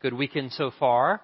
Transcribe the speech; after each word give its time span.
good 0.00 0.14
weekend 0.14 0.50
so 0.52 0.70
far. 0.78 1.20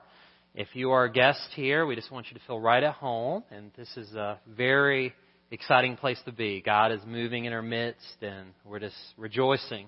If 0.54 0.69
you 0.75 0.90
are 0.90 1.04
a 1.04 1.10
guest 1.10 1.48
here, 1.54 1.86
we 1.86 1.96
just 1.96 2.10
want 2.10 2.26
you 2.30 2.39
to 2.39 2.44
feel 2.47 2.60
right 2.60 2.83
at 2.83 2.93
home, 2.93 3.43
and 3.51 3.71
this 3.75 3.89
is 3.97 4.12
a 4.14 4.38
very 4.46 5.14
exciting 5.51 5.96
place 5.96 6.21
to 6.27 6.33
be. 6.33 6.61
God 6.61 6.93
is 6.93 7.01
moving 7.07 7.47
in 7.47 7.54
our 7.54 7.62
midst, 7.62 8.17
and 8.21 8.49
we're 8.67 8.81
just 8.81 8.97
rejoicing 9.17 9.87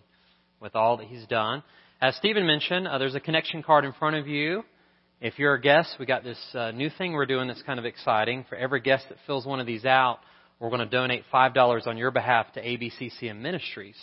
with 0.59 0.75
all 0.75 0.97
that 0.97 1.07
He's 1.07 1.27
done. 1.27 1.63
As 2.01 2.17
Stephen 2.17 2.47
mentioned, 2.47 2.89
uh, 2.89 2.97
there's 2.97 3.15
a 3.15 3.21
connection 3.21 3.63
card 3.63 3.85
in 3.85 3.93
front 3.93 4.17
of 4.17 4.27
you. 4.27 4.63
If 5.21 5.39
you're 5.39 5.55
a 5.55 5.61
guest, 5.61 5.97
we 6.01 6.07
got 6.07 6.25
this 6.25 6.39
uh, 6.55 6.71
new 6.71 6.89
thing 6.89 7.13
we're 7.13 7.27
doing 7.27 7.49
that's 7.49 7.63
kind 7.63 7.79
of 7.79 7.85
exciting. 7.85 8.47
For 8.49 8.57
every 8.57 8.81
guest 8.81 9.05
that 9.11 9.19
fills 9.27 9.45
one 9.45 9.61
of 9.61 9.67
these 9.67 9.85
out, 9.85 10.21
we're 10.61 10.71
going 10.71 10.81
to 10.81 10.87
donate 10.87 11.25
$5 11.31 11.87
on 11.87 11.99
your 11.99 12.11
behalf 12.11 12.51
to 12.55 12.63
ABCCM 12.63 13.39
Ministries. 13.39 13.99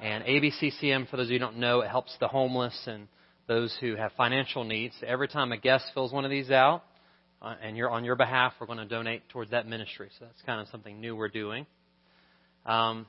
And 0.00 0.22
ABCCM, 0.22 1.10
for 1.10 1.16
those 1.16 1.26
of 1.26 1.32
you 1.32 1.38
who 1.40 1.44
don't 1.44 1.58
know, 1.58 1.80
it 1.80 1.88
helps 1.88 2.16
the 2.20 2.28
homeless 2.28 2.78
and 2.86 3.08
those 3.46 3.76
who 3.80 3.96
have 3.96 4.12
financial 4.16 4.64
needs. 4.64 4.94
Every 5.06 5.28
time 5.28 5.52
a 5.52 5.56
guest 5.56 5.84
fills 5.94 6.12
one 6.12 6.24
of 6.24 6.30
these 6.30 6.50
out, 6.50 6.82
uh, 7.42 7.54
and 7.62 7.76
you're 7.76 7.90
on 7.90 8.04
your 8.04 8.16
behalf, 8.16 8.54
we're 8.60 8.66
going 8.66 8.78
to 8.78 8.86
donate 8.86 9.28
towards 9.28 9.50
that 9.50 9.66
ministry. 9.66 10.08
So 10.18 10.24
that's 10.24 10.40
kind 10.46 10.60
of 10.60 10.68
something 10.68 11.00
new 11.00 11.14
we're 11.14 11.28
doing. 11.28 11.66
Um, 12.64 13.06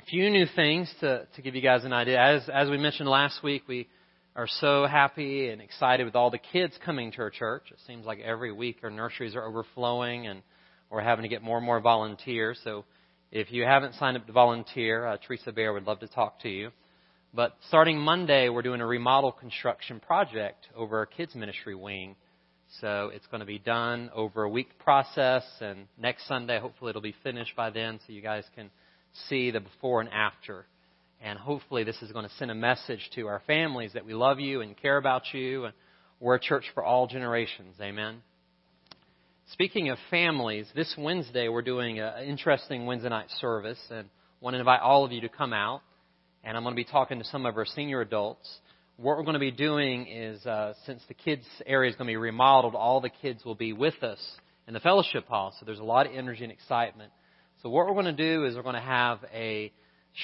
a 0.00 0.06
few 0.06 0.30
new 0.30 0.46
things 0.56 0.92
to, 1.00 1.26
to 1.34 1.42
give 1.42 1.54
you 1.54 1.60
guys 1.60 1.84
an 1.84 1.92
idea. 1.92 2.18
As, 2.18 2.48
as 2.48 2.70
we 2.70 2.78
mentioned 2.78 3.08
last 3.08 3.42
week, 3.42 3.64
we 3.68 3.86
are 4.34 4.46
so 4.60 4.86
happy 4.86 5.50
and 5.50 5.60
excited 5.60 6.04
with 6.04 6.14
all 6.14 6.30
the 6.30 6.38
kids 6.38 6.78
coming 6.84 7.12
to 7.12 7.18
our 7.18 7.30
church. 7.30 7.64
It 7.70 7.78
seems 7.86 8.06
like 8.06 8.20
every 8.20 8.52
week 8.52 8.78
our 8.82 8.90
nurseries 8.90 9.34
are 9.34 9.44
overflowing 9.44 10.26
and 10.26 10.42
we're 10.90 11.02
having 11.02 11.24
to 11.24 11.28
get 11.28 11.42
more 11.42 11.58
and 11.58 11.66
more 11.66 11.80
volunteers. 11.80 12.58
So 12.64 12.84
if 13.32 13.50
you 13.50 13.64
haven't 13.64 13.94
signed 13.94 14.16
up 14.16 14.26
to 14.26 14.32
volunteer, 14.32 15.06
uh, 15.06 15.16
Teresa 15.26 15.52
Bear 15.52 15.72
would 15.72 15.86
love 15.86 16.00
to 16.00 16.08
talk 16.08 16.40
to 16.42 16.48
you. 16.48 16.70
But 17.34 17.54
starting 17.68 17.98
Monday, 17.98 18.48
we're 18.48 18.62
doing 18.62 18.80
a 18.80 18.86
remodel 18.86 19.32
construction 19.32 20.00
project 20.00 20.68
over 20.74 20.98
our 20.98 21.06
kids 21.06 21.34
ministry 21.34 21.74
wing. 21.74 22.16
So 22.80 23.10
it's 23.14 23.26
going 23.26 23.40
to 23.40 23.46
be 23.46 23.58
done 23.58 24.10
over 24.14 24.42
a 24.42 24.48
week 24.48 24.78
process, 24.78 25.44
and 25.60 25.86
next 25.98 26.26
Sunday, 26.26 26.58
hopefully, 26.58 26.90
it'll 26.90 27.02
be 27.02 27.14
finished 27.22 27.54
by 27.54 27.70
then, 27.70 28.00
so 28.06 28.12
you 28.12 28.22
guys 28.22 28.44
can 28.54 28.70
see 29.28 29.50
the 29.50 29.60
before 29.60 30.00
and 30.00 30.10
after. 30.10 30.66
And 31.22 31.38
hopefully, 31.38 31.84
this 31.84 32.00
is 32.02 32.10
going 32.10 32.28
to 32.28 32.34
send 32.36 32.50
a 32.50 32.54
message 32.54 33.08
to 33.14 33.28
our 33.28 33.40
families 33.46 33.92
that 33.94 34.04
we 34.04 34.14
love 34.14 34.40
you 34.40 34.62
and 34.62 34.76
care 34.76 34.96
about 34.96 35.22
you, 35.32 35.66
and 35.66 35.74
we're 36.18 36.34
a 36.34 36.40
church 36.40 36.64
for 36.74 36.82
all 36.82 37.06
generations. 37.06 37.76
Amen. 37.80 38.22
Speaking 39.52 39.90
of 39.90 39.98
families, 40.10 40.66
this 40.74 40.92
Wednesday 40.98 41.48
we're 41.48 41.62
doing 41.62 42.00
an 42.00 42.24
interesting 42.24 42.84
Wednesday 42.84 43.10
night 43.10 43.30
service, 43.38 43.80
and 43.90 44.08
want 44.40 44.54
to 44.54 44.58
invite 44.58 44.80
all 44.80 45.04
of 45.04 45.12
you 45.12 45.20
to 45.20 45.28
come 45.28 45.52
out 45.52 45.82
and 46.46 46.56
I'm 46.56 46.62
going 46.62 46.74
to 46.74 46.76
be 46.76 46.84
talking 46.84 47.18
to 47.18 47.24
some 47.24 47.44
of 47.44 47.56
our 47.56 47.66
senior 47.66 48.00
adults. 48.00 48.48
What 48.98 49.16
we're 49.16 49.24
going 49.24 49.34
to 49.34 49.40
be 49.40 49.50
doing 49.50 50.06
is, 50.06 50.46
uh, 50.46 50.74
since 50.86 51.02
the 51.08 51.14
kids' 51.14 51.44
area 51.66 51.90
is 51.90 51.96
going 51.96 52.06
to 52.06 52.12
be 52.12 52.16
remodeled, 52.16 52.76
all 52.76 53.00
the 53.00 53.10
kids 53.10 53.44
will 53.44 53.56
be 53.56 53.72
with 53.72 54.00
us 54.04 54.20
in 54.68 54.72
the 54.72 54.78
fellowship 54.80 55.26
hall. 55.26 55.52
So 55.58 55.66
there's 55.66 55.80
a 55.80 55.84
lot 55.84 56.06
of 56.06 56.12
energy 56.14 56.44
and 56.44 56.52
excitement. 56.52 57.10
So 57.62 57.68
what 57.68 57.86
we're 57.86 58.00
going 58.00 58.16
to 58.16 58.36
do 58.36 58.44
is 58.44 58.54
we're 58.54 58.62
going 58.62 58.76
to 58.76 58.80
have 58.80 59.18
a 59.34 59.72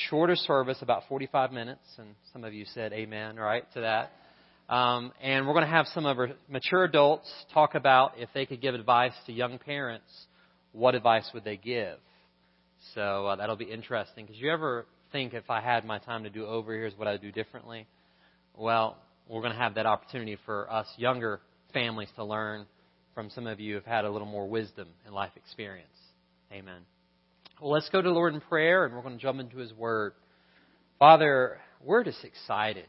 shorter 0.08 0.36
service, 0.36 0.78
about 0.80 1.02
45 1.08 1.50
minutes, 1.50 1.84
and 1.98 2.14
some 2.32 2.44
of 2.44 2.54
you 2.54 2.66
said 2.72 2.92
amen, 2.92 3.34
right, 3.34 3.64
to 3.74 3.80
that. 3.80 4.12
Um, 4.72 5.12
and 5.20 5.44
we're 5.44 5.54
going 5.54 5.66
to 5.66 5.72
have 5.72 5.86
some 5.88 6.06
of 6.06 6.18
our 6.20 6.30
mature 6.48 6.84
adults 6.84 7.28
talk 7.52 7.74
about 7.74 8.12
if 8.16 8.28
they 8.32 8.46
could 8.46 8.62
give 8.62 8.76
advice 8.76 9.12
to 9.26 9.32
young 9.32 9.58
parents, 9.58 10.06
what 10.70 10.94
advice 10.94 11.28
would 11.34 11.42
they 11.42 11.56
give? 11.56 11.98
So 12.94 13.26
uh, 13.26 13.36
that'll 13.36 13.56
be 13.56 13.64
interesting 13.64 14.24
because 14.24 14.40
you 14.40 14.52
ever 14.52 14.86
think 15.12 15.34
if 15.34 15.50
I 15.50 15.60
had 15.60 15.84
my 15.84 15.98
time 15.98 16.24
to 16.24 16.30
do 16.30 16.46
over, 16.46 16.72
here's 16.72 16.96
what 16.96 17.06
I'd 17.06 17.20
do 17.20 17.30
differently. 17.30 17.86
Well, 18.56 18.96
we're 19.28 19.42
going 19.42 19.52
to 19.52 19.58
have 19.58 19.76
that 19.76 19.86
opportunity 19.86 20.36
for 20.44 20.70
us 20.72 20.86
younger 20.96 21.40
families 21.72 22.08
to 22.16 22.24
learn 22.24 22.66
from 23.14 23.30
some 23.30 23.46
of 23.46 23.60
you 23.60 23.74
who 23.74 23.76
have 23.76 23.84
had 23.84 24.04
a 24.04 24.10
little 24.10 24.26
more 24.26 24.48
wisdom 24.48 24.88
and 25.04 25.14
life 25.14 25.32
experience. 25.36 25.88
Amen. 26.52 26.80
Well, 27.60 27.70
let's 27.70 27.88
go 27.90 28.02
to 28.02 28.08
the 28.08 28.14
Lord 28.14 28.34
in 28.34 28.40
prayer, 28.40 28.84
and 28.84 28.94
we're 28.94 29.02
going 29.02 29.16
to 29.16 29.22
jump 29.22 29.38
into 29.38 29.58
His 29.58 29.72
Word. 29.72 30.14
Father, 30.98 31.58
we're 31.84 32.04
just 32.04 32.24
excited 32.24 32.88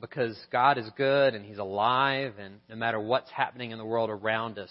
because 0.00 0.38
God 0.52 0.78
is 0.78 0.88
good 0.96 1.34
and 1.34 1.44
He's 1.44 1.58
alive, 1.58 2.34
and 2.38 2.56
no 2.68 2.76
matter 2.76 3.00
what's 3.00 3.30
happening 3.30 3.70
in 3.70 3.78
the 3.78 3.84
world 3.84 4.10
around 4.10 4.58
us, 4.58 4.70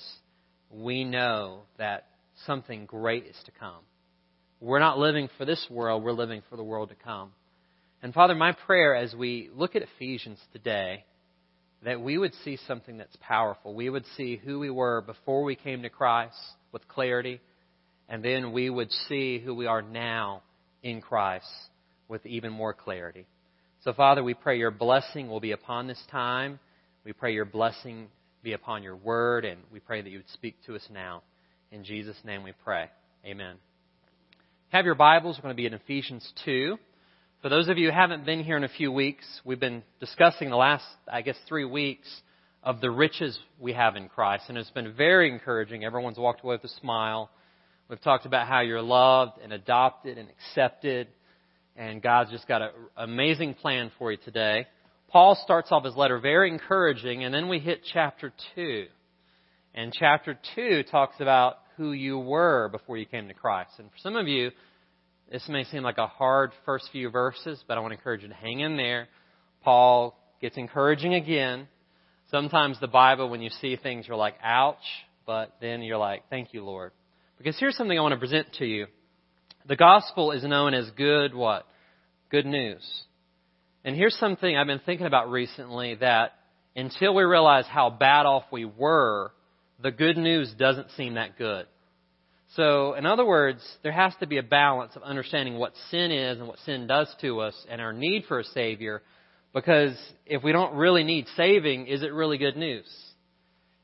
we 0.71 1.03
know 1.03 1.61
that 1.77 2.07
something 2.45 2.85
great 2.85 3.25
is 3.25 3.35
to 3.45 3.51
come. 3.51 3.81
We're 4.63 4.79
not 4.79 4.97
living 4.97 5.27
for 5.37 5.43
this 5.43 5.67
world, 5.69 6.03
we're 6.03 6.13
living 6.13 6.41
for 6.49 6.55
the 6.55 6.63
world 6.63 6.87
to 6.87 6.95
come. 6.95 7.31
And 8.01 8.13
Father, 8.13 8.33
my 8.33 8.53
prayer 8.53 8.95
as 8.95 9.13
we 9.13 9.49
look 9.53 9.75
at 9.75 9.81
Ephesians 9.81 10.39
today, 10.53 11.03
that 11.83 11.99
we 11.99 12.17
would 12.17 12.31
see 12.45 12.57
something 12.65 12.95
that's 12.95 13.17
powerful. 13.19 13.73
We 13.73 13.89
would 13.89 14.05
see 14.15 14.37
who 14.37 14.59
we 14.59 14.69
were 14.69 15.01
before 15.01 15.43
we 15.43 15.57
came 15.57 15.81
to 15.81 15.89
Christ 15.89 16.37
with 16.71 16.87
clarity, 16.87 17.41
and 18.07 18.23
then 18.23 18.53
we 18.53 18.69
would 18.69 18.89
see 19.09 19.37
who 19.37 19.53
we 19.53 19.65
are 19.65 19.81
now 19.81 20.43
in 20.81 21.01
Christ 21.01 21.45
with 22.07 22.25
even 22.25 22.53
more 22.53 22.73
clarity. 22.73 23.27
So, 23.83 23.91
Father, 23.91 24.23
we 24.23 24.33
pray 24.33 24.59
your 24.59 24.71
blessing 24.71 25.27
will 25.27 25.41
be 25.41 25.51
upon 25.51 25.87
this 25.87 26.01
time. 26.09 26.57
We 27.03 27.11
pray 27.11 27.33
your 27.33 27.43
blessing 27.43 28.07
be 28.43 28.53
upon 28.53 28.81
your 28.81 28.95
word, 28.95 29.43
and 29.43 29.59
we 29.73 29.81
pray 29.81 30.01
that 30.01 30.09
you 30.09 30.19
would 30.19 30.29
speak 30.29 30.55
to 30.67 30.75
us 30.75 30.87
now. 30.89 31.21
In 31.69 31.83
Jesus' 31.83 32.15
name 32.23 32.43
we 32.43 32.53
pray. 32.63 32.85
Amen 33.25 33.57
have 34.73 34.85
your 34.85 34.95
Bibles, 34.95 35.37
we're 35.37 35.43
going 35.43 35.55
to 35.55 35.61
be 35.61 35.67
in 35.67 35.75
Ephesians 35.75 36.27
2. 36.45 36.79
For 37.43 37.49
those 37.49 37.67
of 37.67 37.77
you 37.77 37.91
who 37.91 37.95
haven't 37.95 38.25
been 38.25 38.43
here 38.43 38.57
in 38.57 38.63
a 38.63 38.69
few 38.69 38.91
weeks, 38.91 39.23
we've 39.45 39.59
been 39.59 39.83
discussing 39.99 40.49
the 40.49 40.55
last, 40.55 40.83
I 41.07 41.21
guess, 41.21 41.35
three 41.47 41.63
weeks 41.63 42.07
of 42.63 42.81
the 42.81 42.89
riches 42.89 43.37
we 43.59 43.73
have 43.73 43.95
in 43.95 44.09
Christ. 44.09 44.45
And 44.49 44.57
it's 44.57 44.71
been 44.71 44.95
very 44.95 45.31
encouraging. 45.31 45.85
Everyone's 45.85 46.17
walked 46.17 46.43
away 46.43 46.55
with 46.55 46.63
a 46.63 46.73
smile. 46.79 47.29
We've 47.87 48.01
talked 48.01 48.25
about 48.25 48.47
how 48.47 48.61
you're 48.61 48.81
loved 48.81 49.33
and 49.43 49.53
adopted 49.53 50.17
and 50.17 50.27
accepted. 50.27 51.07
And 51.75 52.01
God's 52.01 52.31
just 52.31 52.47
got 52.47 52.63
an 52.63 52.71
amazing 52.97 53.53
plan 53.53 53.91
for 53.99 54.11
you 54.11 54.17
today. 54.25 54.65
Paul 55.09 55.39
starts 55.43 55.71
off 55.71 55.85
his 55.85 55.95
letter 55.95 56.17
very 56.17 56.49
encouraging, 56.49 57.23
and 57.23 57.31
then 57.31 57.47
we 57.47 57.59
hit 57.59 57.81
chapter 57.93 58.33
2. 58.55 58.87
And 59.75 59.93
chapter 59.93 60.35
2 60.55 60.85
talks 60.89 61.17
about 61.19 61.57
who 61.77 61.91
you 61.91 62.19
were 62.19 62.69
before 62.69 62.97
you 62.97 63.05
came 63.05 63.27
to 63.27 63.33
Christ. 63.33 63.71
And 63.77 63.89
for 63.89 63.97
some 63.97 64.15
of 64.15 64.27
you, 64.27 64.51
this 65.31 65.47
may 65.49 65.63
seem 65.63 65.83
like 65.83 65.97
a 65.97 66.07
hard 66.07 66.51
first 66.65 66.89
few 66.91 67.09
verses, 67.09 67.63
but 67.67 67.77
I 67.77 67.81
want 67.81 67.91
to 67.91 67.97
encourage 67.97 68.21
you 68.21 68.29
to 68.29 68.33
hang 68.33 68.59
in 68.59 68.77
there. 68.77 69.07
Paul 69.63 70.17
gets 70.41 70.57
encouraging 70.57 71.13
again. 71.13 71.67
Sometimes 72.29 72.79
the 72.79 72.87
Bible, 72.87 73.29
when 73.29 73.41
you 73.41 73.49
see 73.61 73.75
things, 73.75 74.07
you're 74.07 74.17
like, 74.17 74.35
ouch, 74.43 74.77
but 75.25 75.55
then 75.61 75.81
you're 75.81 75.97
like, 75.97 76.23
thank 76.29 76.53
you, 76.53 76.63
Lord. 76.63 76.91
Because 77.37 77.57
here's 77.59 77.75
something 77.75 77.97
I 77.97 78.01
want 78.01 78.13
to 78.13 78.19
present 78.19 78.47
to 78.59 78.65
you. 78.65 78.87
The 79.67 79.75
gospel 79.75 80.31
is 80.31 80.43
known 80.43 80.73
as 80.73 80.89
good 80.91 81.33
what? 81.33 81.65
Good 82.29 82.45
news. 82.45 82.83
And 83.85 83.95
here's 83.95 84.15
something 84.17 84.55
I've 84.55 84.67
been 84.67 84.81
thinking 84.85 85.07
about 85.07 85.29
recently 85.29 85.95
that 85.95 86.33
until 86.75 87.13
we 87.13 87.23
realize 87.23 87.65
how 87.67 87.89
bad 87.89 88.25
off 88.25 88.43
we 88.51 88.65
were, 88.65 89.31
the 89.81 89.91
good 89.91 90.17
news 90.17 90.53
doesn't 90.57 90.91
seem 90.91 91.15
that 91.15 91.37
good. 91.37 91.65
So, 92.55 92.93
in 92.93 93.05
other 93.05 93.25
words, 93.25 93.61
there 93.81 93.91
has 93.91 94.13
to 94.19 94.27
be 94.27 94.37
a 94.37 94.43
balance 94.43 94.95
of 94.95 95.01
understanding 95.01 95.55
what 95.57 95.73
sin 95.89 96.11
is 96.11 96.37
and 96.37 96.47
what 96.47 96.59
sin 96.59 96.85
does 96.85 97.13
to 97.21 97.39
us 97.39 97.55
and 97.69 97.81
our 97.81 97.93
need 97.93 98.25
for 98.27 98.39
a 98.39 98.43
Savior. 98.43 99.01
Because 99.53 99.97
if 100.25 100.43
we 100.43 100.51
don't 100.51 100.75
really 100.75 101.03
need 101.03 101.25
saving, 101.35 101.87
is 101.87 102.03
it 102.03 102.13
really 102.13 102.37
good 102.37 102.55
news? 102.55 102.85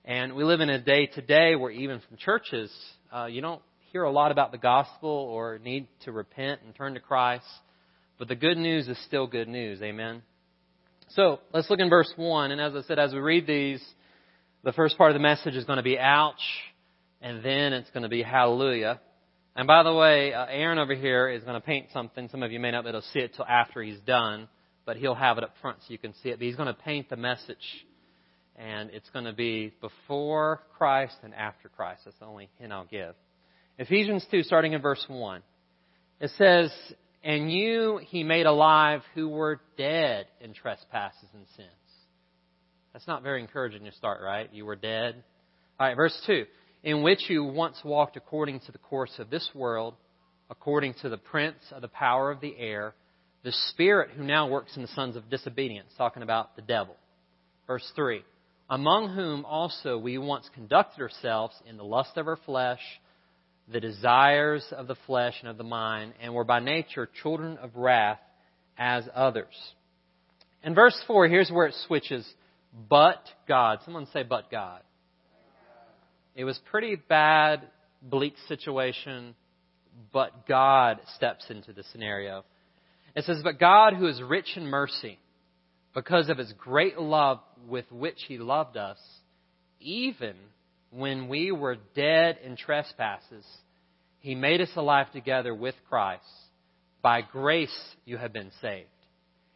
And 0.06 0.36
we 0.36 0.44
live 0.44 0.62
in 0.62 0.70
a 0.70 0.80
day 0.80 1.08
today 1.08 1.56
where 1.56 1.72
even 1.72 2.00
from 2.08 2.18
churches, 2.18 2.72
uh, 3.12 3.26
you 3.26 3.42
don't 3.42 3.62
hear 3.92 4.04
a 4.04 4.12
lot 4.12 4.32
about 4.32 4.52
the 4.52 4.58
gospel 4.58 5.10
or 5.10 5.60
need 5.60 5.88
to 6.06 6.12
repent 6.12 6.62
and 6.64 6.76
turn 6.76 6.94
to 6.94 7.00
Christ. 7.00 7.46
But 8.18 8.28
the 8.28 8.36
good 8.36 8.58
news 8.58 8.88
is 8.88 8.98
still 9.06 9.28
good 9.28 9.48
news. 9.48 9.82
Amen. 9.82 10.22
So 11.10 11.40
let's 11.54 11.70
look 11.70 11.80
in 11.80 11.90
verse 11.90 12.12
1. 12.16 12.52
And 12.52 12.62
as 12.62 12.74
I 12.76 12.88
said, 12.88 13.00
as 13.00 13.14
we 13.14 13.20
read 13.20 13.48
these, 13.48 13.84
the 14.64 14.74
first 14.74 14.98
part 14.98 15.12
of 15.12 15.16
the 15.16 15.22
message 15.22 15.56
is 15.56 15.64
going 15.64 15.78
to 15.78 15.84
be 15.84 15.98
ouch, 15.98 16.42
and 17.22 17.44
then 17.44 17.74
it's 17.74 17.90
going 17.92 18.04
to 18.04 18.10
be 18.10 18.22
hallelujah. 18.22 19.00
And 19.56 19.68
by 19.68 19.84
the 19.84 19.94
way, 19.94 20.34
uh, 20.34 20.46
Aaron 20.50 20.80
over 20.80 20.96
here 20.96 21.30
is 21.30 21.44
going 21.44 21.60
to 21.60 21.66
paint 21.66 21.88
something. 21.94 22.28
Some 22.30 22.44
of 22.44 22.52
you 22.52 22.60
may 22.60 22.72
not 22.72 22.84
be 22.84 22.90
able 22.90 23.02
to 23.02 23.08
see 23.08 23.20
it 23.20 23.34
till 23.36 23.46
after 23.46 23.82
he's 23.82 24.00
done, 24.02 24.48
but 24.86 24.98
he'll 24.98 25.16
have 25.16 25.38
it 25.38 25.44
up 25.44 25.54
front 25.62 25.78
so 25.80 25.86
you 25.92 25.98
can 25.98 26.14
see 26.22 26.30
it. 26.30 26.40
But 26.40 26.46
he's 26.46 26.56
going 26.56 26.68
to 26.68 26.74
paint 26.74 27.10
the 27.10 27.16
message, 27.16 27.58
and 28.58 28.90
it's 28.90 29.10
going 29.12 29.26
to 29.26 29.34
be 29.34 29.74
before 29.82 30.62
Christ 30.78 31.16
and 31.24 31.34
after 31.34 31.70
Christ. 31.70 32.02
That's 32.06 32.20
the 32.20 32.26
only 32.26 32.50
hint 32.60 32.74
I'll 32.74 32.86
give. 32.86 33.16
Ephesians 33.78 34.26
2, 34.30 34.44
starting 34.44 34.74
in 34.74 34.82
verse 34.82 35.04
1. 35.08 35.42
It 36.20 36.32
says, 36.38 36.72
And 37.24 37.50
you 37.50 38.02
he 38.08 38.24
made 38.24 38.46
alive 38.46 39.02
who 39.16 39.30
were 39.30 39.62
dead 39.78 40.26
in 40.42 40.54
trespasses 40.54 41.30
and 41.34 41.46
sins 41.56 41.70
that's 42.94 43.08
not 43.08 43.24
very 43.24 43.42
encouraging 43.42 43.86
to 43.86 43.92
start, 43.92 44.22
right? 44.22 44.50
You 44.54 44.66
were 44.66 44.76
dead. 44.76 45.24
All 45.80 45.88
right, 45.88 45.96
verse 45.96 46.20
2. 46.26 46.46
In 46.84 47.04
which 47.04 47.30
you 47.30 47.44
once 47.44 47.78
walked 47.84 48.18
according 48.18 48.62
to 48.62 48.72
the 48.72 48.78
course 48.78 49.14
of 49.20 49.30
this 49.30 49.48
world, 49.54 49.96
according 50.50 50.96
to 51.02 51.10
the 51.10 51.18
prince 51.18 51.60
of 51.72 51.82
the 51.82 51.88
power 51.88 52.32
of 52.32 52.42
the 52.42 52.56
air, 52.58 52.94
the 53.44 53.52
spirit 53.70 54.12
who 54.16 54.24
now 54.24 54.48
works 54.48 54.76
in 54.76 54.82
the 54.82 54.88
sons 54.90 55.16
of 55.16 55.30
disobedience, 55.30 55.90
talking 55.98 56.24
about 56.24 56.56
the 56.56 56.62
devil. 56.62 56.96
Verse 57.68 57.90
3 57.96 58.24
Among 58.70 59.14
whom 59.14 59.46
also 59.46 59.98
we 59.98 60.18
once 60.18 60.50
conducted 60.54 61.02
ourselves 61.02 61.56
in 61.66 61.78
the 61.78 61.84
lust 61.84 62.18
of 62.18 62.28
our 62.28 62.38
flesh, 62.46 62.82
the 63.72 63.80
desires 63.80 64.66
of 64.72 64.88
the 64.88 64.98
flesh 65.06 65.36
and 65.42 65.50
of 65.50 65.58
the 65.58 65.64
mind, 65.64 66.14
and 66.22 66.34
were 66.34 66.44
by 66.44 66.60
nature 66.60 67.10
children 67.22 67.58
of 67.58 67.76
wrath 67.76 68.20
as 68.78 69.08
others. 69.14 69.54
In 70.64 70.76
verse 70.76 71.00
4, 71.08 71.28
here's 71.28 71.50
where 71.50 71.68
it 71.68 71.76
switches. 71.88 72.28
But 72.90 73.24
God. 73.48 73.80
Someone 73.84 74.08
say, 74.14 74.24
but 74.24 74.52
God. 74.52 74.82
It 76.36 76.44
was 76.44 76.60
pretty 76.72 76.96
bad, 76.96 77.68
bleak 78.02 78.36
situation, 78.48 79.36
but 80.14 80.48
God 80.48 81.00
steps 81.16 81.46
into 81.50 81.74
the 81.74 81.84
scenario. 81.92 82.46
It 83.16 83.26
says, 83.26 83.42
But 83.44 83.60
God, 83.60 83.94
who 83.94 84.08
is 84.08 84.22
rich 84.22 84.56
in 84.56 84.66
mercy, 84.66 85.20
because 85.94 86.30
of 86.30 86.38
his 86.38 86.54
great 86.58 86.98
love 86.98 87.40
with 87.68 87.92
which 87.92 88.24
he 88.28 88.38
loved 88.38 88.78
us, 88.78 89.00
even 89.82 90.36
when 90.92 91.28
we 91.28 91.52
were 91.52 91.78
dead 91.96 92.38
in 92.44 92.56
trespasses, 92.56 93.46
he 94.20 94.36
made 94.36 94.62
us 94.62 94.72
alive 94.76 95.12
together 95.12 95.54
with 95.54 95.76
Christ. 95.90 96.24
By 97.02 97.22
grace 97.22 97.78
you 98.06 98.18
have 98.18 98.34
been 98.34 98.52
saved. 98.62 98.88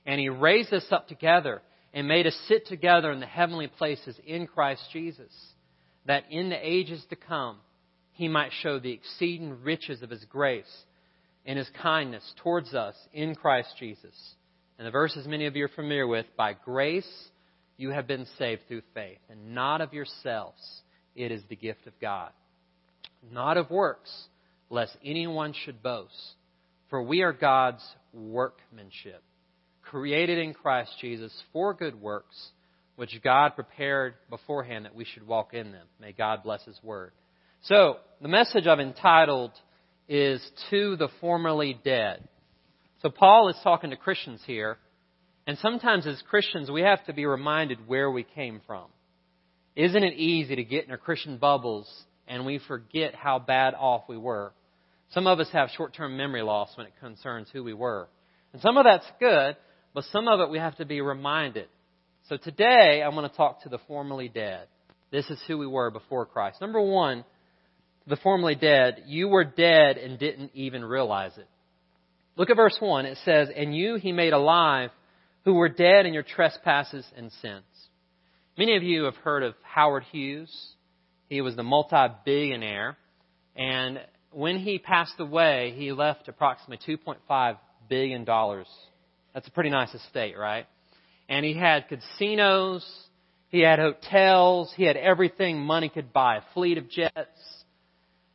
And 0.05 0.19
he 0.19 0.29
raised 0.29 0.73
us 0.73 0.85
up 0.91 1.07
together 1.07 1.61
and 1.93 2.07
made 2.07 2.25
us 2.25 2.35
sit 2.47 2.65
together 2.67 3.11
in 3.11 3.19
the 3.19 3.25
heavenly 3.25 3.67
places 3.67 4.19
in 4.25 4.47
Christ 4.47 4.81
Jesus, 4.91 5.31
that 6.05 6.23
in 6.31 6.49
the 6.49 6.67
ages 6.67 7.03
to 7.09 7.15
come 7.15 7.57
he 8.13 8.27
might 8.27 8.51
show 8.61 8.79
the 8.79 8.91
exceeding 8.91 9.61
riches 9.63 10.01
of 10.01 10.09
his 10.09 10.25
grace 10.25 10.83
and 11.45 11.57
his 11.57 11.69
kindness 11.81 12.23
towards 12.41 12.73
us 12.73 12.95
in 13.11 13.35
Christ 13.35 13.69
Jesus. 13.79 14.15
And 14.77 14.87
the 14.87 14.91
verses 14.91 15.27
many 15.27 15.45
of 15.45 15.55
you 15.55 15.65
are 15.65 15.69
familiar 15.69 16.07
with 16.07 16.25
by 16.35 16.53
grace 16.53 17.07
you 17.77 17.89
have 17.89 18.07
been 18.07 18.27
saved 18.37 18.61
through 18.67 18.83
faith, 18.93 19.17
and 19.29 19.53
not 19.53 19.81
of 19.81 19.93
yourselves. 19.93 20.61
It 21.15 21.31
is 21.31 21.41
the 21.49 21.55
gift 21.55 21.87
of 21.87 21.93
God. 21.99 22.31
Not 23.31 23.57
of 23.57 23.69
works, 23.71 24.11
lest 24.69 24.95
anyone 25.03 25.53
should 25.53 25.81
boast. 25.81 26.35
For 26.89 27.01
we 27.01 27.21
are 27.21 27.33
God's 27.33 27.83
workmanship 28.13 29.23
created 29.93 30.39
in 30.39 30.55
Christ 30.55 30.91
Jesus 30.99 31.31
for 31.53 31.75
good 31.75 32.01
works, 32.01 32.49
which 32.95 33.21
God 33.23 33.49
prepared 33.53 34.15
beforehand 34.27 34.85
that 34.85 34.95
we 34.95 35.05
should 35.05 35.27
walk 35.27 35.53
in 35.53 35.71
them. 35.71 35.85
May 36.01 36.13
God 36.13 36.41
bless 36.41 36.63
His 36.65 36.79
word. 36.81 37.11
So, 37.65 37.97
the 38.19 38.27
message 38.27 38.65
I've 38.65 38.79
entitled 38.79 39.51
is 40.09 40.43
To 40.71 40.95
the 40.95 41.09
Formerly 41.21 41.79
Dead. 41.85 42.27
So, 43.03 43.11
Paul 43.11 43.49
is 43.49 43.55
talking 43.63 43.91
to 43.91 43.95
Christians 43.95 44.41
here, 44.47 44.79
and 45.45 45.59
sometimes 45.59 46.07
as 46.07 46.19
Christians 46.27 46.71
we 46.71 46.81
have 46.81 47.05
to 47.05 47.13
be 47.13 47.27
reminded 47.27 47.87
where 47.87 48.09
we 48.09 48.23
came 48.23 48.61
from. 48.65 48.85
Isn't 49.75 50.03
it 50.03 50.15
easy 50.15 50.55
to 50.55 50.63
get 50.63 50.85
in 50.85 50.91
our 50.91 50.97
Christian 50.97 51.37
bubbles 51.37 51.87
and 52.27 52.47
we 52.47 52.59
forget 52.67 53.13
how 53.13 53.37
bad 53.37 53.75
off 53.75 54.05
we 54.09 54.17
were? 54.17 54.53
Some 55.11 55.27
of 55.27 55.39
us 55.39 55.49
have 55.53 55.69
short 55.69 55.93
term 55.93 56.17
memory 56.17 56.41
loss 56.41 56.75
when 56.77 56.87
it 56.87 56.93
concerns 56.99 57.47
who 57.53 57.63
we 57.63 57.75
were. 57.75 58.07
And 58.53 58.61
some 58.61 58.77
of 58.77 58.85
that's 58.85 59.05
good, 59.19 59.55
but 59.93 60.03
some 60.05 60.27
of 60.27 60.39
it 60.39 60.49
we 60.49 60.57
have 60.57 60.77
to 60.77 60.85
be 60.85 61.01
reminded. 61.01 61.67
So 62.29 62.37
today, 62.37 63.03
I'm 63.05 63.15
going 63.15 63.29
to 63.29 63.35
talk 63.35 63.63
to 63.63 63.69
the 63.69 63.79
formerly 63.87 64.29
dead. 64.29 64.67
This 65.11 65.29
is 65.29 65.39
who 65.47 65.57
we 65.57 65.67
were 65.67 65.91
before 65.91 66.25
Christ. 66.25 66.61
Number 66.61 66.81
one, 66.81 67.25
the 68.07 68.15
formerly 68.17 68.55
dead, 68.55 69.03
you 69.05 69.27
were 69.27 69.43
dead 69.43 69.97
and 69.97 70.17
didn't 70.17 70.51
even 70.53 70.83
realize 70.83 71.37
it. 71.37 71.47
Look 72.35 72.49
at 72.49 72.55
verse 72.55 72.75
1. 72.79 73.05
It 73.05 73.17
says, 73.23 73.49
And 73.55 73.75
you 73.75 73.95
he 73.95 74.11
made 74.11 74.33
alive 74.33 74.89
who 75.45 75.53
were 75.53 75.69
dead 75.69 76.05
in 76.05 76.13
your 76.13 76.23
trespasses 76.23 77.05
and 77.15 77.31
sins. 77.41 77.63
Many 78.57 78.75
of 78.75 78.83
you 78.83 79.03
have 79.03 79.15
heard 79.15 79.43
of 79.43 79.55
Howard 79.63 80.03
Hughes. 80.11 80.51
He 81.27 81.41
was 81.41 81.55
the 81.55 81.63
multi-billionaire. 81.63 82.97
And 83.55 83.99
when 84.31 84.57
he 84.57 84.79
passed 84.79 85.19
away, 85.19 85.73
he 85.75 85.91
left 85.91 86.27
approximately 86.27 86.97
$2.5 86.97 87.57
billion 87.89 88.25
that's 89.33 89.47
a 89.47 89.51
pretty 89.51 89.69
nice 89.69 89.93
estate, 89.93 90.37
right? 90.37 90.65
And 91.29 91.45
he 91.45 91.53
had 91.53 91.87
casinos, 91.87 92.85
he 93.49 93.61
had 93.61 93.79
hotels, 93.79 94.73
he 94.75 94.83
had 94.83 94.97
everything 94.97 95.59
money 95.59 95.89
could 95.89 96.13
buy, 96.13 96.37
a 96.37 96.41
fleet 96.53 96.77
of 96.77 96.89
jets. 96.89 97.63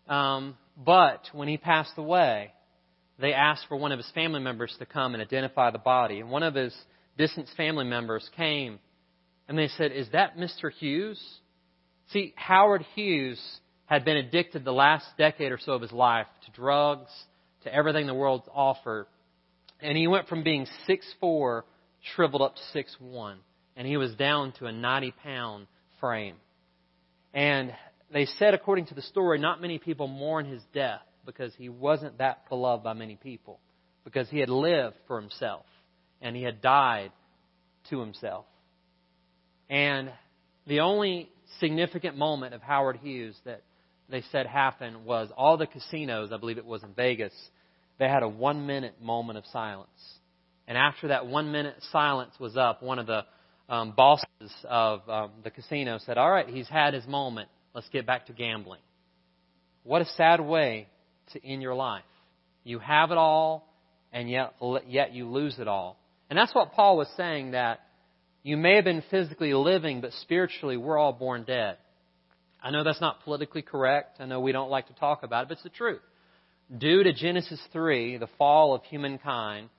Um, 0.09 0.57
but 0.77 1.23
when 1.33 1.49
he 1.49 1.57
passed 1.57 1.93
away, 1.97 2.53
they 3.19 3.33
asked 3.33 3.67
for 3.69 3.77
one 3.77 3.93
of 3.93 3.99
his 3.99 4.11
family 4.15 4.41
members 4.41 4.75
to 4.79 4.87
come 4.87 5.15
and 5.15 5.23
identify 5.23 5.71
the 5.71 5.79
body. 5.79 6.21
And 6.21 6.31
one 6.31 6.43
of 6.43 6.55
his 6.55 6.75
distant 7.17 7.49
family 7.57 7.85
members 7.85 8.29
came 8.37 8.79
and 9.49 9.59
they 9.59 9.69
said, 9.69 9.93
Is 9.93 10.09
that 10.13 10.37
Mr. 10.37 10.71
Hughes? 10.71 11.21
See, 12.13 12.33
Howard 12.37 12.85
Hughes 12.95 13.41
had 13.87 14.05
been 14.05 14.17
addicted 14.17 14.65
the 14.65 14.73
last 14.73 15.07
decade 15.17 15.51
or 15.51 15.59
so 15.59 15.73
of 15.73 15.83
his 15.83 15.93
life 15.93 16.27
to 16.45 16.53
drugs, 16.53 17.11
to 17.65 17.75
everything 17.75 18.07
the 18.07 18.15
world 18.15 18.43
offered. 18.55 19.07
And 19.81 19.97
he 19.97 20.07
went 20.07 20.29
from 20.29 20.43
being 20.43 20.67
6'4, 20.89 21.63
shriveled 22.15 22.43
up 22.43 22.57
to 22.57 22.79
6'1. 22.79 23.37
And 23.77 23.87
he 23.87 23.97
was 23.97 24.15
down 24.15 24.53
to 24.59 24.67
a 24.67 24.73
90 24.73 25.13
pound 25.23 25.67
frame. 26.01 26.37
And 27.33 27.73
they 28.13 28.25
said, 28.25 28.55
according 28.55 28.87
to 28.87 28.95
the 28.95 29.03
story, 29.03 29.39
not 29.39 29.61
many 29.61 29.79
people 29.79 30.09
mourn 30.09 30.47
his 30.47 30.63
death 30.73 31.03
because 31.25 31.53
he 31.57 31.69
wasn't 31.69 32.19
that 32.19 32.49
beloved 32.49 32.83
by 32.83 32.95
many 32.95 33.17
people. 33.17 33.61
Because 34.05 34.29
he 34.31 34.39
had 34.39 34.49
lived 34.49 34.97
for 35.07 35.21
himself. 35.21 35.67
And 36.21 36.35
he 36.35 36.43
had 36.43 36.61
died 36.61 37.13
to 37.91 38.01
himself. 38.01 38.47
And 39.71 40.11
the 40.67 40.81
only 40.81 41.31
significant 41.61 42.17
moment 42.17 42.55
of 42.55 42.63
Howard 42.63 42.97
Hughes 42.97 43.37
that 43.45 43.63
they 44.09 44.23
said 44.33 44.47
happened 44.47 45.05
was 45.05 45.31
all 45.37 45.57
the 45.57 45.67
casinos, 45.67 46.33
I 46.33 46.39
believe 46.39 46.59
it 46.59 46.65
was 46.65 46.83
in 46.83 46.95
Vegas, 46.95 47.33
they 47.99 48.09
had 48.09 48.23
a 48.23 48.29
one 48.29 48.67
minute 48.67 49.03
moment 49.03 49.39
of 49.39 49.45
silence. 49.47 49.89
And 50.67 50.79
after 50.79 51.09
that 51.09 51.27
one 51.27 51.51
minute 51.51 51.77
silence 51.93 52.35
was 52.39 52.57
up, 52.57 52.83
one 52.83 52.99
of 52.99 53.07
the 53.07 53.25
um, 53.69 53.93
bosses 53.97 54.27
of 54.65 55.09
um, 55.09 55.31
the 55.45 55.51
casino 55.51 55.99
said, 56.05 56.19
All 56.19 56.31
right, 56.31 56.49
he's 56.49 56.69
had 56.69 56.95
his 56.95 57.07
moment. 57.07 57.49
Let's 57.75 57.89
get 57.91 58.07
back 58.07 58.27
to 58.27 58.33
gambling. 58.33 58.81
What 59.83 60.03
a 60.03 60.07
sad 60.17 60.41
way 60.41 60.89
to 61.33 61.47
end 61.47 61.63
your 61.63 61.75
life. 61.75 62.03
You 62.65 62.79
have 62.79 63.11
it 63.11 63.19
all, 63.19 63.73
and 64.13 64.29
yet, 64.29 64.55
yet 64.87 65.13
you 65.13 65.29
lose 65.29 65.59
it 65.59 65.69
all. 65.69 65.99
And 66.31 66.39
that's 66.39 66.55
what 66.55 66.73
Paul 66.73 66.97
was 66.97 67.09
saying 67.17 67.53
that 67.53 67.81
you 68.43 68.57
may 68.57 68.77
have 68.77 68.85
been 68.85 69.03
physically 69.11 69.55
living, 69.55 70.01
but 70.01 70.13
spiritually 70.23 70.77
we're 70.77 70.99
all 70.99 71.13
born 71.13 71.45
dead. 71.45 71.79
I 72.63 72.71
know 72.71 72.85
that's 72.85 73.01
not 73.01 73.23
politically 73.25 73.63
correct. 73.63 74.21
I 74.21 74.27
know 74.27 74.41
we 74.41 74.53
don't 74.53 74.71
like 74.71 74.89
to 74.89 74.95
talk 74.95 75.23
about 75.23 75.45
it, 75.45 75.49
but 75.49 75.55
it's 75.55 75.63
the 75.63 75.71
truth 75.71 76.01
due 76.77 77.03
to 77.03 77.13
Genesis 77.13 77.61
3, 77.73 78.19
the 78.19 78.29
fall 78.39 78.75
of 78.75 78.83
humankind, 78.85 79.71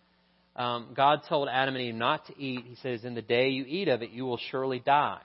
um, 0.56 0.90
God 0.96 1.22
told 1.30 1.48
Adam 1.48 1.76
and 1.76 1.84
Eve 1.84 1.96
not 1.96 2.26
to 2.28 2.38
eat. 2.38 2.66
He 2.68 2.76
says, 2.82 3.06
In 3.06 3.14
the 3.14 3.22
day 3.22 3.50
you 3.50 3.66
eat 3.68 3.88
of 3.88 4.02
it, 4.02 4.10
you 4.10 4.26
will 4.26 4.40
surely 4.52 4.80
die. 4.80 5.22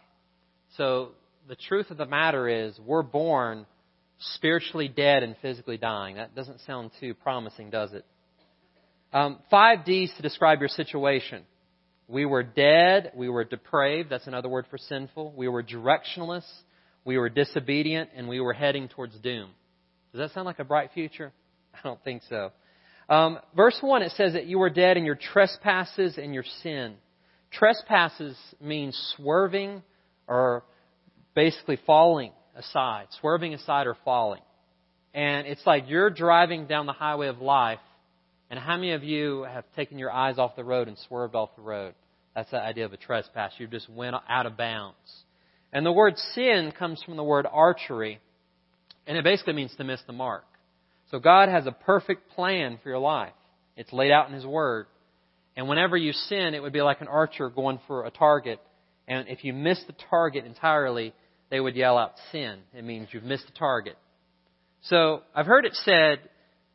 So 0.76 1.12
the 1.48 1.56
truth 1.56 1.90
of 1.90 1.96
the 1.96 2.06
matter 2.06 2.48
is, 2.48 2.78
we're 2.84 3.02
born 3.02 3.66
spiritually 4.18 4.88
dead 4.88 5.22
and 5.22 5.36
physically 5.42 5.76
dying. 5.76 6.16
That 6.16 6.34
doesn't 6.34 6.60
sound 6.60 6.90
too 7.00 7.14
promising, 7.14 7.70
does 7.70 7.92
it? 7.92 8.04
Um, 9.12 9.38
five 9.50 9.84
D's 9.84 10.12
to 10.16 10.22
describe 10.22 10.60
your 10.60 10.68
situation. 10.68 11.42
We 12.08 12.26
were 12.26 12.42
dead. 12.42 13.12
We 13.14 13.28
were 13.28 13.44
depraved. 13.44 14.10
That's 14.10 14.26
another 14.26 14.48
word 14.48 14.66
for 14.70 14.78
sinful. 14.78 15.32
We 15.36 15.48
were 15.48 15.62
directionless. 15.62 16.44
We 17.04 17.18
were 17.18 17.28
disobedient. 17.28 18.10
And 18.14 18.28
we 18.28 18.40
were 18.40 18.52
heading 18.52 18.88
towards 18.88 19.16
doom. 19.18 19.50
Does 20.12 20.18
that 20.20 20.34
sound 20.34 20.46
like 20.46 20.58
a 20.58 20.64
bright 20.64 20.90
future? 20.92 21.32
I 21.74 21.78
don't 21.82 22.02
think 22.04 22.22
so. 22.28 22.50
Um, 23.08 23.38
verse 23.54 23.76
1, 23.80 24.02
it 24.02 24.12
says 24.12 24.32
that 24.32 24.46
you 24.46 24.58
were 24.58 24.70
dead 24.70 24.96
in 24.96 25.04
your 25.04 25.18
trespasses 25.32 26.16
and 26.16 26.32
your 26.32 26.44
sin. 26.62 26.94
Trespasses 27.50 28.36
means 28.60 28.96
swerving 29.16 29.82
or 30.26 30.64
basically 31.34 31.78
falling 31.86 32.32
aside, 32.56 33.06
swerving 33.20 33.54
aside 33.54 33.86
or 33.86 33.96
falling. 34.04 34.40
And 35.12 35.46
it's 35.46 35.64
like 35.66 35.84
you're 35.88 36.10
driving 36.10 36.66
down 36.66 36.86
the 36.86 36.92
highway 36.92 37.28
of 37.28 37.40
life, 37.40 37.78
and 38.50 38.58
how 38.58 38.76
many 38.76 38.92
of 38.92 39.04
you 39.04 39.44
have 39.44 39.64
taken 39.76 39.98
your 39.98 40.10
eyes 40.10 40.38
off 40.38 40.56
the 40.56 40.64
road 40.64 40.88
and 40.88 40.98
swerved 41.06 41.34
off 41.34 41.50
the 41.56 41.62
road? 41.62 41.94
That's 42.34 42.50
the 42.50 42.60
idea 42.60 42.84
of 42.84 42.92
a 42.92 42.96
trespass. 42.96 43.52
You 43.58 43.66
just 43.66 43.88
went 43.88 44.16
out 44.28 44.46
of 44.46 44.56
bounds. 44.56 44.96
And 45.72 45.84
the 45.86 45.92
word 45.92 46.16
sin 46.34 46.72
comes 46.76 47.02
from 47.02 47.16
the 47.16 47.24
word 47.24 47.46
archery, 47.50 48.20
and 49.06 49.16
it 49.16 49.24
basically 49.24 49.54
means 49.54 49.74
to 49.76 49.84
miss 49.84 50.00
the 50.06 50.12
mark. 50.12 50.44
So 51.10 51.18
God 51.18 51.48
has 51.48 51.66
a 51.66 51.72
perfect 51.72 52.30
plan 52.30 52.78
for 52.82 52.88
your 52.88 52.98
life. 52.98 53.32
It's 53.76 53.92
laid 53.92 54.10
out 54.10 54.28
in 54.28 54.34
His 54.34 54.46
Word. 54.46 54.86
And 55.56 55.68
whenever 55.68 55.96
you 55.96 56.12
sin, 56.12 56.54
it 56.54 56.62
would 56.62 56.72
be 56.72 56.82
like 56.82 57.00
an 57.00 57.08
archer 57.08 57.48
going 57.48 57.78
for 57.86 58.06
a 58.06 58.10
target. 58.10 58.60
And 59.06 59.28
if 59.28 59.44
you 59.44 59.52
miss 59.52 59.82
the 59.86 59.94
target 60.10 60.44
entirely, 60.44 61.14
they 61.50 61.60
would 61.60 61.76
yell 61.76 61.98
out 61.98 62.14
sin. 62.32 62.60
It 62.72 62.84
means 62.84 63.08
you've 63.12 63.24
missed 63.24 63.46
the 63.46 63.52
target. 63.52 63.96
So 64.82 65.22
I've 65.34 65.46
heard 65.46 65.64
it 65.64 65.74
said, 65.74 66.20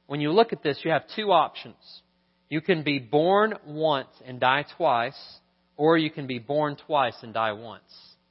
when 0.07 0.21
you 0.21 0.31
look 0.31 0.53
at 0.53 0.63
this, 0.63 0.79
you 0.83 0.91
have 0.91 1.03
two 1.15 1.31
options. 1.31 1.75
You 2.50 2.62
can 2.62 2.83
be 2.83 2.98
born 2.98 3.53
once 3.67 4.09
and 4.25 4.39
die 4.39 4.65
twice, 4.77 5.19
or 5.77 5.98
you 5.98 6.09
can 6.09 6.25
be 6.25 6.39
born 6.39 6.77
twice 6.88 7.15
and 7.21 7.33
die 7.33 7.51
once. 7.51 7.83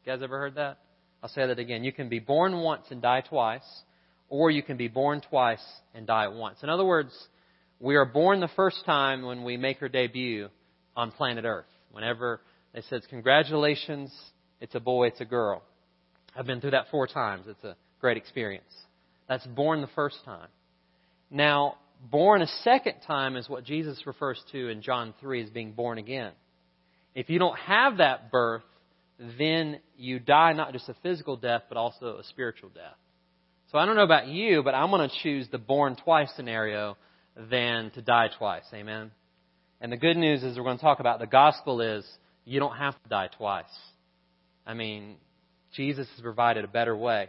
You 0.05 0.13
guys 0.13 0.23
ever 0.23 0.39
heard 0.39 0.57
that? 0.57 0.79
I'll 1.23 1.29
say 1.29 1.47
that 1.47 1.59
again. 1.59 1.85
You 1.85 1.93
can 1.93 2.09
be 2.09 2.19
born 2.19 2.61
once 2.61 2.87
and 2.91 3.01
die 3.01 3.21
twice, 3.21 3.63
or 4.29 4.51
you 4.51 4.63
can 4.63 4.77
be 4.77 4.89
born 4.89 5.21
twice 5.21 5.65
and 5.95 6.07
die 6.07 6.25
at 6.25 6.33
once. 6.33 6.59
In 6.63 6.69
other 6.69 6.85
words, 6.85 7.13
we 7.81 7.97
are 7.97 8.05
born 8.05 8.41
the 8.41 8.49
first 8.57 8.85
time 8.85 9.23
when 9.23 9.45
we 9.45 9.57
make 9.57 9.81
our 9.83 9.89
debut 9.89 10.49
on 10.97 11.13
planet 11.13 11.45
Earth. 11.45 11.67
Whenever 11.93 12.41
it 12.75 12.85
says, 12.91 13.03
Congratulations, 13.09 14.13
it's 14.61 14.75
a 14.75 14.81
boy, 14.81 15.09
it's 15.09 15.21
a 15.21 15.25
girl. 15.25 15.63
I've 16.37 16.47
been 16.47 16.61
through 16.61 16.73
that 16.73 16.87
four 16.91 17.07
times. 17.07 17.47
It's 17.49 17.65
a 17.65 17.77
great 18.01 18.17
experience. 18.17 18.73
That's 19.29 19.47
born 19.47 19.81
the 19.81 19.89
first 19.89 20.17
time. 20.25 20.49
Now, 21.31 21.77
born 22.11 22.43
a 22.43 22.47
second 22.63 22.95
time 23.07 23.37
is 23.37 23.49
what 23.49 23.65
Jesus 23.65 24.07
refers 24.07 24.43
to 24.53 24.69
in 24.69 24.83
John 24.83 25.15
3 25.21 25.45
as 25.45 25.51
being 25.51 25.73
born 25.73 25.99
again. 25.99 26.33
If 27.15 27.29
you 27.29 27.39
don't 27.39 27.59
have 27.59 27.99
that 27.99 28.31
birth, 28.31 28.63
then 29.39 29.81
you 29.97 30.19
die 30.19 30.53
not 30.53 30.73
just 30.73 30.89
a 30.89 30.95
physical 31.03 31.37
death, 31.37 31.63
but 31.69 31.77
also 31.77 32.19
a 32.19 32.25
spiritual 32.25 32.71
death. 32.71 32.97
So 33.71 33.79
I 33.79 33.85
don't 33.85 33.97
know 33.97 34.03
about 34.03 34.29
you, 34.29 34.63
but 34.63 34.75
I'm 34.75 34.91
going 34.91 35.09
to 35.09 35.15
choose 35.23 35.47
the 35.51 35.59
born 35.59 35.97
twice 35.97 36.31
scenario 36.37 36.97
than 37.37 37.91
to 37.91 38.03
die 38.03 38.31
twice. 38.39 38.65
Amen. 38.73 39.11
And 39.81 39.93
the 39.93 39.97
good 39.97 40.17
news 40.17 40.43
is 40.43 40.57
we're 40.57 40.65
going 40.65 40.79
to 40.79 40.83
talk 40.83 41.01
about 41.01 41.19
the 41.19 41.27
gospel 41.27 41.81
is 41.81 42.05
you 42.45 42.61
don't 42.61 42.77
have 42.77 42.95
to 43.03 43.09
die 43.09 43.29
twice. 43.37 43.65
I 44.67 44.75
mean, 44.75 45.17
Jesus 45.75 46.09
has 46.15 46.21
provided 46.21 46.65
a 46.65 46.69
better 46.69 46.97
way. 46.97 47.29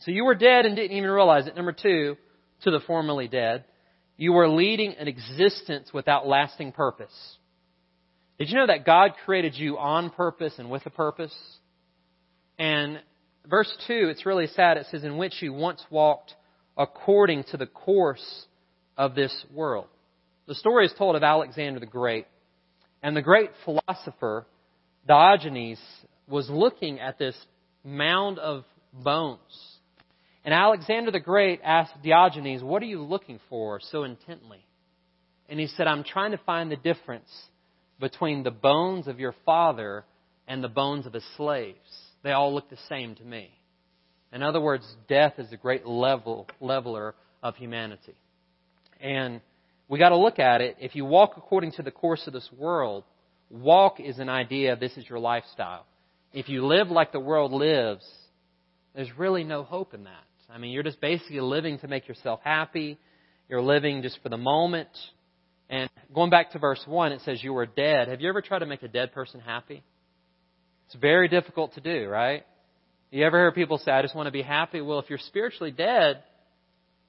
So 0.00 0.10
you 0.10 0.24
were 0.24 0.34
dead 0.34 0.66
and 0.66 0.74
didn't 0.74 0.96
even 0.96 1.08
realize 1.08 1.46
it. 1.46 1.54
Number 1.54 1.72
two, 1.72 2.16
to 2.64 2.70
the 2.70 2.80
formerly 2.80 3.28
dead. 3.28 3.64
You 4.16 4.32
were 4.32 4.48
leading 4.48 4.94
an 4.94 5.08
existence 5.08 5.90
without 5.92 6.26
lasting 6.26 6.72
purpose. 6.72 7.14
Did 8.38 8.48
you 8.50 8.56
know 8.56 8.66
that 8.66 8.84
God 8.84 9.12
created 9.24 9.54
you 9.54 9.78
on 9.78 10.10
purpose 10.10 10.54
and 10.58 10.70
with 10.70 10.84
a 10.86 10.90
purpose? 10.90 11.34
And 12.58 13.00
verse 13.48 13.72
2, 13.86 14.08
it's 14.08 14.26
really 14.26 14.46
sad. 14.48 14.76
It 14.76 14.86
says, 14.90 15.04
In 15.04 15.16
which 15.16 15.42
you 15.42 15.52
once 15.52 15.82
walked 15.90 16.34
according 16.76 17.44
to 17.44 17.56
the 17.56 17.66
course 17.66 18.46
of 18.96 19.14
this 19.14 19.44
world. 19.52 19.86
The 20.46 20.54
story 20.54 20.86
is 20.86 20.94
told 20.96 21.16
of 21.16 21.22
Alexander 21.22 21.80
the 21.80 21.86
Great. 21.86 22.26
And 23.02 23.16
the 23.16 23.22
great 23.22 23.50
philosopher, 23.64 24.46
Diogenes, 25.06 25.80
was 26.28 26.48
looking 26.48 27.00
at 27.00 27.18
this 27.18 27.36
mound 27.84 28.38
of 28.38 28.64
bones. 28.92 29.40
And 30.44 30.54
Alexander 30.54 31.10
the 31.10 31.20
Great 31.20 31.60
asked 31.62 32.02
Diogenes, 32.02 32.62
What 32.62 32.82
are 32.82 32.86
you 32.86 33.02
looking 33.02 33.40
for 33.48 33.80
so 33.80 34.04
intently? 34.04 34.64
And 35.48 35.60
he 35.60 35.66
said, 35.66 35.86
I'm 35.86 36.04
trying 36.04 36.30
to 36.30 36.38
find 36.38 36.70
the 36.70 36.76
difference 36.76 37.30
between 38.00 38.42
the 38.42 38.50
bones 38.50 39.06
of 39.06 39.20
your 39.20 39.34
father 39.44 40.04
and 40.48 40.62
the 40.62 40.68
bones 40.68 41.06
of 41.06 41.12
his 41.12 41.24
slaves. 41.36 41.78
They 42.22 42.32
all 42.32 42.54
look 42.54 42.70
the 42.70 42.78
same 42.88 43.14
to 43.16 43.24
me. 43.24 43.50
In 44.32 44.42
other 44.42 44.60
words, 44.60 44.86
death 45.08 45.34
is 45.38 45.52
a 45.52 45.56
great 45.56 45.86
level, 45.86 46.48
leveler 46.60 47.14
of 47.42 47.56
humanity. 47.56 48.14
And 49.00 49.40
we 49.88 49.98
got 49.98 50.10
to 50.10 50.16
look 50.16 50.38
at 50.38 50.60
it. 50.60 50.76
If 50.80 50.94
you 50.94 51.04
walk 51.04 51.34
according 51.36 51.72
to 51.72 51.82
the 51.82 51.90
course 51.90 52.26
of 52.26 52.32
this 52.32 52.48
world, 52.56 53.04
walk 53.50 54.00
is 54.00 54.18
an 54.18 54.28
idea, 54.28 54.76
this 54.76 54.96
is 54.96 55.08
your 55.08 55.18
lifestyle. 55.18 55.84
If 56.32 56.48
you 56.48 56.64
live 56.64 56.88
like 56.88 57.12
the 57.12 57.20
world 57.20 57.52
lives, 57.52 58.06
there's 58.94 59.10
really 59.18 59.44
no 59.44 59.64
hope 59.64 59.92
in 59.92 60.04
that. 60.04 60.24
I 60.48 60.58
mean, 60.58 60.72
you're 60.72 60.82
just 60.82 61.00
basically 61.00 61.40
living 61.40 61.78
to 61.80 61.88
make 61.88 62.08
yourself 62.08 62.40
happy. 62.42 62.98
You're 63.48 63.62
living 63.62 64.02
just 64.02 64.18
for 64.22 64.28
the 64.28 64.36
moment. 64.36 64.88
And 65.68 65.90
going 66.14 66.30
back 66.30 66.52
to 66.52 66.58
verse 66.58 66.82
1, 66.86 67.12
it 67.12 67.20
says 67.22 67.42
you 67.42 67.52
were 67.52 67.66
dead. 67.66 68.08
Have 68.08 68.20
you 68.20 68.28
ever 68.28 68.42
tried 68.42 68.60
to 68.60 68.66
make 68.66 68.82
a 68.82 68.88
dead 68.88 69.12
person 69.12 69.40
happy? 69.40 69.82
It's 70.92 71.00
very 71.00 71.28
difficult 71.28 71.72
to 71.74 71.80
do, 71.80 72.06
right? 72.06 72.44
You 73.10 73.24
ever 73.24 73.38
hear 73.38 73.52
people 73.52 73.78
say, 73.78 73.90
I 73.90 74.02
just 74.02 74.14
want 74.14 74.26
to 74.26 74.30
be 74.30 74.42
happy? 74.42 74.82
Well, 74.82 74.98
if 74.98 75.08
you're 75.08 75.18
spiritually 75.18 75.70
dead, 75.70 76.22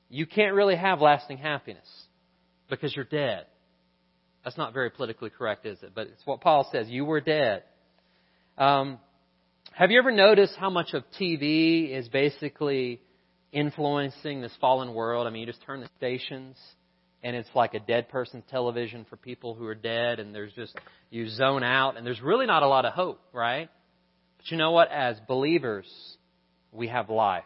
you 0.10 0.26
can't 0.26 0.56
really 0.56 0.78
have 0.78 1.02
lasting 1.02 1.38
happiness 1.38 1.86
because 2.70 2.96
you're 2.96 3.04
dead. 3.04 3.46
That's 4.46 4.58
not 4.58 4.74
very 4.74 4.90
politically 4.90 5.32
correct, 5.32 5.66
is 5.66 5.84
it? 5.84 5.92
But 5.94 6.08
it's 6.08 6.26
what 6.26 6.40
Paul 6.40 6.70
says. 6.72 6.88
You 6.88 7.04
were 7.04 7.20
dead. 7.20 7.64
Um, 8.58 9.00
have 9.74 9.92
you 9.92 10.00
ever 10.00 10.12
noticed 10.12 10.56
how 10.58 10.70
much 10.70 10.94
of 10.94 11.04
TV 11.20 11.92
is 11.92 12.08
basically 12.08 13.02
influencing 13.52 14.40
this 14.40 14.54
fallen 14.62 14.94
world? 14.94 15.28
I 15.28 15.30
mean, 15.30 15.42
you 15.42 15.48
just 15.48 15.64
turn 15.66 15.82
the 15.82 15.90
stations 15.98 16.56
and 17.24 17.36
it's 17.36 17.50
like 17.56 17.74
a 17.74 17.80
dead 17.80 18.10
person's 18.10 18.44
television 18.52 19.06
for 19.10 19.16
people 19.16 19.56
who 19.56 19.66
are 19.66 19.76
dead 19.76 20.20
and 20.20 20.36
there's 20.36 20.52
just, 20.54 20.76
you 21.10 21.30
zone 21.30 21.64
out 21.64 21.98
and 21.98 22.06
there's 22.06 22.22
really 22.22 22.46
not 22.46 22.64
a 22.64 22.68
lot 22.68 22.86
of 22.86 22.94
hope, 22.94 23.22
right? 23.32 23.70
But 24.38 24.52
you 24.52 24.58
know 24.58 24.72
what? 24.72 24.92
As 24.92 25.18
believers, 25.28 25.88
we 26.74 26.88
have 26.90 27.10
life. 27.10 27.46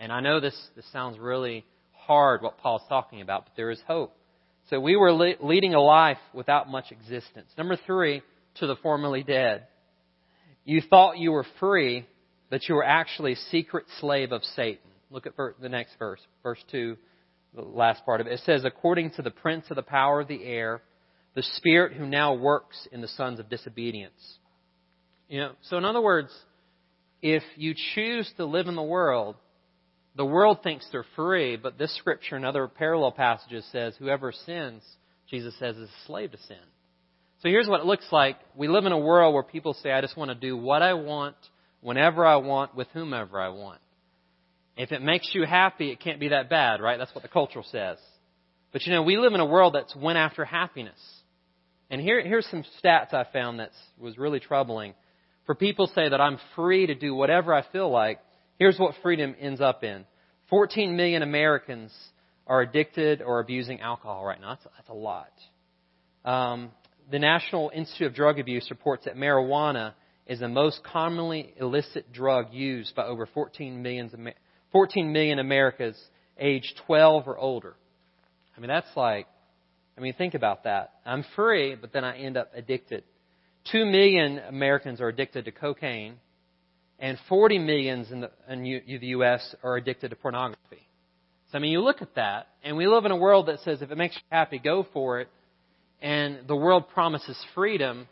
And 0.00 0.10
I 0.10 0.20
know 0.20 0.40
this, 0.40 0.56
this 0.74 0.90
sounds 0.92 1.18
really 1.18 1.64
hard 1.92 2.42
what 2.42 2.58
Paul's 2.58 2.82
talking 2.88 3.20
about, 3.20 3.44
but 3.44 3.52
there 3.54 3.70
is 3.70 3.80
hope. 3.86 4.16
So 4.70 4.80
we 4.80 4.96
were 4.96 5.12
le- 5.12 5.34
leading 5.40 5.74
a 5.74 5.80
life 5.80 6.18
without 6.32 6.70
much 6.70 6.90
existence. 6.90 7.50
Number 7.58 7.76
three, 7.86 8.22
to 8.56 8.66
the 8.66 8.76
formerly 8.76 9.22
dead. 9.22 9.66
You 10.64 10.80
thought 10.80 11.18
you 11.18 11.32
were 11.32 11.46
free, 11.60 12.06
but 12.50 12.68
you 12.68 12.76
were 12.76 12.84
actually 12.84 13.32
a 13.32 13.36
secret 13.50 13.84
slave 14.00 14.32
of 14.32 14.42
Satan. 14.56 14.78
Look 15.10 15.26
at 15.26 15.34
the 15.36 15.68
next 15.68 15.92
verse, 15.98 16.20
verse 16.42 16.62
2, 16.70 16.96
the 17.54 17.62
last 17.62 18.04
part 18.04 18.20
of 18.20 18.26
it. 18.26 18.32
It 18.34 18.40
says, 18.44 18.64
according 18.64 19.10
to 19.12 19.22
the 19.22 19.30
prince 19.30 19.66
of 19.70 19.76
the 19.76 19.82
power 19.82 20.20
of 20.20 20.28
the 20.28 20.44
air, 20.44 20.82
the 21.34 21.42
spirit 21.42 21.94
who 21.94 22.06
now 22.06 22.34
works 22.34 22.88
in 22.92 23.00
the 23.00 23.08
sons 23.08 23.40
of 23.40 23.48
disobedience. 23.48 24.38
You 25.28 25.40
know, 25.40 25.52
so 25.62 25.78
in 25.78 25.84
other 25.84 26.00
words, 26.00 26.30
if 27.22 27.42
you 27.56 27.74
choose 27.94 28.30
to 28.36 28.44
live 28.44 28.66
in 28.66 28.76
the 28.76 28.82
world, 28.82 29.36
the 30.14 30.26
world 30.26 30.58
thinks 30.62 30.86
they're 30.92 31.06
free, 31.16 31.56
but 31.56 31.78
this 31.78 31.96
scripture 31.96 32.36
and 32.36 32.44
other 32.44 32.68
parallel 32.68 33.12
passages 33.12 33.66
says 33.72 33.94
whoever 33.98 34.32
sins, 34.32 34.82
Jesus 35.30 35.54
says, 35.58 35.76
is 35.76 35.88
a 35.88 36.06
slave 36.06 36.32
to 36.32 36.38
sin. 36.38 36.56
So 37.40 37.48
here's 37.48 37.68
what 37.68 37.80
it 37.80 37.86
looks 37.86 38.06
like. 38.12 38.36
We 38.54 38.68
live 38.68 38.84
in 38.84 38.92
a 38.92 38.98
world 38.98 39.34
where 39.34 39.42
people 39.42 39.74
say, 39.74 39.90
I 39.90 40.00
just 40.00 40.16
want 40.16 40.30
to 40.30 40.34
do 40.34 40.56
what 40.56 40.82
I 40.82 40.94
want, 40.94 41.36
whenever 41.80 42.26
I 42.26 42.36
want, 42.36 42.74
with 42.74 42.88
whomever 42.92 43.40
I 43.40 43.48
want. 43.48 43.80
If 44.76 44.92
it 44.92 45.02
makes 45.02 45.30
you 45.34 45.44
happy, 45.44 45.90
it 45.90 46.00
can't 46.00 46.20
be 46.20 46.28
that 46.28 46.48
bad, 46.48 46.80
right? 46.80 46.98
That's 46.98 47.14
what 47.14 47.22
the 47.22 47.28
culture 47.28 47.62
says. 47.70 47.98
But 48.72 48.86
you 48.86 48.92
know, 48.92 49.02
we 49.02 49.18
live 49.18 49.34
in 49.34 49.40
a 49.40 49.46
world 49.46 49.74
that's 49.74 49.94
went 49.94 50.18
after 50.18 50.44
happiness. 50.44 50.98
And 51.90 52.00
here, 52.00 52.22
here's 52.22 52.46
some 52.46 52.64
stats 52.82 53.12
I 53.12 53.26
found 53.32 53.60
that 53.60 53.70
was 53.98 54.16
really 54.16 54.40
troubling. 54.40 54.94
For 55.44 55.54
people 55.54 55.88
say 55.88 56.08
that 56.08 56.20
I'm 56.20 56.38
free 56.56 56.86
to 56.86 56.94
do 56.94 57.14
whatever 57.14 57.52
I 57.52 57.64
feel 57.70 57.90
like, 57.90 58.20
Here's 58.62 58.78
what 58.78 58.94
freedom 59.02 59.34
ends 59.40 59.60
up 59.60 59.82
in 59.82 60.04
14 60.48 60.96
million 60.96 61.22
Americans 61.22 61.92
are 62.46 62.60
addicted 62.60 63.20
or 63.20 63.40
abusing 63.40 63.80
alcohol 63.80 64.24
right 64.24 64.40
now. 64.40 64.50
That's, 64.50 64.66
that's 64.76 64.88
a 64.88 64.94
lot. 64.94 65.32
Um, 66.24 66.70
the 67.10 67.18
National 67.18 67.72
Institute 67.74 68.06
of 68.06 68.14
Drug 68.14 68.38
Abuse 68.38 68.68
reports 68.70 69.06
that 69.06 69.16
marijuana 69.16 69.94
is 70.28 70.38
the 70.38 70.48
most 70.48 70.80
commonly 70.84 71.54
illicit 71.56 72.12
drug 72.12 72.52
used 72.52 72.94
by 72.94 73.04
over 73.04 73.26
14 73.26 73.82
million, 73.82 74.32
14 74.72 75.12
million 75.12 75.38
Americans 75.38 75.96
aged 76.38 76.80
12 76.86 77.28
or 77.28 77.38
older. 77.38 77.74
I 78.56 78.60
mean, 78.60 78.68
that's 78.68 78.88
like, 78.96 79.26
I 79.96 80.00
mean, 80.00 80.14
think 80.14 80.34
about 80.34 80.64
that. 80.64 80.92
I'm 81.04 81.24
free, 81.36 81.74
but 81.74 81.92
then 81.92 82.04
I 82.04 82.16
end 82.16 82.36
up 82.36 82.50
addicted. 82.54 83.04
Two 83.70 83.84
million 83.84 84.38
Americans 84.38 85.00
are 85.00 85.08
addicted 85.08 85.44
to 85.44 85.52
cocaine 85.52 86.16
and 87.02 87.18
40 87.28 87.58
millions 87.58 88.12
in 88.12 88.20
the, 88.20 88.30
in 88.48 88.62
the 88.62 89.06
U.S. 89.08 89.56
are 89.64 89.76
addicted 89.76 90.10
to 90.10 90.16
pornography. 90.16 90.86
So, 91.50 91.58
I 91.58 91.60
mean, 91.60 91.72
you 91.72 91.80
look 91.80 92.00
at 92.00 92.14
that, 92.14 92.46
and 92.62 92.76
we 92.76 92.86
live 92.86 93.04
in 93.04 93.10
a 93.10 93.16
world 93.16 93.46
that 93.48 93.58
says 93.64 93.82
if 93.82 93.90
it 93.90 93.98
makes 93.98 94.14
you 94.14 94.22
happy, 94.30 94.60
go 94.60 94.86
for 94.92 95.20
it. 95.20 95.28
And 96.00 96.46
the 96.46 96.54
world 96.54 96.88
promises 96.88 97.36
freedom, 97.56 98.06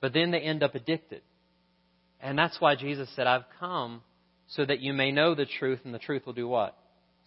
but 0.00 0.12
then 0.12 0.32
they 0.32 0.40
end 0.40 0.64
up 0.64 0.74
addicted. 0.74 1.22
And 2.20 2.36
that's 2.36 2.60
why 2.60 2.74
Jesus 2.74 3.08
said, 3.14 3.28
I've 3.28 3.44
come 3.60 4.02
so 4.48 4.64
that 4.64 4.80
you 4.80 4.92
may 4.92 5.10
know 5.10 5.34
the 5.34 5.46
truth, 5.46 5.80
and 5.84 5.94
the 5.94 5.98
truth 5.98 6.26
will 6.26 6.32
do 6.32 6.48
what? 6.48 6.76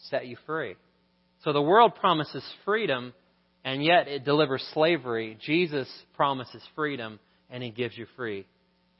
Set 0.10 0.28
you 0.28 0.38
free. 0.46 0.76
So 1.44 1.54
the 1.54 1.62
world 1.62 1.96
promises 1.96 2.44
freedom, 2.66 3.14
and 3.64 3.84
yet 3.84 4.08
it 4.08 4.26
delivers 4.26 4.68
slavery. 4.74 5.38
Jesus 5.42 5.88
promises 6.16 6.62
freedom, 6.76 7.20
and 7.50 7.64
he 7.64 7.70
gives 7.70 7.98
you 7.98 8.06
free. 8.16 8.46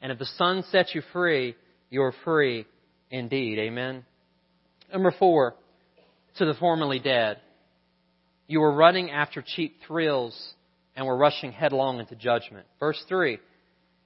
And 0.00 0.12
if 0.12 0.18
the 0.18 0.26
Son 0.36 0.64
sets 0.70 0.94
you 0.94 1.02
free, 1.12 1.56
you're 1.90 2.14
free 2.24 2.66
indeed. 3.10 3.58
Amen. 3.58 4.04
Number 4.92 5.12
four, 5.18 5.54
to 6.36 6.44
the 6.44 6.54
formerly 6.54 6.98
dead. 6.98 7.38
You 8.46 8.60
were 8.60 8.72
running 8.72 9.10
after 9.10 9.44
cheap 9.44 9.76
thrills 9.86 10.54
and 10.96 11.06
were 11.06 11.16
rushing 11.16 11.52
headlong 11.52 12.00
into 12.00 12.16
judgment. 12.16 12.66
Verse 12.80 13.02
3. 13.08 13.38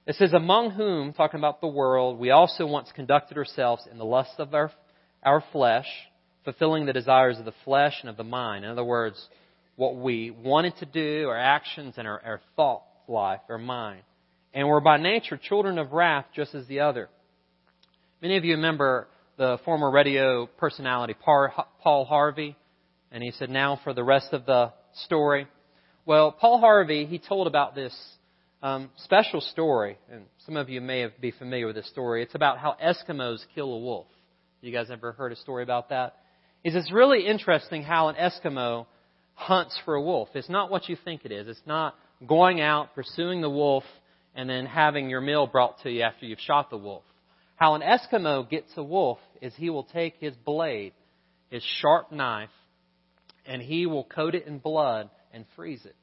It 0.05 0.15
says, 0.15 0.33
Among 0.33 0.71
whom, 0.71 1.13
talking 1.13 1.39
about 1.39 1.61
the 1.61 1.67
world, 1.67 2.19
we 2.19 2.31
also 2.31 2.65
once 2.65 2.91
conducted 2.93 3.37
ourselves 3.37 3.87
in 3.89 3.97
the 3.97 4.05
lust 4.05 4.33
of 4.37 4.53
our, 4.53 4.71
our 5.23 5.41
flesh, 5.53 5.87
fulfilling 6.43 6.85
the 6.85 6.93
desires 6.93 7.39
of 7.39 7.45
the 7.45 7.53
flesh 7.63 7.93
and 8.01 8.09
of 8.09 8.17
the 8.17 8.23
mind. 8.23 8.65
In 8.65 8.71
other 8.71 8.83
words, 8.83 9.23
what 9.77 9.95
we 9.95 10.29
wanted 10.29 10.75
to 10.77 10.85
do, 10.85 11.29
our 11.29 11.37
actions 11.37 11.93
and 11.97 12.05
our, 12.05 12.21
our 12.21 12.41
thought 12.57 12.83
life, 13.07 13.39
our 13.49 13.57
mind. 13.57 14.01
and 14.53 14.67
we're 14.67 14.81
by 14.81 14.97
nature 14.97 15.37
children 15.37 15.77
of 15.77 15.93
wrath 15.93 16.25
just 16.35 16.53
as 16.53 16.67
the 16.67 16.81
other. 16.81 17.09
Many 18.21 18.37
of 18.37 18.45
you 18.45 18.55
remember 18.55 19.07
the 19.37 19.57
former 19.65 19.89
radio 19.89 20.45
personality 20.45 21.15
Paul 21.23 22.05
Harvey, 22.05 22.57
and 23.11 23.23
he 23.23 23.31
said, 23.31 23.49
now 23.49 23.79
for 23.83 23.93
the 23.93 24.03
rest 24.03 24.33
of 24.33 24.45
the 24.45 24.73
story. 25.05 25.47
Well, 26.05 26.33
Paul 26.33 26.59
Harvey, 26.59 27.05
he 27.05 27.19
told 27.19 27.47
about 27.47 27.73
this 27.73 27.93
um, 28.63 28.89
special 28.95 29.41
story, 29.41 29.97
and 30.09 30.23
some 30.45 30.55
of 30.55 30.69
you 30.69 30.79
may 30.79 31.07
be 31.19 31.31
familiar 31.31 31.67
with 31.67 31.75
this 31.75 31.89
story. 31.89 32.23
It's 32.23 32.33
about 32.33 32.57
how 32.57 32.77
Eskimos 32.81 33.39
kill 33.53 33.73
a 33.73 33.79
wolf. 33.79 34.07
You 34.61 34.71
guys 34.71 34.89
ever 34.89 35.11
heard 35.11 35.33
a 35.33 35.35
story 35.35 35.63
about 35.63 35.89
that? 35.89 36.15
Is 36.63 36.73
it's 36.73 36.91
really 36.91 37.27
interesting 37.27 37.83
how 37.83 38.07
an 38.07 38.15
Eskimo 38.15 38.85
hunts 39.33 39.77
for 39.83 39.95
a 39.95 40.01
wolf. 40.01 40.29
It's 40.33 40.49
not 40.49 40.71
what 40.71 40.87
you 40.87 40.95
think 41.03 41.25
it 41.25 41.33
is. 41.33 41.49
It's 41.49 41.59
not 41.65 41.95
going 42.25 42.61
out, 42.61 42.95
pursuing 42.95 43.41
the 43.41 43.49
wolf, 43.49 43.83
and 44.33 44.49
then 44.49 44.65
having 44.65 45.09
your 45.09 45.19
meal 45.19 45.45
brought 45.45 45.81
to 45.81 45.91
you 45.91 46.03
after 46.03 46.25
you've 46.25 46.39
shot 46.39 46.69
the 46.69 46.77
wolf. 46.77 47.03
How 47.57 47.75
an 47.75 47.81
Eskimo 47.81 48.49
gets 48.49 48.71
a 48.77 48.83
wolf 48.83 49.19
is 49.41 49.53
he 49.57 49.69
will 49.69 49.83
take 49.83 50.15
his 50.21 50.35
blade, 50.45 50.93
his 51.49 51.63
sharp 51.81 52.13
knife, 52.13 52.49
and 53.45 53.61
he 53.61 53.87
will 53.87 54.05
coat 54.05 54.35
it 54.35 54.47
in 54.47 54.59
blood 54.59 55.09
and 55.33 55.43
freeze 55.57 55.83
it. 55.83 55.97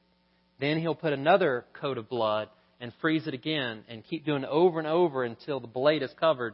Then 0.61 0.79
he'll 0.79 0.95
put 0.95 1.11
another 1.11 1.65
coat 1.81 1.97
of 1.97 2.07
blood 2.07 2.47
and 2.79 2.93
freeze 3.01 3.25
it 3.25 3.33
again 3.33 3.83
and 3.89 4.03
keep 4.03 4.25
doing 4.25 4.43
it 4.43 4.49
over 4.49 4.77
and 4.77 4.87
over 4.87 5.23
until 5.23 5.59
the 5.59 5.67
blade 5.67 6.03
is 6.03 6.11
covered 6.19 6.53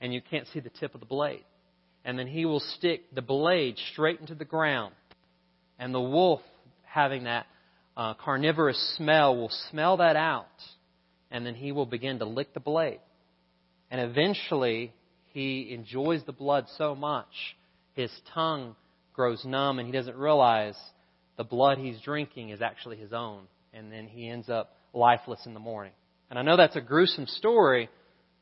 and 0.00 0.14
you 0.14 0.22
can't 0.22 0.46
see 0.54 0.60
the 0.60 0.70
tip 0.70 0.94
of 0.94 1.00
the 1.00 1.06
blade. 1.06 1.44
And 2.04 2.16
then 2.16 2.28
he 2.28 2.46
will 2.46 2.60
stick 2.60 3.02
the 3.12 3.20
blade 3.20 3.76
straight 3.92 4.20
into 4.20 4.36
the 4.36 4.44
ground. 4.44 4.94
And 5.76 5.92
the 5.92 6.00
wolf, 6.00 6.40
having 6.84 7.24
that 7.24 7.46
uh, 7.96 8.14
carnivorous 8.14 8.94
smell, 8.96 9.36
will 9.36 9.50
smell 9.70 9.96
that 9.96 10.14
out. 10.14 10.46
And 11.32 11.44
then 11.44 11.56
he 11.56 11.72
will 11.72 11.84
begin 11.84 12.20
to 12.20 12.24
lick 12.24 12.54
the 12.54 12.60
blade. 12.60 13.00
And 13.90 14.00
eventually, 14.00 14.92
he 15.32 15.74
enjoys 15.74 16.22
the 16.24 16.32
blood 16.32 16.66
so 16.76 16.94
much, 16.94 17.26
his 17.94 18.12
tongue 18.32 18.76
grows 19.14 19.44
numb 19.44 19.80
and 19.80 19.86
he 19.86 19.92
doesn't 19.92 20.16
realize 20.16 20.76
the 21.38 21.44
blood 21.44 21.78
he's 21.78 21.98
drinking 22.00 22.50
is 22.50 22.60
actually 22.60 22.98
his 22.98 23.14
own. 23.14 23.44
And 23.72 23.90
then 23.90 24.06
he 24.06 24.28
ends 24.28 24.50
up 24.50 24.76
lifeless 24.92 25.46
in 25.46 25.54
the 25.54 25.60
morning. 25.60 25.92
And 26.28 26.38
I 26.38 26.42
know 26.42 26.58
that's 26.58 26.76
a 26.76 26.80
gruesome 26.82 27.26
story, 27.26 27.88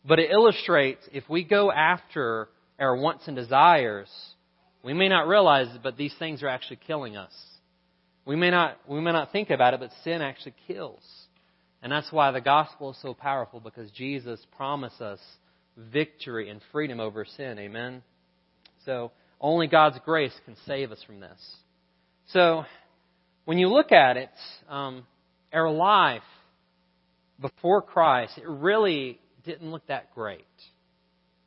but 0.04 0.18
it 0.18 0.30
illustrates 0.32 1.02
if 1.12 1.28
we 1.28 1.44
go 1.44 1.70
after 1.70 2.48
our 2.80 2.96
wants 2.96 3.28
and 3.28 3.36
desires, 3.36 4.08
we 4.82 4.94
may 4.94 5.08
not 5.08 5.28
realize 5.28 5.68
it, 5.74 5.82
but 5.82 5.96
these 5.96 6.14
things 6.18 6.42
are 6.42 6.48
actually 6.48 6.80
killing 6.86 7.16
us. 7.16 7.32
We 8.24 8.34
may 8.34 8.50
not, 8.50 8.78
we 8.88 9.00
may 9.00 9.12
not 9.12 9.30
think 9.30 9.50
about 9.50 9.74
it, 9.74 9.80
but 9.80 9.90
sin 10.02 10.22
actually 10.22 10.54
kills. 10.66 11.02
And 11.82 11.92
that's 11.92 12.10
why 12.10 12.32
the 12.32 12.40
gospel 12.40 12.90
is 12.90 12.98
so 13.02 13.14
powerful 13.14 13.60
because 13.60 13.90
Jesus 13.92 14.44
promised 14.56 15.00
us 15.00 15.20
victory 15.76 16.48
and 16.48 16.60
freedom 16.72 16.98
over 16.98 17.24
sin. 17.24 17.58
Amen? 17.58 18.02
So, 18.84 19.12
only 19.40 19.66
God's 19.66 19.98
grace 20.04 20.32
can 20.44 20.56
save 20.66 20.90
us 20.90 21.02
from 21.06 21.20
this. 21.20 21.38
So, 22.28 22.64
when 23.46 23.58
you 23.58 23.68
look 23.68 23.92
at 23.92 24.16
it, 24.16 24.30
um, 24.68 25.06
our 25.52 25.70
life 25.70 26.22
before 27.40 27.80
Christ, 27.80 28.36
it 28.36 28.46
really 28.46 29.20
didn't 29.44 29.70
look 29.70 29.86
that 29.86 30.12
great. 30.14 30.44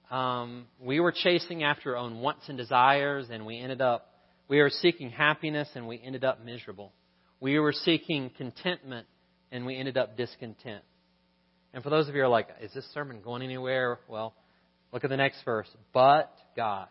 Um, 0.10 0.66
we 0.82 1.02
were 1.02 1.12
chasing 1.12 1.62
after 1.64 1.96
our 1.96 1.98
own 1.98 2.22
wants 2.22 2.48
and 2.48 2.58
desires, 2.58 3.28
and 3.30 3.46
we 3.46 3.60
ended 3.60 3.82
up, 3.82 4.10
we 4.48 4.60
were 4.60 4.70
seeking 4.70 5.10
happiness, 5.10 5.68
and 5.76 5.88
we 5.88 6.02
ended 6.04 6.24
up 6.24 6.44
miserable. 6.44 6.94
We 7.42 7.60
were 7.60 7.74
seeking 7.74 8.32
contentment, 8.38 9.06
and 9.52 9.66
we 9.66 9.76
ended 9.76 9.98
up 9.98 10.16
discontent. 10.16 10.84
And 11.74 11.84
for 11.84 11.90
those 11.90 12.08
of 12.08 12.16
you 12.16 12.22
who 12.22 12.28
are 12.28 12.30
like, 12.30 12.48
is 12.62 12.74
this 12.74 12.86
sermon 12.94 13.20
going 13.22 13.44
anywhere? 13.44 14.00
Well, 14.08 14.34
look 14.94 15.04
at 15.04 15.10
the 15.10 15.18
next 15.18 15.44
verse. 15.44 15.68
But 15.94 16.34
God. 16.56 16.88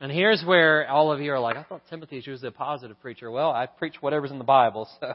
And 0.00 0.12
here's 0.12 0.44
where 0.44 0.88
all 0.88 1.10
of 1.10 1.20
you 1.20 1.32
are 1.32 1.40
like, 1.40 1.56
I 1.56 1.64
thought 1.64 1.82
Timothy's 1.90 2.26
usually 2.26 2.48
a 2.48 2.52
positive 2.52 3.00
preacher. 3.00 3.30
Well, 3.30 3.50
I 3.50 3.66
preach 3.66 3.96
whatever's 4.00 4.30
in 4.30 4.38
the 4.38 4.44
Bible, 4.44 4.88
so 5.00 5.14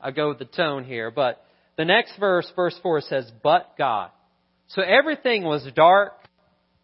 I 0.00 0.10
go 0.10 0.28
with 0.28 0.38
the 0.38 0.44
tone 0.44 0.84
here. 0.84 1.10
But 1.10 1.42
the 1.76 1.86
next 1.86 2.18
verse, 2.18 2.50
verse 2.54 2.78
4, 2.82 3.00
says, 3.02 3.30
But 3.42 3.74
God. 3.78 4.10
So 4.68 4.82
everything 4.82 5.42
was 5.44 5.66
dark, 5.74 6.12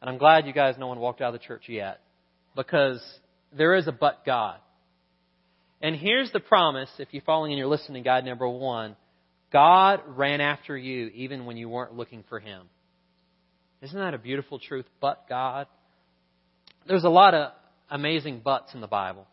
and 0.01 0.09
I'm 0.09 0.19
glad 0.19 0.47
you 0.47 0.53
guys 0.53 0.77
no 0.79 0.87
one 0.87 0.99
walked 0.99 1.21
out 1.21 1.35
of 1.35 1.41
the 1.41 1.47
church 1.47 1.65
yet, 1.69 2.01
because 2.55 3.03
there 3.57 3.75
is 3.75 3.87
a 3.87 3.93
but 3.93 4.25
God. 4.25 4.59
And 5.83 5.95
here's 5.95 6.33
the 6.33 6.41
promise, 6.41 6.89
if 6.99 7.09
you're 7.13 7.23
following 7.23 7.53
in 7.53 7.59
your 7.59 7.67
listening 7.67 8.03
guide 8.03 8.25
number 8.25 8.49
one, 8.49 8.97
God 9.53 10.01
ran 10.07 10.41
after 10.41 10.77
you 10.77 11.09
even 11.09 11.45
when 11.45 11.59
you 11.59 11.69
weren't 11.69 11.95
looking 11.95 12.25
for 12.29 12.41
Him. 12.41 12.63
Isn't 13.83 13.99
that 13.99 14.15
a 14.15 14.19
beautiful 14.19 14.59
truth? 14.59 14.87
But 15.01 15.29
God. 15.29 15.67
There's 16.87 17.05
a 17.05 17.09
lot 17.09 17.35
of 17.35 17.53
amazing 17.91 18.41
buts 18.41 18.75
in 18.75 18.81
the 18.81 18.87
Bible. 18.87 19.27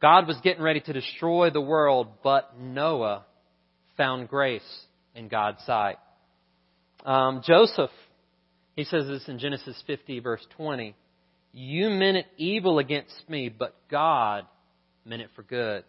God 0.00 0.26
was 0.26 0.36
getting 0.42 0.62
ready 0.62 0.80
to 0.80 0.92
destroy 0.92 1.50
the 1.50 1.60
world, 1.60 2.08
but 2.22 2.58
Noah 2.58 3.24
found 3.96 4.28
grace 4.28 4.62
in 5.14 5.28
God's 5.28 5.64
sight. 5.64 5.96
Um, 7.04 7.42
Joseph, 7.44 7.90
he 8.74 8.84
says 8.84 9.06
this 9.06 9.26
in 9.28 9.38
Genesis 9.38 9.80
50, 9.86 10.20
verse 10.20 10.46
20. 10.56 10.94
You 11.52 11.88
meant 11.88 12.18
it 12.18 12.26
evil 12.36 12.78
against 12.78 13.28
me, 13.28 13.48
but 13.48 13.74
God 13.90 14.44
meant 15.06 15.22
it 15.22 15.30
for 15.34 15.42
good. 15.42 15.84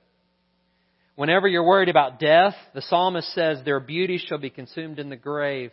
Whenever 1.15 1.47
you're 1.47 1.65
worried 1.65 1.89
about 1.89 2.19
death, 2.19 2.53
the 2.73 2.81
psalmist 2.81 3.33
says, 3.33 3.59
Their 3.65 3.79
beauty 3.79 4.19
shall 4.23 4.37
be 4.37 4.51
consumed 4.51 4.99
in 4.99 5.09
the 5.09 5.15
grave, 5.15 5.71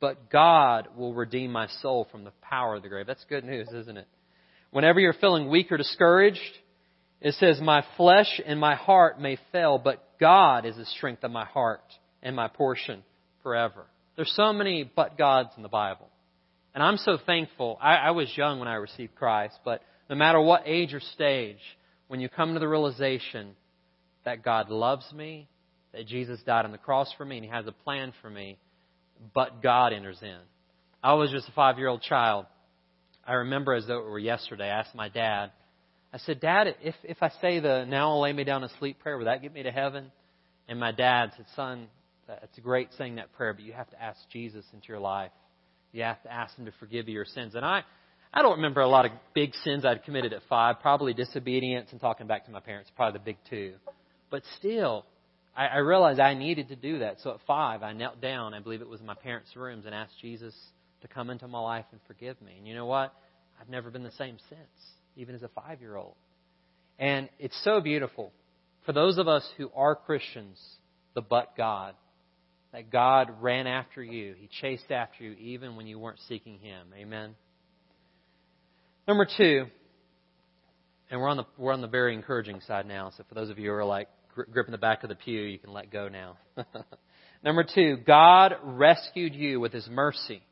but 0.00 0.30
God 0.30 0.88
will 0.96 1.14
redeem 1.14 1.52
my 1.52 1.68
soul 1.82 2.08
from 2.10 2.24
the 2.24 2.32
power 2.40 2.74
of 2.74 2.82
the 2.82 2.88
grave. 2.88 3.06
That's 3.06 3.24
good 3.28 3.44
news, 3.44 3.68
isn't 3.68 3.96
it? 3.96 4.08
Whenever 4.76 5.00
you're 5.00 5.14
feeling 5.14 5.48
weak 5.48 5.72
or 5.72 5.78
discouraged, 5.78 6.38
it 7.22 7.32
says, 7.36 7.58
My 7.62 7.82
flesh 7.96 8.42
and 8.44 8.60
my 8.60 8.74
heart 8.74 9.18
may 9.18 9.38
fail, 9.50 9.78
but 9.78 10.06
God 10.20 10.66
is 10.66 10.76
the 10.76 10.84
strength 10.84 11.24
of 11.24 11.30
my 11.30 11.46
heart 11.46 11.80
and 12.22 12.36
my 12.36 12.48
portion 12.48 13.02
forever. 13.42 13.86
There's 14.16 14.34
so 14.36 14.52
many 14.52 14.84
but 14.84 15.16
gods 15.16 15.48
in 15.56 15.62
the 15.62 15.70
Bible. 15.70 16.10
And 16.74 16.82
I'm 16.82 16.98
so 16.98 17.16
thankful. 17.24 17.78
I, 17.80 17.94
I 17.94 18.10
was 18.10 18.30
young 18.36 18.58
when 18.58 18.68
I 18.68 18.74
received 18.74 19.14
Christ, 19.14 19.58
but 19.64 19.80
no 20.10 20.14
matter 20.14 20.42
what 20.42 20.64
age 20.66 20.92
or 20.92 21.00
stage, 21.00 21.56
when 22.08 22.20
you 22.20 22.28
come 22.28 22.52
to 22.52 22.60
the 22.60 22.68
realization 22.68 23.56
that 24.26 24.44
God 24.44 24.68
loves 24.68 25.10
me, 25.10 25.48
that 25.94 26.06
Jesus 26.06 26.38
died 26.44 26.66
on 26.66 26.72
the 26.72 26.76
cross 26.76 27.10
for 27.16 27.24
me, 27.24 27.38
and 27.38 27.46
He 27.46 27.50
has 27.50 27.66
a 27.66 27.72
plan 27.72 28.12
for 28.20 28.28
me, 28.28 28.58
but 29.32 29.62
God 29.62 29.94
enters 29.94 30.18
in. 30.20 30.36
I 31.02 31.14
was 31.14 31.30
just 31.30 31.48
a 31.48 31.52
five 31.52 31.78
year 31.78 31.88
old 31.88 32.02
child. 32.02 32.44
I 33.26 33.34
remember 33.34 33.74
as 33.74 33.86
though 33.86 33.98
it 33.98 34.04
were 34.08 34.18
yesterday. 34.18 34.64
I 34.64 34.80
asked 34.80 34.94
my 34.94 35.08
dad, 35.08 35.50
I 36.12 36.18
said, 36.18 36.40
Dad, 36.40 36.68
if, 36.82 36.94
if 37.02 37.22
I 37.22 37.30
say 37.40 37.60
the 37.60 37.84
now 37.84 38.10
I'll 38.10 38.22
lay 38.22 38.32
me 38.32 38.44
down 38.44 38.62
to 38.62 38.70
sleep 38.78 39.00
prayer, 39.00 39.18
would 39.18 39.26
that 39.26 39.42
get 39.42 39.52
me 39.52 39.64
to 39.64 39.72
heaven? 39.72 40.10
And 40.68 40.80
my 40.80 40.92
dad 40.92 41.32
said, 41.36 41.46
Son, 41.54 41.88
it's 42.42 42.58
great 42.60 42.88
saying 42.96 43.16
that 43.16 43.32
prayer, 43.34 43.52
but 43.52 43.64
you 43.64 43.72
have 43.72 43.90
to 43.90 44.02
ask 44.02 44.18
Jesus 44.32 44.64
into 44.72 44.88
your 44.88 44.98
life. 44.98 45.30
You 45.92 46.02
have 46.04 46.22
to 46.22 46.32
ask 46.32 46.56
Him 46.56 46.66
to 46.66 46.72
forgive 46.78 47.08
you 47.08 47.14
your 47.14 47.24
sins. 47.24 47.54
And 47.54 47.64
I, 47.64 47.82
I 48.32 48.42
don't 48.42 48.56
remember 48.56 48.80
a 48.80 48.88
lot 48.88 49.04
of 49.04 49.12
big 49.34 49.54
sins 49.64 49.84
I'd 49.84 50.04
committed 50.04 50.32
at 50.32 50.42
five. 50.48 50.80
Probably 50.80 51.12
disobedience 51.12 51.88
and 51.92 52.00
talking 52.00 52.26
back 52.26 52.46
to 52.46 52.50
my 52.50 52.60
parents, 52.60 52.90
probably 52.96 53.18
the 53.18 53.24
big 53.24 53.36
two. 53.48 53.74
But 54.30 54.42
still, 54.58 55.04
I, 55.56 55.66
I 55.66 55.76
realized 55.78 56.20
I 56.20 56.34
needed 56.34 56.68
to 56.68 56.76
do 56.76 57.00
that. 57.00 57.16
So 57.22 57.30
at 57.30 57.40
five, 57.46 57.82
I 57.82 57.92
knelt 57.92 58.20
down. 58.20 58.54
I 58.54 58.60
believe 58.60 58.80
it 58.80 58.88
was 58.88 59.00
in 59.00 59.06
my 59.06 59.14
parents' 59.14 59.54
rooms 59.56 59.86
and 59.86 59.94
asked 59.94 60.14
Jesus 60.20 60.54
to 61.02 61.08
come 61.08 61.30
into 61.30 61.48
my 61.48 61.60
life 61.60 61.84
and 61.92 62.00
forgive 62.06 62.40
me. 62.40 62.54
And 62.58 62.66
you 62.66 62.74
know 62.74 62.86
what? 62.86 63.14
I've 63.60 63.68
never 63.68 63.90
been 63.90 64.02
the 64.02 64.12
same 64.12 64.36
since 64.48 64.96
even 65.16 65.34
as 65.34 65.42
a 65.42 65.48
five 65.48 65.80
year 65.80 65.96
old. 65.96 66.14
And 66.98 67.28
it's 67.38 67.58
so 67.64 67.80
beautiful 67.80 68.32
for 68.84 68.92
those 68.92 69.18
of 69.18 69.28
us 69.28 69.46
who 69.56 69.70
are 69.74 69.96
Christians, 69.96 70.58
the 71.14 71.22
but 71.22 71.56
God, 71.56 71.94
that 72.72 72.90
God 72.90 73.30
ran 73.40 73.66
after 73.66 74.02
you. 74.02 74.34
He 74.38 74.48
chased 74.60 74.90
after 74.90 75.24
you 75.24 75.32
even 75.32 75.76
when 75.76 75.86
you 75.86 75.98
weren't 75.98 76.20
seeking 76.28 76.58
Him. 76.58 76.88
Amen. 76.96 77.34
Number 79.08 79.26
two, 79.36 79.66
and 81.10 81.20
we're 81.20 81.28
on 81.28 81.36
the 81.36 81.44
we're 81.56 81.72
on 81.72 81.80
the 81.80 81.86
very 81.86 82.14
encouraging 82.14 82.60
side 82.66 82.86
now. 82.86 83.12
So 83.16 83.24
for 83.28 83.34
those 83.34 83.50
of 83.50 83.58
you 83.58 83.70
who 83.70 83.76
are 83.76 83.84
like 83.84 84.08
gripping 84.34 84.72
the 84.72 84.78
back 84.78 85.02
of 85.02 85.08
the 85.08 85.14
pew, 85.14 85.40
you 85.40 85.58
can 85.58 85.72
let 85.72 85.90
go 85.90 86.08
now. 86.08 86.36
Number 87.44 87.64
two, 87.64 87.98
God 88.06 88.56
rescued 88.62 89.34
you 89.34 89.60
with 89.60 89.72
His 89.72 89.88
mercy 89.88 90.42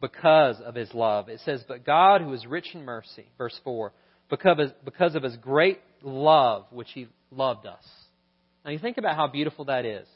because 0.00 0.60
of 0.60 0.74
his 0.74 0.92
love. 0.94 1.28
It 1.28 1.40
says, 1.44 1.64
But 1.66 1.84
God, 1.84 2.22
who 2.22 2.32
is 2.32 2.46
rich 2.46 2.68
in 2.74 2.84
mercy, 2.84 3.26
verse 3.38 3.58
4, 3.64 3.92
because 4.28 5.14
of 5.14 5.22
his 5.22 5.36
great 5.36 5.80
love 6.02 6.66
which 6.70 6.88
he 6.94 7.08
loved 7.30 7.66
us. 7.66 7.84
Now 8.64 8.70
you 8.70 8.78
think 8.78 8.98
about 8.98 9.16
how 9.16 9.26
beautiful 9.26 9.66
that 9.66 9.84
is. 9.84 10.06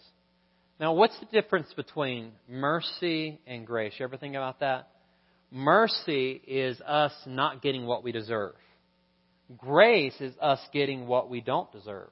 Now, 0.80 0.92
what's 0.92 1.18
the 1.20 1.26
difference 1.26 1.72
between 1.76 2.32
mercy 2.48 3.38
and 3.46 3.66
grace? 3.66 3.92
You 3.98 4.04
ever 4.04 4.16
think 4.16 4.34
about 4.34 4.60
that? 4.60 4.88
Mercy 5.50 6.42
is 6.46 6.80
us 6.80 7.12
not 7.26 7.62
getting 7.62 7.86
what 7.86 8.02
we 8.02 8.10
deserve. 8.10 8.54
Grace 9.56 10.14
is 10.20 10.34
us 10.40 10.58
getting 10.72 11.06
what 11.06 11.30
we 11.30 11.40
don't 11.40 11.70
deserve. 11.70 12.10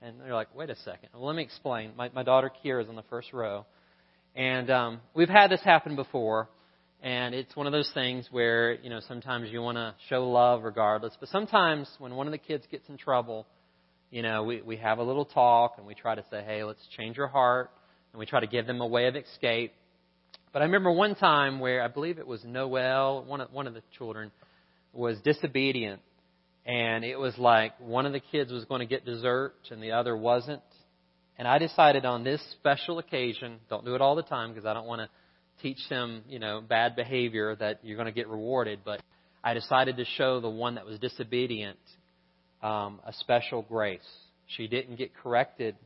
And 0.00 0.20
they're 0.20 0.34
like, 0.34 0.54
wait 0.54 0.70
a 0.70 0.76
second. 0.76 1.08
Well, 1.12 1.26
let 1.26 1.34
me 1.34 1.42
explain. 1.42 1.92
My, 1.96 2.10
my 2.14 2.22
daughter 2.22 2.50
Kira 2.64 2.82
is 2.82 2.88
on 2.88 2.94
the 2.94 3.04
first 3.10 3.32
row. 3.32 3.66
And 4.36 4.70
um, 4.70 5.00
we've 5.14 5.28
had 5.28 5.50
this 5.50 5.62
happen 5.62 5.96
before, 5.96 6.48
and 7.02 7.34
it's 7.34 7.56
one 7.56 7.66
of 7.66 7.72
those 7.72 7.90
things 7.92 8.28
where 8.30 8.74
you 8.74 8.88
know 8.88 9.00
sometimes 9.08 9.50
you 9.50 9.60
want 9.60 9.76
to 9.76 9.94
show 10.08 10.28
love 10.28 10.62
regardless, 10.62 11.14
but 11.18 11.28
sometimes 11.28 11.88
when 11.98 12.14
one 12.14 12.28
of 12.28 12.30
the 12.30 12.38
kids 12.38 12.64
gets 12.70 12.88
in 12.88 12.96
trouble, 12.96 13.46
you 14.10 14.22
know 14.22 14.44
we 14.44 14.62
we 14.62 14.76
have 14.76 14.98
a 14.98 15.02
little 15.02 15.24
talk 15.24 15.74
and 15.78 15.86
we 15.86 15.94
try 15.94 16.14
to 16.14 16.24
say, 16.30 16.42
hey, 16.46 16.62
let's 16.62 16.86
change 16.96 17.16
your 17.16 17.26
heart, 17.26 17.70
and 18.12 18.20
we 18.20 18.26
try 18.26 18.40
to 18.40 18.46
give 18.46 18.66
them 18.66 18.80
a 18.80 18.86
way 18.86 19.08
of 19.08 19.16
escape. 19.16 19.72
But 20.52 20.62
I 20.62 20.66
remember 20.66 20.92
one 20.92 21.16
time 21.16 21.58
where 21.58 21.82
I 21.82 21.88
believe 21.88 22.18
it 22.18 22.26
was 22.26 22.44
Noel, 22.44 23.24
one 23.24 23.40
of 23.40 23.52
one 23.52 23.66
of 23.66 23.74
the 23.74 23.82
children, 23.98 24.30
was 24.92 25.18
disobedient, 25.24 26.00
and 26.64 27.04
it 27.04 27.18
was 27.18 27.36
like 27.36 27.72
one 27.80 28.06
of 28.06 28.12
the 28.12 28.20
kids 28.20 28.52
was 28.52 28.64
going 28.66 28.80
to 28.80 28.86
get 28.86 29.04
dessert 29.04 29.54
and 29.72 29.82
the 29.82 29.90
other 29.90 30.16
wasn't, 30.16 30.62
and 31.36 31.48
I 31.48 31.58
decided 31.58 32.04
on 32.04 32.22
this 32.22 32.40
special 32.60 33.00
occasion, 33.00 33.58
don't 33.68 33.84
do 33.84 33.96
it 33.96 34.00
all 34.00 34.14
the 34.14 34.22
time 34.22 34.52
because 34.52 34.66
I 34.66 34.72
don't 34.72 34.86
want 34.86 35.00
to 35.00 35.08
teach 35.62 35.78
them, 35.88 36.22
you 36.28 36.38
know, 36.38 36.60
bad 36.60 36.96
behavior 36.96 37.56
that 37.56 37.80
you're 37.82 37.96
going 37.96 38.06
to 38.06 38.12
get 38.12 38.28
rewarded, 38.28 38.80
but 38.84 39.00
I 39.44 39.54
decided 39.54 39.96
to 39.96 40.04
show 40.04 40.40
the 40.40 40.50
one 40.50 40.74
that 40.74 40.86
was 40.86 40.98
disobedient 40.98 41.78
um, 42.62 43.00
a 43.06 43.12
special 43.12 43.62
grace. 43.62 44.00
She 44.56 44.66
didn't 44.66 44.96
get 44.96 45.14
corrected 45.14 45.76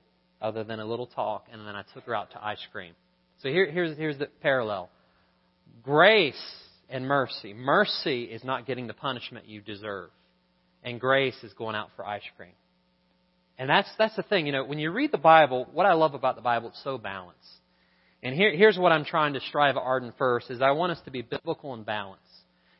other 0.41 0.65
than 0.65 0.81
a 0.81 0.85
little 0.85 1.07
talk, 1.07 1.47
and 1.51 1.67
then 1.67 1.75
I 1.75 1.83
took 1.95 2.05
her 2.05 2.15
out 2.15 2.33
to 2.33 2.45
ice 2.45 2.65
cream. 2.73 2.93
So 3.43 3.49
here, 3.49 3.71
here's, 3.71 3.97
here's 3.97 4.19
the 4.19 4.29
parallel 4.43 4.91
grace 5.83 6.35
and 6.89 7.07
mercy. 7.07 7.55
Mercy 7.55 8.25
is 8.25 8.45
not 8.45 8.67
getting 8.67 8.87
the 8.87 8.95
punishment 8.95 9.47
you 9.47 9.61
deserve, 9.61 10.11
and 10.83 11.01
grace 11.01 11.37
is 11.43 11.53
going 11.55 11.77
out 11.77 11.91
for 11.97 12.07
ice 12.07 12.23
cream. 12.37 12.53
And 13.59 13.71
that's, 13.71 13.89
that's 13.97 14.17
the 14.17 14.23
thing, 14.23 14.47
you 14.47 14.53
know, 14.53 14.65
when 14.65 14.79
you 14.79 14.91
read 14.91 15.12
the 15.12 15.19
Bible, 15.19 15.67
what 15.73 15.87
I 15.87 15.95
love 15.95 16.15
about 16.15 16.37
the 16.37 16.43
Bible, 16.43 16.69
it's 16.69 16.85
so 16.85 16.99
balanced. 16.99 17.41
And 18.22 18.35
here, 18.35 18.55
here's 18.55 18.79
what 18.79 18.92
I'm 18.92 19.05
trying 19.05 19.35
to 19.35 19.40
strive 19.40 19.76
at 19.76 19.83
Arden 19.83 20.12
first, 20.18 20.50
is 20.50 20.61
I 20.61 20.72
want 20.72 20.92
us 20.92 21.00
to 21.05 21.11
be 21.11 21.22
biblical 21.22 21.74
and 21.74 21.85
balanced. 21.85 22.22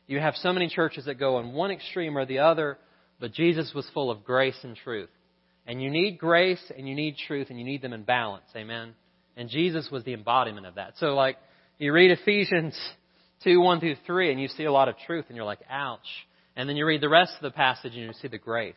You 0.07 0.20
have 0.20 0.35
so 0.37 0.53
many 0.53 0.68
churches 0.68 1.07
that 1.07 1.18
go 1.18 1.37
on 1.37 1.53
one 1.53 1.70
extreme 1.70 2.16
or 2.16 2.27
the 2.27 2.38
other, 2.38 2.79
but 3.20 3.33
Jesus 3.33 3.72
was 3.75 3.88
full 3.92 4.11
of 4.11 4.25
grace 4.25 4.59
and 4.62 4.77
truth. 4.77 5.11
And 5.66 5.83
you 5.83 5.90
need 5.90 6.18
grace 6.18 6.62
and 6.77 6.88
you 6.88 6.94
need 6.94 7.16
truth 7.27 7.49
and 7.51 7.59
you 7.59 7.64
need 7.64 7.83
them 7.83 7.92
in 7.92 8.05
balance. 8.05 8.46
Amen. 8.55 8.94
And 9.37 9.51
Jesus 9.51 9.88
was 9.90 10.05
the 10.05 10.14
embodiment 10.14 10.66
of 10.66 10.77
that. 10.77 10.94
So 10.99 11.14
like, 11.14 11.37
you 11.79 11.92
read 11.92 12.12
Ephesians 12.12 12.79
2, 13.44 13.61
1 13.61 13.81
through 13.81 13.96
3 14.07 14.31
and 14.31 14.40
you 14.40 14.49
see 14.49 14.64
a 14.64 14.72
lot 14.72 14.88
of 14.88 14.94
truth 15.07 15.27
and 15.29 15.37
you're 15.37 15.44
like, 15.44 15.61
ouch. 15.68 16.07
And 16.55 16.68
then 16.68 16.77
you 16.77 16.87
read 16.87 17.03
the 17.03 17.09
rest 17.09 17.33
of 17.37 17.42
the 17.42 17.51
passage 17.51 17.92
and 17.94 18.05
you 18.05 18.12
see 18.22 18.29
the 18.29 18.38
grace. 18.38 18.75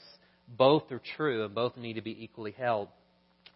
Both 0.48 0.91
are 0.91 1.02
true 1.15 1.45
and 1.45 1.54
both 1.54 1.78
need 1.78 1.93
to 1.93 2.02
be 2.02 2.24
equally 2.24 2.52
held. 2.52 2.89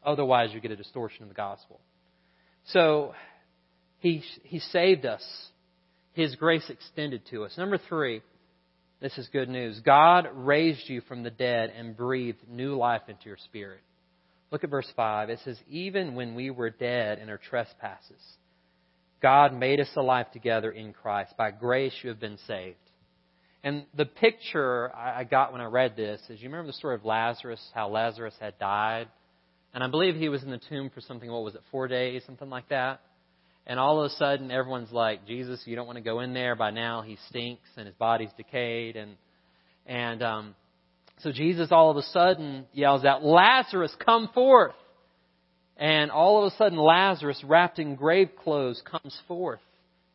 Otherwise, 0.06 0.50
you 0.54 0.60
get 0.60 0.72
a 0.72 0.76
distortion 0.76 1.24
of 1.24 1.30
the 1.30 1.36
gospel. 1.36 1.80
So, 2.68 3.14
he, 4.00 4.24
he 4.44 4.60
saved 4.60 5.06
us. 5.06 5.24
His 6.14 6.36
grace 6.36 6.70
extended 6.70 7.24
to 7.32 7.44
us. 7.46 7.58
Number 7.58 7.78
three, 7.78 8.22
this 9.02 9.18
is 9.18 9.28
good 9.34 9.50
news. 9.50 9.82
God 9.84 10.28
raised 10.34 10.88
you 10.90 11.02
from 11.02 11.24
the 11.24 11.32
dead 11.32 11.74
and 11.76 11.98
breathed 11.98 12.40
new 12.50 12.76
life 12.76 13.02
into 13.08 13.26
your 13.26 13.38
spirit. 13.38 13.82
Look 14.52 14.64
at 14.64 14.70
verse 14.70 14.88
5. 14.96 15.30
It 15.30 15.40
says, 15.44 15.60
Even 15.68 16.16
when 16.16 16.36
we 16.36 16.52
were 16.52 16.70
dead 16.70 17.20
in 17.20 17.30
our 17.30 17.38
trespasses, 17.38 18.22
God 19.22 19.54
made 19.54 19.80
us 19.80 19.90
alive 19.96 20.32
together 20.32 20.70
in 20.70 20.94
Christ. 20.94 21.36
By 21.38 21.52
grace 21.52 21.94
you 22.04 22.10
have 22.10 22.20
been 22.20 22.38
saved. 22.46 22.78
And 23.64 23.86
the 23.96 24.06
picture 24.06 24.94
I 24.94 25.24
got 25.24 25.54
when 25.54 25.62
I 25.62 25.66
read 25.66 25.96
this 25.96 26.22
is 26.30 26.42
you 26.42 26.50
remember 26.50 26.68
the 26.68 26.78
story 26.78 26.96
of 26.96 27.06
Lazarus, 27.06 27.66
how 27.74 27.90
Lazarus 27.90 28.36
had 28.40 28.60
died? 28.60 29.08
And 29.74 29.84
I 29.84 29.88
believe 29.88 30.16
he 30.16 30.30
was 30.30 30.44
in 30.44 30.52
the 30.52 30.62
tomb 30.70 30.92
for 30.94 31.02
something, 31.02 31.32
what 31.32 31.44
was 31.44 31.56
it, 31.56 31.62
four 31.72 31.88
days, 31.88 32.24
something 32.26 32.50
like 32.50 32.70
that? 32.70 33.02
And 33.66 33.80
all 33.80 34.02
of 34.02 34.12
a 34.12 34.16
sudden, 34.16 34.52
everyone's 34.52 34.92
like, 34.92 35.26
Jesus, 35.26 35.62
you 35.66 35.76
don't 35.76 35.88
want 35.88 35.98
to 35.98 36.04
go 36.04 36.20
in 36.20 36.34
there. 36.34 36.56
By 36.56 36.72
now, 36.72 37.02
he 37.02 37.18
stinks 37.30 37.68
and 37.78 37.88
his 37.88 37.96
body's 37.96 38.30
decayed. 38.36 38.98
And, 38.98 39.16
and 39.86 40.22
um, 40.22 40.56
so 41.20 41.32
Jesus 41.32 41.70
all 41.72 41.90
of 41.90 41.98
a 41.98 42.04
sudden 42.04 42.66
yells 42.74 43.06
out, 43.06 43.24
Lazarus, 43.24 43.96
come 44.06 44.30
forth. 44.34 44.76
And 45.78 46.12
all 46.12 46.44
of 46.44 46.52
a 46.52 46.56
sudden, 46.58 46.78
Lazarus, 46.78 47.42
wrapped 47.44 47.80
in 47.80 47.96
grave 47.96 48.30
clothes, 48.44 48.82
comes 48.86 49.18
forth. 49.28 49.62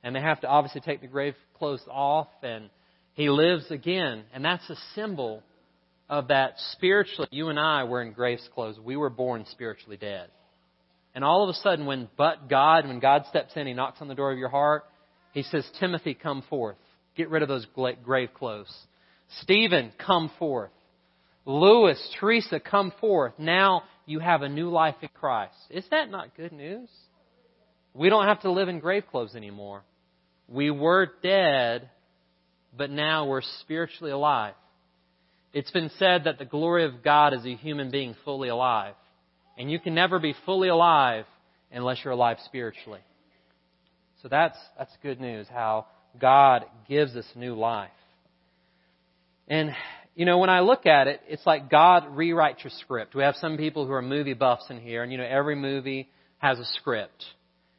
And 0.04 0.14
they 0.14 0.20
have 0.20 0.42
to 0.42 0.46
obviously 0.46 0.82
take 0.82 1.00
the 1.00 1.08
grave 1.08 1.34
clothes 1.58 1.82
off 1.90 2.28
and 2.42 2.70
he 3.14 3.30
lives 3.30 3.70
again. 3.70 4.24
And 4.32 4.44
that's 4.44 4.68
a 4.70 4.76
symbol 4.94 5.42
of 6.08 6.28
that 6.28 6.54
spiritually. 6.72 7.28
You 7.30 7.48
and 7.48 7.58
I 7.58 7.84
were 7.84 8.02
in 8.02 8.12
grave's 8.12 8.48
clothes. 8.54 8.78
We 8.78 8.96
were 8.96 9.10
born 9.10 9.44
spiritually 9.50 9.96
dead. 9.96 10.28
And 11.14 11.24
all 11.24 11.42
of 11.42 11.48
a 11.48 11.54
sudden, 11.54 11.86
when 11.86 12.08
but 12.16 12.48
God, 12.48 12.86
when 12.86 13.00
God 13.00 13.24
steps 13.28 13.52
in, 13.56 13.66
He 13.66 13.74
knocks 13.74 14.00
on 14.00 14.08
the 14.08 14.14
door 14.14 14.32
of 14.32 14.38
your 14.38 14.48
heart, 14.48 14.84
He 15.32 15.42
says, 15.42 15.68
Timothy, 15.80 16.14
come 16.14 16.42
forth. 16.48 16.76
Get 17.16 17.30
rid 17.30 17.42
of 17.42 17.48
those 17.48 17.66
grave 18.04 18.30
clothes. 18.34 18.72
Stephen, 19.42 19.92
come 19.98 20.30
forth. 20.38 20.70
Lewis, 21.44 21.98
Teresa, 22.20 22.60
come 22.60 22.92
forth. 23.00 23.32
Now 23.38 23.82
you 24.06 24.20
have 24.20 24.42
a 24.42 24.48
new 24.48 24.70
life 24.70 24.96
in 25.02 25.08
Christ. 25.14 25.54
Is 25.70 25.84
that 25.90 26.10
not 26.10 26.36
good 26.36 26.52
news? 26.52 26.88
We 27.94 28.10
don't 28.10 28.26
have 28.26 28.42
to 28.42 28.52
live 28.52 28.68
in 28.68 28.80
grave 28.80 29.04
clothes 29.10 29.34
anymore. 29.34 29.82
We 30.46 30.70
were 30.70 31.08
dead, 31.22 31.90
but 32.76 32.90
now 32.90 33.26
we're 33.26 33.42
spiritually 33.60 34.12
alive. 34.12 34.54
It's 35.58 35.72
been 35.72 35.90
said 35.98 36.22
that 36.24 36.38
the 36.38 36.44
glory 36.44 36.84
of 36.84 37.02
God 37.02 37.34
is 37.34 37.44
a 37.44 37.56
human 37.56 37.90
being 37.90 38.14
fully 38.24 38.48
alive. 38.48 38.94
And 39.58 39.68
you 39.68 39.80
can 39.80 39.92
never 39.92 40.20
be 40.20 40.32
fully 40.46 40.68
alive 40.68 41.24
unless 41.72 41.98
you're 42.04 42.12
alive 42.12 42.36
spiritually. 42.44 43.00
So 44.22 44.28
that's, 44.28 44.56
that's 44.78 44.92
good 45.02 45.20
news, 45.20 45.48
how 45.50 45.86
God 46.20 46.64
gives 46.88 47.16
us 47.16 47.24
new 47.34 47.56
life. 47.56 47.90
And, 49.48 49.72
you 50.14 50.26
know, 50.26 50.38
when 50.38 50.48
I 50.48 50.60
look 50.60 50.86
at 50.86 51.08
it, 51.08 51.22
it's 51.28 51.44
like 51.44 51.68
God 51.68 52.04
rewrites 52.04 52.62
your 52.62 52.70
script. 52.78 53.16
We 53.16 53.24
have 53.24 53.34
some 53.34 53.56
people 53.56 53.84
who 53.84 53.92
are 53.94 54.02
movie 54.02 54.34
buffs 54.34 54.66
in 54.70 54.78
here, 54.78 55.02
and, 55.02 55.10
you 55.10 55.18
know, 55.18 55.26
every 55.28 55.56
movie 55.56 56.08
has 56.38 56.60
a 56.60 56.64
script. 56.74 57.24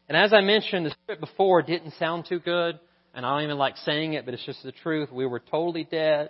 And 0.09 0.17
as 0.17 0.33
I 0.33 0.41
mentioned, 0.41 0.85
the 0.85 0.95
script 1.03 1.21
before 1.21 1.61
didn't 1.61 1.93
sound 1.97 2.25
too 2.27 2.39
good 2.39 2.77
and 3.13 3.25
I 3.25 3.35
don't 3.35 3.43
even 3.43 3.57
like 3.57 3.75
saying 3.77 4.13
it, 4.13 4.25
but 4.25 4.33
it's 4.33 4.45
just 4.45 4.63
the 4.63 4.71
truth. 4.71 5.11
We 5.11 5.25
were 5.25 5.39
totally 5.39 5.83
dead. 5.83 6.29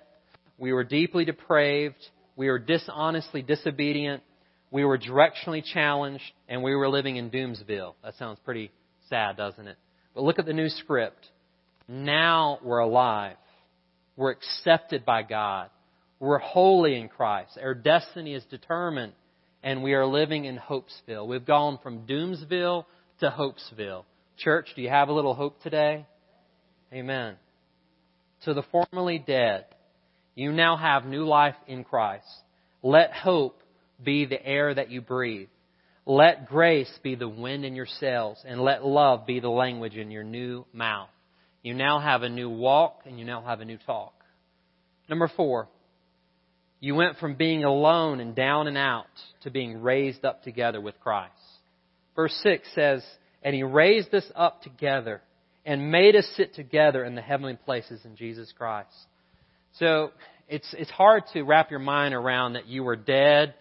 We 0.60 0.74
were 0.74 0.84
deeply 0.84 1.26
depraved. 1.26 1.96
We 2.36 2.48
were 2.48 2.60
dishonestly 2.60 3.42
disobedient. 3.42 4.24
We 4.72 4.86
were 4.86 5.00
directionally 5.00 5.64
challenged, 5.64 6.24
and 6.48 6.62
we 6.62 6.76
were 6.76 6.90
living 6.90 7.16
in 7.16 7.32
Doomsville. 7.32 7.96
That 8.04 8.16
sounds 8.18 8.38
pretty 8.46 8.72
sad, 9.10 9.36
doesn't 9.38 9.68
it? 9.68 9.78
But 10.14 10.24
look 10.24 10.38
at 10.38 10.46
the 10.46 10.54
new 10.54 10.70
script. 10.70 11.28
Now 11.88 12.60
we're 12.64 12.80
alive. 12.80 13.38
We're 14.16 14.32
accepted 14.32 15.06
by 15.06 15.24
God. 15.24 15.70
We're 16.20 16.38
holy 16.38 17.00
in 17.00 17.08
Christ. 17.08 17.58
Our 17.60 17.74
destiny 17.74 18.36
is 18.36 18.44
determined, 18.52 19.14
and 19.64 19.82
we 19.82 19.94
are 19.94 20.06
living 20.06 20.46
in 20.46 20.58
Hopesville. 20.58 21.26
We've 21.26 21.46
gone 21.46 21.80
from 21.82 22.06
Doomsville 22.06 22.86
to 23.22 23.30
Hopesville. 23.30 24.04
Church, 24.38 24.68
do 24.76 24.82
you 24.82 24.90
have 24.90 25.10
a 25.10 25.14
little 25.14 25.34
hope 25.34 25.62
today? 25.64 26.06
Amen. 26.94 27.36
To 28.44 28.54
the 28.54 28.64
formerly 28.64 29.20
dead, 29.26 29.66
you 30.40 30.54
now 30.54 30.78
have 30.78 31.06
new 31.06 31.26
life 31.26 31.56
in 31.68 31.84
Christ. 31.84 32.26
Let 32.82 33.12
hope 33.12 33.62
be 34.02 34.26
the 34.26 34.42
air 34.42 34.74
that 34.74 34.90
you 34.90 35.02
breathe. 35.02 35.50
Let 36.06 36.48
grace 36.48 36.92
be 37.04 37.16
the 37.16 37.28
wind 37.28 37.66
in 37.66 37.76
your 37.76 37.86
sails, 37.86 38.42
and 38.48 38.62
let 38.62 38.86
love 38.86 39.26
be 39.26 39.42
the 39.42 39.50
language 39.50 39.96
in 39.96 40.12
your 40.12 40.24
new 40.24 40.66
mouth. 40.72 41.10
You 41.62 41.74
now 41.74 42.00
have 42.00 42.24
a 42.24 42.30
new 42.30 42.50
walk, 42.50 43.02
and 43.06 43.20
you 43.20 43.26
now 43.26 43.44
have 43.44 43.60
a 43.60 43.66
new 43.66 43.78
talk. 43.86 44.14
Number 45.10 45.30
four, 45.36 45.68
you 46.80 46.96
went 46.96 47.18
from 47.18 47.36
being 47.36 47.66
alone 47.66 48.22
and 48.22 48.34
down 48.34 48.68
and 48.68 48.78
out 48.78 49.08
to 49.42 49.52
being 49.52 49.82
raised 49.82 50.24
up 50.24 50.44
together 50.44 50.80
with 50.80 50.98
Christ. 51.02 51.34
Verse 52.16 52.34
6 52.44 52.66
says, 52.74 53.04
And 53.44 53.54
he 53.54 53.64
raised 53.64 54.14
us 54.16 54.26
up 54.36 54.62
together 54.62 55.22
and 55.66 55.92
made 55.92 56.16
us 56.16 56.32
sit 56.38 56.56
together 56.56 57.04
in 57.04 57.16
the 57.16 57.22
heavenly 57.22 57.58
places 57.58 58.00
in 58.06 58.16
Jesus 58.16 58.54
Christ. 58.58 58.88
So 59.78 60.12
it's, 60.48 60.74
it's 60.78 60.90
hard 60.90 61.24
to 61.34 61.44
wrap 61.44 61.70
your 61.70 61.80
mind 61.80 62.14
around 62.14 62.54
that 62.54 62.68
you 62.68 62.84
were 62.84 62.96
dead 62.96 63.54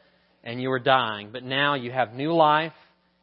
and 0.42 0.60
you 0.60 0.70
were 0.70 0.78
dying, 0.78 1.30
but 1.32 1.44
now 1.44 1.74
you 1.74 1.90
have 1.90 2.14
new 2.14 2.32
life. 2.32 2.72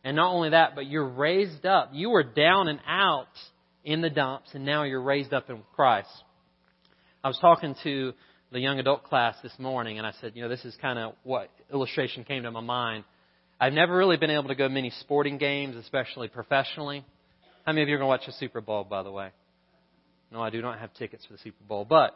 And 0.04 0.16
not 0.16 0.32
only 0.32 0.52
that, 0.52 0.76
but 0.76 0.86
you're 0.86 1.10
raised 1.10 1.66
up. 1.66 1.90
You 1.94 2.12
were 2.12 2.24
down 2.24 2.68
and 2.68 2.80
out 2.88 3.28
in 3.84 4.02
the 4.02 4.10
dumps, 4.10 4.50
and 4.54 4.64
now 4.64 4.84
you're 4.84 5.02
raised 5.02 5.34
up 5.34 5.50
in 5.50 5.64
Christ. 5.76 6.10
I 7.24 7.28
was 7.28 7.40
talking 7.40 7.76
to 7.84 8.14
the 8.52 8.60
young 8.60 8.78
adult 8.78 9.04
class 9.04 9.36
this 9.42 9.54
morning, 9.58 9.98
and 9.98 10.06
I 10.06 10.12
said, 10.22 10.34
you 10.36 10.44
know, 10.44 10.50
this 10.50 10.64
is 10.64 10.76
kind 10.80 11.00
of 11.00 11.14
what 11.24 11.50
illustration 11.74 12.24
came 12.24 12.44
to 12.44 12.52
my 12.52 12.62
mind. 12.62 13.04
I've 13.60 13.74
never 13.74 13.98
really 13.98 14.18
been 14.18 14.30
able 14.30 14.50
to 14.50 14.56
go 14.56 14.68
to 14.68 14.74
many 14.74 14.92
sporting 15.00 15.40
games, 15.40 15.76
especially 15.76 16.28
professionally. 16.28 17.04
How 17.66 17.72
many 17.72 17.82
of 17.82 17.90
you 17.90 17.96
are 17.96 17.98
going 17.98 18.06
to 18.06 18.10
watch 18.10 18.28
the 18.28 18.34
Super 18.34 18.62
Bowl, 18.62 18.84
by 18.84 19.02
the 19.02 19.12
way? 19.12 19.30
No, 20.32 20.42
I 20.42 20.52
do 20.52 20.62
not 20.62 20.80
have 20.80 20.94
tickets 20.94 21.26
for 21.26 21.34
the 21.34 21.40
Super 21.40 21.64
Bowl, 21.68 21.84
but 21.84 22.14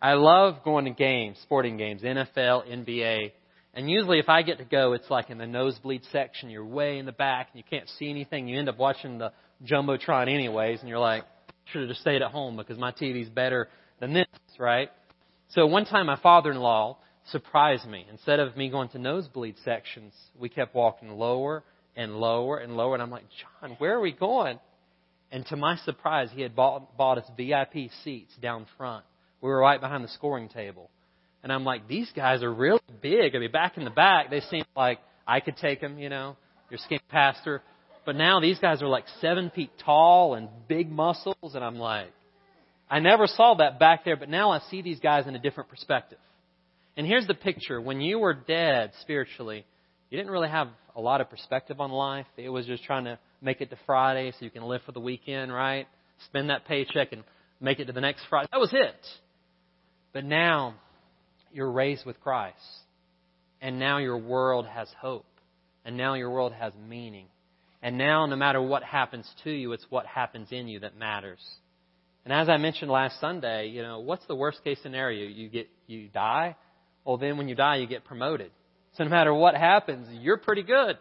I 0.00 0.14
love 0.14 0.62
going 0.64 0.84
to 0.84 0.92
games, 0.92 1.38
sporting 1.42 1.76
games, 1.76 2.02
NFL, 2.02 2.68
NBA. 2.68 3.32
And 3.74 3.90
usually 3.90 4.18
if 4.18 4.28
I 4.28 4.42
get 4.42 4.58
to 4.58 4.64
go, 4.64 4.92
it's 4.92 5.10
like 5.10 5.30
in 5.30 5.38
the 5.38 5.46
nosebleed 5.46 6.02
section. 6.12 6.50
You're 6.50 6.64
way 6.64 6.98
in 6.98 7.06
the 7.06 7.12
back 7.12 7.48
and 7.52 7.58
you 7.58 7.64
can't 7.68 7.88
see 7.98 8.08
anything. 8.08 8.48
You 8.48 8.58
end 8.58 8.68
up 8.68 8.78
watching 8.78 9.18
the 9.18 9.32
jumbotron 9.64 10.32
anyways, 10.32 10.80
and 10.80 10.88
you're 10.88 10.98
like, 10.98 11.24
should 11.66 11.82
have 11.82 11.88
just 11.88 12.00
stayed 12.00 12.22
at 12.22 12.30
home 12.30 12.56
because 12.56 12.78
my 12.78 12.92
TV's 12.92 13.28
better 13.28 13.68
than 14.00 14.14
this, 14.14 14.26
right? 14.58 14.90
So 15.50 15.66
one 15.66 15.84
time 15.84 16.06
my 16.06 16.18
father-in-law 16.20 16.98
surprised 17.30 17.86
me. 17.86 18.06
Instead 18.10 18.40
of 18.40 18.56
me 18.56 18.70
going 18.70 18.88
to 18.90 18.98
nosebleed 18.98 19.56
sections, 19.64 20.12
we 20.38 20.48
kept 20.48 20.74
walking 20.74 21.10
lower 21.10 21.64
and 21.96 22.16
lower 22.16 22.58
and 22.58 22.76
lower, 22.76 22.94
and 22.94 23.02
I'm 23.02 23.10
like, 23.10 23.24
John, 23.60 23.72
where 23.78 23.96
are 23.96 24.00
we 24.00 24.12
going? 24.12 24.58
And 25.30 25.44
to 25.46 25.56
my 25.56 25.76
surprise, 25.84 26.30
he 26.32 26.42
had 26.42 26.54
bought, 26.54 26.96
bought 26.96 27.18
us 27.18 27.30
VIP 27.36 27.90
seats 28.04 28.32
down 28.40 28.66
front. 28.76 29.04
We 29.40 29.48
were 29.48 29.58
right 29.58 29.80
behind 29.80 30.04
the 30.04 30.08
scoring 30.08 30.48
table. 30.48 30.90
And 31.42 31.52
I'm 31.52 31.64
like, 31.64 31.86
these 31.86 32.10
guys 32.14 32.42
are 32.42 32.52
really 32.52 32.80
big. 33.00 33.36
I 33.36 33.38
mean, 33.38 33.52
back 33.52 33.76
in 33.76 33.84
the 33.84 33.90
back, 33.90 34.30
they 34.30 34.40
seemed 34.40 34.66
like 34.76 34.98
I 35.26 35.40
could 35.40 35.56
take 35.56 35.80
them, 35.80 35.98
you 35.98 36.08
know, 36.08 36.36
your 36.70 36.78
skinny 36.78 37.00
pastor. 37.08 37.62
But 38.04 38.16
now 38.16 38.40
these 38.40 38.58
guys 38.58 38.82
are 38.82 38.88
like 38.88 39.04
seven 39.20 39.50
feet 39.54 39.70
tall 39.84 40.34
and 40.34 40.48
big 40.66 40.90
muscles, 40.90 41.54
and 41.54 41.62
I'm 41.62 41.76
like, 41.76 42.08
I 42.90 43.00
never 43.00 43.26
saw 43.26 43.54
that 43.56 43.78
back 43.78 44.04
there, 44.04 44.16
but 44.16 44.28
now 44.28 44.50
I 44.50 44.60
see 44.70 44.82
these 44.82 44.98
guys 44.98 45.26
in 45.26 45.34
a 45.34 45.38
different 45.38 45.68
perspective. 45.68 46.18
And 46.96 47.06
here's 47.06 47.26
the 47.26 47.34
picture. 47.34 47.80
When 47.80 48.00
you 48.00 48.18
were 48.18 48.34
dead 48.34 48.92
spiritually, 49.02 49.64
you 50.10 50.18
didn't 50.18 50.32
really 50.32 50.48
have 50.48 50.68
a 50.96 51.00
lot 51.00 51.20
of 51.20 51.30
perspective 51.30 51.80
on 51.80 51.92
life. 51.92 52.26
It 52.36 52.48
was 52.48 52.66
just 52.66 52.82
trying 52.82 53.04
to 53.04 53.18
make 53.40 53.60
it 53.60 53.70
to 53.70 53.78
Friday 53.86 54.32
so 54.32 54.44
you 54.44 54.50
can 54.50 54.64
live 54.64 54.80
for 54.84 54.92
the 54.92 55.00
weekend, 55.00 55.52
right? 55.52 55.86
Spend 56.24 56.50
that 56.50 56.66
paycheck 56.66 57.12
and 57.12 57.22
make 57.60 57.78
it 57.78 57.84
to 57.84 57.92
the 57.92 58.00
next 58.00 58.22
Friday. 58.28 58.48
That 58.50 58.58
was 58.58 58.72
it. 58.72 59.06
But 60.12 60.24
now 60.24 60.74
you're 61.52 61.70
raised 61.70 62.04
with 62.06 62.20
Christ. 62.20 62.56
And 63.60 63.78
now 63.78 63.98
your 63.98 64.18
world 64.18 64.66
has 64.66 64.88
hope. 65.00 65.26
And 65.84 65.96
now 65.96 66.14
your 66.14 66.30
world 66.30 66.52
has 66.52 66.72
meaning. 66.88 67.26
And 67.82 67.96
now, 67.96 68.26
no 68.26 68.36
matter 68.36 68.60
what 68.60 68.82
happens 68.82 69.30
to 69.44 69.50
you, 69.50 69.72
it's 69.72 69.86
what 69.88 70.06
happens 70.06 70.48
in 70.50 70.66
you 70.68 70.80
that 70.80 70.96
matters. 70.96 71.40
And 72.24 72.32
as 72.32 72.48
I 72.48 72.56
mentioned 72.56 72.90
last 72.90 73.20
Sunday, 73.20 73.68
you 73.68 73.82
know, 73.82 74.00
what's 74.00 74.26
the 74.26 74.34
worst 74.34 74.62
case 74.64 74.78
scenario? 74.82 75.28
You 75.28 75.48
get, 75.48 75.68
you 75.86 76.08
die? 76.08 76.56
Well, 77.04 77.16
then 77.16 77.38
when 77.38 77.48
you 77.48 77.54
die, 77.54 77.76
you 77.76 77.86
get 77.86 78.04
promoted. 78.04 78.50
So 78.96 79.04
no 79.04 79.10
matter 79.10 79.32
what 79.32 79.54
happens, 79.54 80.08
you're 80.20 80.36
pretty 80.36 80.64
good. 80.64 80.98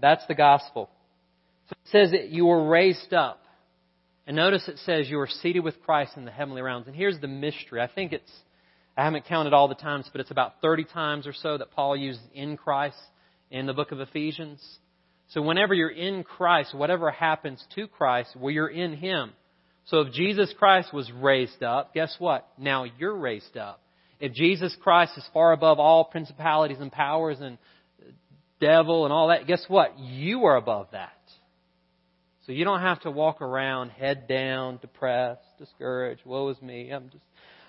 That's 0.00 0.24
the 0.26 0.34
gospel. 0.34 0.88
So 1.68 1.72
it 1.72 1.90
says 1.90 2.10
that 2.12 2.28
you 2.28 2.46
were 2.46 2.68
raised 2.68 3.12
up. 3.12 3.42
And 4.26 4.36
notice 4.36 4.66
it 4.68 4.78
says 4.84 5.08
you 5.08 5.20
are 5.20 5.28
seated 5.28 5.60
with 5.60 5.80
Christ 5.82 6.16
in 6.16 6.24
the 6.24 6.32
heavenly 6.32 6.62
realms. 6.62 6.86
And 6.86 6.96
here's 6.96 7.20
the 7.20 7.28
mystery. 7.28 7.80
I 7.80 7.86
think 7.86 8.12
it's, 8.12 8.30
I 8.96 9.04
haven't 9.04 9.26
counted 9.26 9.52
all 9.52 9.68
the 9.68 9.74
times, 9.74 10.08
but 10.10 10.20
it's 10.20 10.32
about 10.32 10.60
30 10.62 10.84
times 10.84 11.26
or 11.26 11.32
so 11.32 11.58
that 11.58 11.70
Paul 11.70 11.96
uses 11.96 12.22
in 12.34 12.56
Christ 12.56 12.98
in 13.50 13.66
the 13.66 13.72
book 13.72 13.92
of 13.92 14.00
Ephesians. 14.00 14.60
So 15.28 15.42
whenever 15.42 15.74
you're 15.74 15.90
in 15.90 16.24
Christ, 16.24 16.74
whatever 16.74 17.10
happens 17.10 17.64
to 17.76 17.86
Christ, 17.86 18.30
well, 18.36 18.50
you're 18.50 18.68
in 18.68 18.94
Him. 18.96 19.32
So 19.86 20.00
if 20.00 20.12
Jesus 20.12 20.52
Christ 20.58 20.92
was 20.92 21.10
raised 21.12 21.62
up, 21.62 21.94
guess 21.94 22.14
what? 22.18 22.48
Now 22.58 22.84
you're 22.98 23.16
raised 23.16 23.56
up. 23.56 23.80
If 24.18 24.32
Jesus 24.32 24.76
Christ 24.82 25.12
is 25.16 25.28
far 25.32 25.52
above 25.52 25.78
all 25.78 26.04
principalities 26.04 26.78
and 26.80 26.90
powers 26.90 27.38
and 27.40 27.58
devil 28.60 29.04
and 29.04 29.12
all 29.12 29.28
that, 29.28 29.46
guess 29.46 29.64
what? 29.68 29.98
You 29.98 30.46
are 30.46 30.56
above 30.56 30.88
that. 30.92 31.12
So 32.46 32.52
you 32.52 32.64
don't 32.64 32.80
have 32.80 33.00
to 33.00 33.10
walk 33.10 33.42
around 33.42 33.90
head 33.90 34.28
down, 34.28 34.78
depressed, 34.80 35.42
discouraged, 35.58 36.22
woe 36.24 36.48
is 36.48 36.62
me. 36.62 36.90
I'm 36.90 37.10
just 37.10 37.24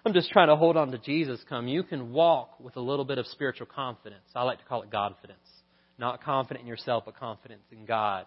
I'm 0.06 0.14
just 0.14 0.30
trying 0.30 0.48
to 0.50 0.56
hold 0.56 0.78
on 0.78 0.92
to 0.92 1.00
Jesus 1.00 1.40
come. 1.50 1.68
You 1.68 1.84
can 1.84 2.14
walk 2.14 2.60
with 2.60 2.78
a 2.78 2.80
little 2.80 3.04
bit 3.04 3.18
of 3.18 3.26
spiritual 3.28 3.66
confidence. 3.66 4.24
I 4.36 4.44
like 4.44 4.60
to 4.60 4.66
call 4.66 4.84
it 4.84 4.92
Godfidence. 4.92 5.36
Not 5.98 6.24
confident 6.24 6.62
in 6.62 6.68
yourself, 6.68 7.04
but 7.06 7.20
confidence 7.20 7.64
in 7.72 7.86
God. 7.86 8.26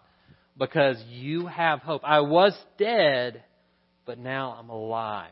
Because 0.57 1.01
you 1.07 1.47
have 1.47 1.79
hope. 1.79 2.01
I 2.03 2.19
was 2.19 2.53
dead, 2.77 3.43
but 4.05 4.19
now 4.19 4.57
I'm 4.59 4.69
alive. 4.69 5.31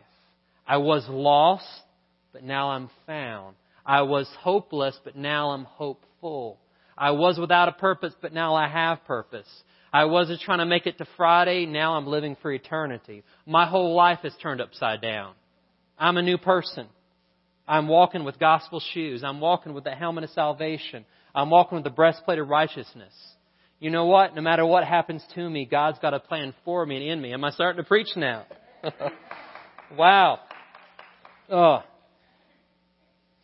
I 0.66 0.78
was 0.78 1.06
lost, 1.10 1.66
but 2.32 2.44
now 2.44 2.70
I'm 2.70 2.90
found. 3.06 3.58
I 3.86 4.04
was 4.04 4.28
hopeless, 4.40 4.98
but 5.04 5.18
now 5.18 5.50
I'm 5.50 5.66
hopeful. 5.66 6.60
I 6.98 7.12
was 7.12 7.38
without 7.38 7.68
a 7.68 7.74
purpose, 7.74 8.14
but 8.22 8.34
now 8.34 8.56
I 8.56 8.70
have 8.70 9.04
purpose. 9.06 9.48
I 9.92 10.06
wasn't 10.06 10.42
trying 10.42 10.60
to 10.60 10.66
make 10.66 10.86
it 10.86 10.98
to 11.00 11.08
Friday, 11.18 11.66
now 11.66 11.96
I'm 11.96 12.08
living 12.08 12.38
for 12.42 12.52
eternity. 12.52 13.24
My 13.46 13.66
whole 13.66 13.96
life 13.96 14.20
is 14.24 14.34
turned 14.42 14.62
upside 14.62 15.02
down. 15.02 15.34
I'm 15.98 16.18
a 16.18 16.22
new 16.22 16.38
person. 16.38 16.88
I'm 17.68 17.88
walking 17.88 18.24
with 18.24 18.40
gospel 18.40 18.82
shoes. 18.94 19.24
I'm 19.24 19.40
walking 19.40 19.74
with 19.74 19.84
the 19.84 19.92
helmet 19.92 20.24
of 20.24 20.30
salvation. 20.32 21.06
I'm 21.36 21.50
walking 21.50 21.76
with 21.76 21.84
the 21.84 21.92
breastplate 21.92 22.40
of 22.40 22.50
righteousness. 22.50 23.14
You 23.80 23.92
know 23.92 24.06
what? 24.06 24.36
No 24.36 24.42
matter 24.42 24.66
what 24.66 24.84
happens 24.84 25.24
to 25.36 25.50
me, 25.50 25.66
God's 25.66 26.00
got 26.00 26.14
a 26.14 26.20
plan 26.20 26.54
for 26.66 26.86
me 26.86 26.98
and 26.98 27.06
in 27.06 27.22
me. 27.22 27.34
Am 27.34 27.44
I 27.44 27.52
starting 27.52 27.82
to 27.82 27.88
preach 27.88 28.10
now? 28.16 28.46
wow. 29.98 30.40
Oh. 31.50 31.84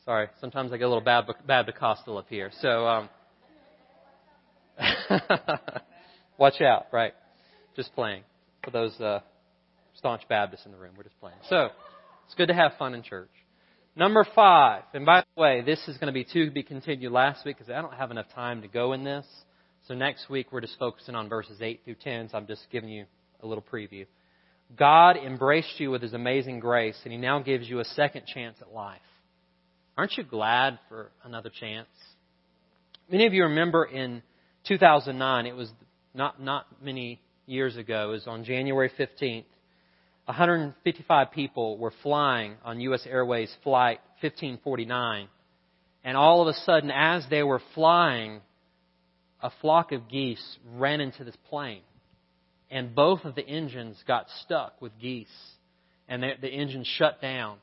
Sorry. 0.04 0.28
Sometimes 0.42 0.74
I 0.74 0.78
get 0.78 0.84
a 0.84 0.90
little 0.90 1.04
bad, 1.04 1.26
Pentecostal 1.48 2.18
up 2.18 2.28
here. 2.30 2.52
So, 2.62 2.88
um, 2.88 3.10
watch 6.38 6.62
out, 6.62 6.88
right? 6.92 7.14
Just 7.76 7.94
playing. 7.96 8.24
For 8.64 8.72
those, 8.72 9.00
uh, 9.00 9.20
staunch 9.96 10.22
Baptists 10.28 10.66
in 10.66 10.72
the 10.72 10.78
room, 10.78 10.94
we're 10.98 11.04
just 11.04 11.20
playing. 11.20 11.38
So, 11.50 11.70
it's 12.26 12.36
good 12.36 12.48
to 12.48 12.54
have 12.54 12.74
fun 12.78 12.94
in 12.94 13.04
church. 13.04 13.30
Number 13.96 14.26
five, 14.36 14.84
and 14.94 15.06
by 15.06 15.22
the 15.22 15.42
way, 15.42 15.62
this 15.62 15.80
is 15.88 15.98
going 15.98 16.08
to 16.08 16.12
be 16.14 16.26
to 16.26 16.52
be 16.52 16.64
continued 16.64 17.12
last 17.14 17.46
week 17.46 17.58
because 17.58 17.72
I 17.72 17.82
don't 17.82 17.94
have 17.94 18.12
enough 18.12 18.26
time 18.36 18.62
to 18.64 18.68
go 18.68 18.92
in 18.92 19.06
this. 19.06 19.26
So 19.88 19.94
next 19.94 20.30
week 20.30 20.52
we're 20.52 20.62
just 20.62 20.78
focusing 20.78 21.16
on 21.16 21.30
verses 21.30 21.62
8 21.62 21.82
through 21.86 21.96
10, 22.04 22.30
so 22.30 22.38
I'm 22.38 22.48
just 22.48 22.64
giving 22.72 22.90
you 22.90 23.06
a 23.42 23.48
little 23.48 23.64
preview. 23.64 24.06
God 24.76 25.16
embraced 25.16 25.80
you 25.80 25.92
with 25.92 26.02
His 26.02 26.14
amazing 26.14 26.60
grace, 26.60 26.98
and 27.04 27.14
He 27.14 27.18
now 27.18 27.40
gives 27.40 27.70
you 27.70 27.80
a 27.80 27.86
second 27.86 28.24
chance 28.26 28.58
at 28.60 28.74
life. 28.74 29.00
Aren't 29.98 30.18
you 30.18 30.24
glad 30.24 30.80
for 30.90 31.12
another 31.24 31.50
chance? 31.50 31.88
Many 33.10 33.28
of 33.28 33.34
you 33.34 33.44
remember 33.44 33.86
in 33.86 34.24
2009, 34.68 35.46
it 35.46 35.56
was 35.56 35.70
not, 36.16 36.42
not 36.42 36.66
many 36.82 37.20
years 37.46 37.78
ago, 37.78 38.10
was 38.10 38.28
on 38.28 38.44
January 38.44 38.92
15th, 38.98 39.46
155 40.26 41.32
people 41.32 41.78
were 41.78 41.94
flying 42.02 42.56
on 42.64 42.80
U.S. 42.82 43.06
Airways 43.08 43.54
Flight 43.64 44.00
1549. 44.22 45.28
And 46.04 46.18
all 46.18 46.42
of 46.42 46.48
a 46.48 46.58
sudden, 46.66 46.92
as 46.92 47.26
they 47.30 47.44
were 47.44 47.62
flying, 47.76 48.42
a 49.42 49.52
flock 49.62 49.92
of 49.92 50.10
geese 50.10 50.58
ran 50.76 51.02
into 51.02 51.24
this 51.24 51.36
plane. 51.50 51.82
And 52.72 52.96
both 52.96 53.24
of 53.26 53.36
the 53.36 53.48
engines 53.48 53.98
got 54.08 54.26
stuck 54.44 54.82
with 54.82 54.92
geese. 55.00 55.28
And 56.08 56.24
the, 56.24 56.32
the 56.42 56.50
engine 56.50 56.84
shut 56.98 57.22
down. 57.22 57.58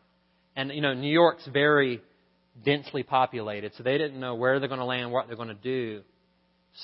And, 0.55 0.71
you 0.71 0.81
know, 0.81 0.95
New 0.95 1.11
York's 1.11 1.47
very 1.53 2.01
densely 2.65 3.03
populated, 3.03 3.73
so 3.77 3.83
they 3.83 3.97
didn't 3.99 4.21
know 4.21 4.35
where 4.35 4.61
they're 4.61 4.69
going 4.69 4.81
to 4.81 4.87
land, 4.87 5.11
what 5.11 5.27
they're 5.27 5.37
going 5.37 5.49
to 5.49 5.55
do. 5.55 6.03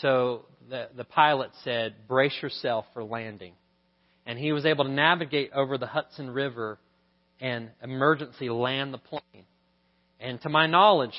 So 0.01 0.47
the, 0.69 0.89
the 0.97 1.05
pilot 1.05 1.51
said, 1.65 1.95
brace 2.07 2.37
yourself 2.43 2.85
for 2.93 3.03
landing 3.03 3.55
and 4.29 4.39
he 4.39 4.53
was 4.53 4.67
able 4.67 4.85
to 4.85 4.91
navigate 4.91 5.53
over 5.55 5.79
the 5.79 5.87
Hudson 5.87 6.31
River 6.31 6.79
and 7.41 7.71
emergency 7.83 8.51
land 8.51 8.93
the 8.93 8.99
plane. 8.99 9.45
And 10.21 10.39
to 10.43 10.51
my 10.51 10.67
knowledge, 10.67 11.15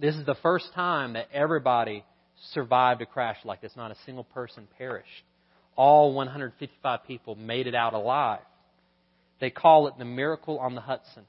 this 0.00 0.16
is 0.16 0.26
the 0.26 0.34
first 0.42 0.66
time 0.74 1.12
that 1.12 1.28
everybody 1.32 2.04
survived 2.52 3.00
a 3.00 3.06
crash 3.06 3.36
like 3.44 3.60
this. 3.60 3.70
Not 3.76 3.92
a 3.92 3.96
single 4.04 4.24
person 4.24 4.66
perished. 4.76 5.06
All 5.76 6.14
155 6.14 7.04
people 7.06 7.36
made 7.36 7.68
it 7.68 7.76
out 7.76 7.94
alive. 7.94 8.40
They 9.40 9.50
call 9.50 9.86
it 9.86 9.94
the 9.96 10.04
miracle 10.04 10.58
on 10.58 10.74
the 10.74 10.80
Hudson. 10.80 11.26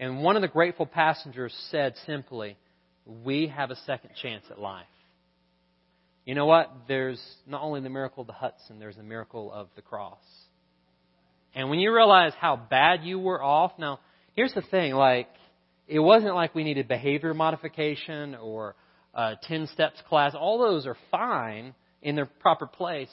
And 0.00 0.22
one 0.22 0.36
of 0.36 0.42
the 0.42 0.48
grateful 0.48 0.86
passengers 0.86 1.54
said 1.70 1.94
simply, 2.06 2.56
We 3.24 3.48
have 3.48 3.70
a 3.70 3.76
second 3.76 4.12
chance 4.22 4.44
at 4.50 4.58
life. 4.58 4.86
You 6.28 6.34
know 6.34 6.44
what? 6.44 6.70
There's 6.86 7.18
not 7.46 7.62
only 7.62 7.80
the 7.80 7.88
miracle 7.88 8.20
of 8.20 8.26
the 8.26 8.34
Hudson, 8.34 8.78
there's 8.78 8.96
the 8.96 9.02
miracle 9.02 9.50
of 9.50 9.68
the 9.76 9.80
cross. 9.80 10.20
And 11.54 11.70
when 11.70 11.78
you 11.78 11.90
realize 11.90 12.34
how 12.38 12.54
bad 12.54 13.02
you 13.02 13.18
were 13.18 13.42
off, 13.42 13.72
now, 13.78 13.98
here's 14.36 14.52
the 14.52 14.60
thing, 14.60 14.92
like, 14.92 15.30
it 15.86 16.00
wasn't 16.00 16.34
like 16.34 16.54
we 16.54 16.64
needed 16.64 16.86
behavior 16.86 17.32
modification 17.32 18.34
or 18.34 18.74
a 19.14 19.36
10 19.44 19.68
steps 19.68 20.02
class. 20.06 20.34
All 20.38 20.58
those 20.58 20.86
are 20.86 20.98
fine 21.10 21.74
in 22.02 22.14
their 22.14 22.26
proper 22.26 22.66
place, 22.66 23.08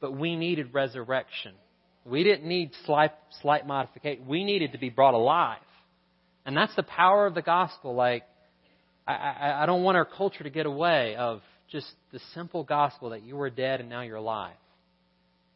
but 0.00 0.16
we 0.16 0.36
needed 0.36 0.72
resurrection. 0.72 1.54
We 2.04 2.22
didn't 2.22 2.46
need 2.46 2.70
slight, 2.86 3.10
slight 3.40 3.66
modification. 3.66 4.28
We 4.28 4.44
needed 4.44 4.70
to 4.70 4.78
be 4.78 4.88
brought 4.88 5.14
alive. 5.14 5.58
And 6.46 6.56
that's 6.56 6.76
the 6.76 6.84
power 6.84 7.26
of 7.26 7.34
the 7.34 7.42
gospel. 7.42 7.96
Like, 7.96 8.22
I, 9.04 9.14
I, 9.14 9.62
I 9.64 9.66
don't 9.66 9.82
want 9.82 9.96
our 9.96 10.04
culture 10.04 10.44
to 10.44 10.50
get 10.50 10.66
away 10.66 11.16
of 11.16 11.42
just 11.70 11.86
the 12.12 12.20
simple 12.34 12.64
gospel 12.64 13.10
that 13.10 13.22
you 13.22 13.36
were 13.36 13.50
dead 13.50 13.80
and 13.80 13.88
now 13.88 14.02
you're 14.02 14.16
alive. 14.16 14.54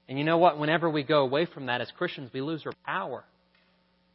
And 0.09 0.19
you 0.19 0.25
know 0.25 0.39
what? 0.39 0.59
Whenever 0.59 0.89
we 0.89 1.03
go 1.03 1.23
away 1.23 1.47
from 1.47 1.67
that 1.67 1.81
as 1.81 1.91
Christians, 1.97 2.31
we 2.33 2.41
lose 2.41 2.63
our 2.65 2.73
power. 2.85 3.25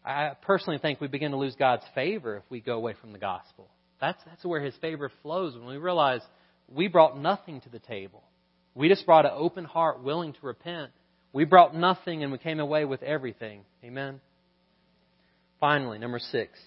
I 0.06 0.32
personally 0.42 0.80
think 0.80 1.02
we 1.02 1.08
begin 1.08 1.32
to 1.32 1.38
lose 1.38 1.56
God's 1.56 1.84
favor 1.94 2.38
if 2.38 2.44
we 2.50 2.62
go 2.62 2.76
away 2.76 2.96
from 3.00 3.12
the 3.12 3.20
gospel. 3.20 3.68
That's, 4.00 4.22
that's 4.26 4.44
where 4.44 4.62
His 4.62 4.74
favor 4.78 5.12
flows 5.22 5.56
when 5.56 5.68
we 5.68 5.78
realize 5.78 6.22
we 6.74 6.88
brought 6.88 7.20
nothing 7.20 7.62
to 7.62 7.70
the 7.70 7.80
table. 7.80 8.24
We 8.74 8.88
just 8.88 9.06
brought 9.06 9.26
an 9.26 9.34
open 9.36 9.66
heart, 9.66 10.02
willing 10.02 10.34
to 10.34 10.40
repent. 10.42 10.92
We 11.34 11.46
brought 11.46 11.76
nothing 11.76 12.24
and 12.24 12.32
we 12.32 12.38
came 12.38 12.60
away 12.60 12.86
with 12.86 13.04
everything. 13.04 13.62
Amen. 13.84 14.22
Finally, 15.60 16.00
number 16.00 16.20
six. 16.20 16.58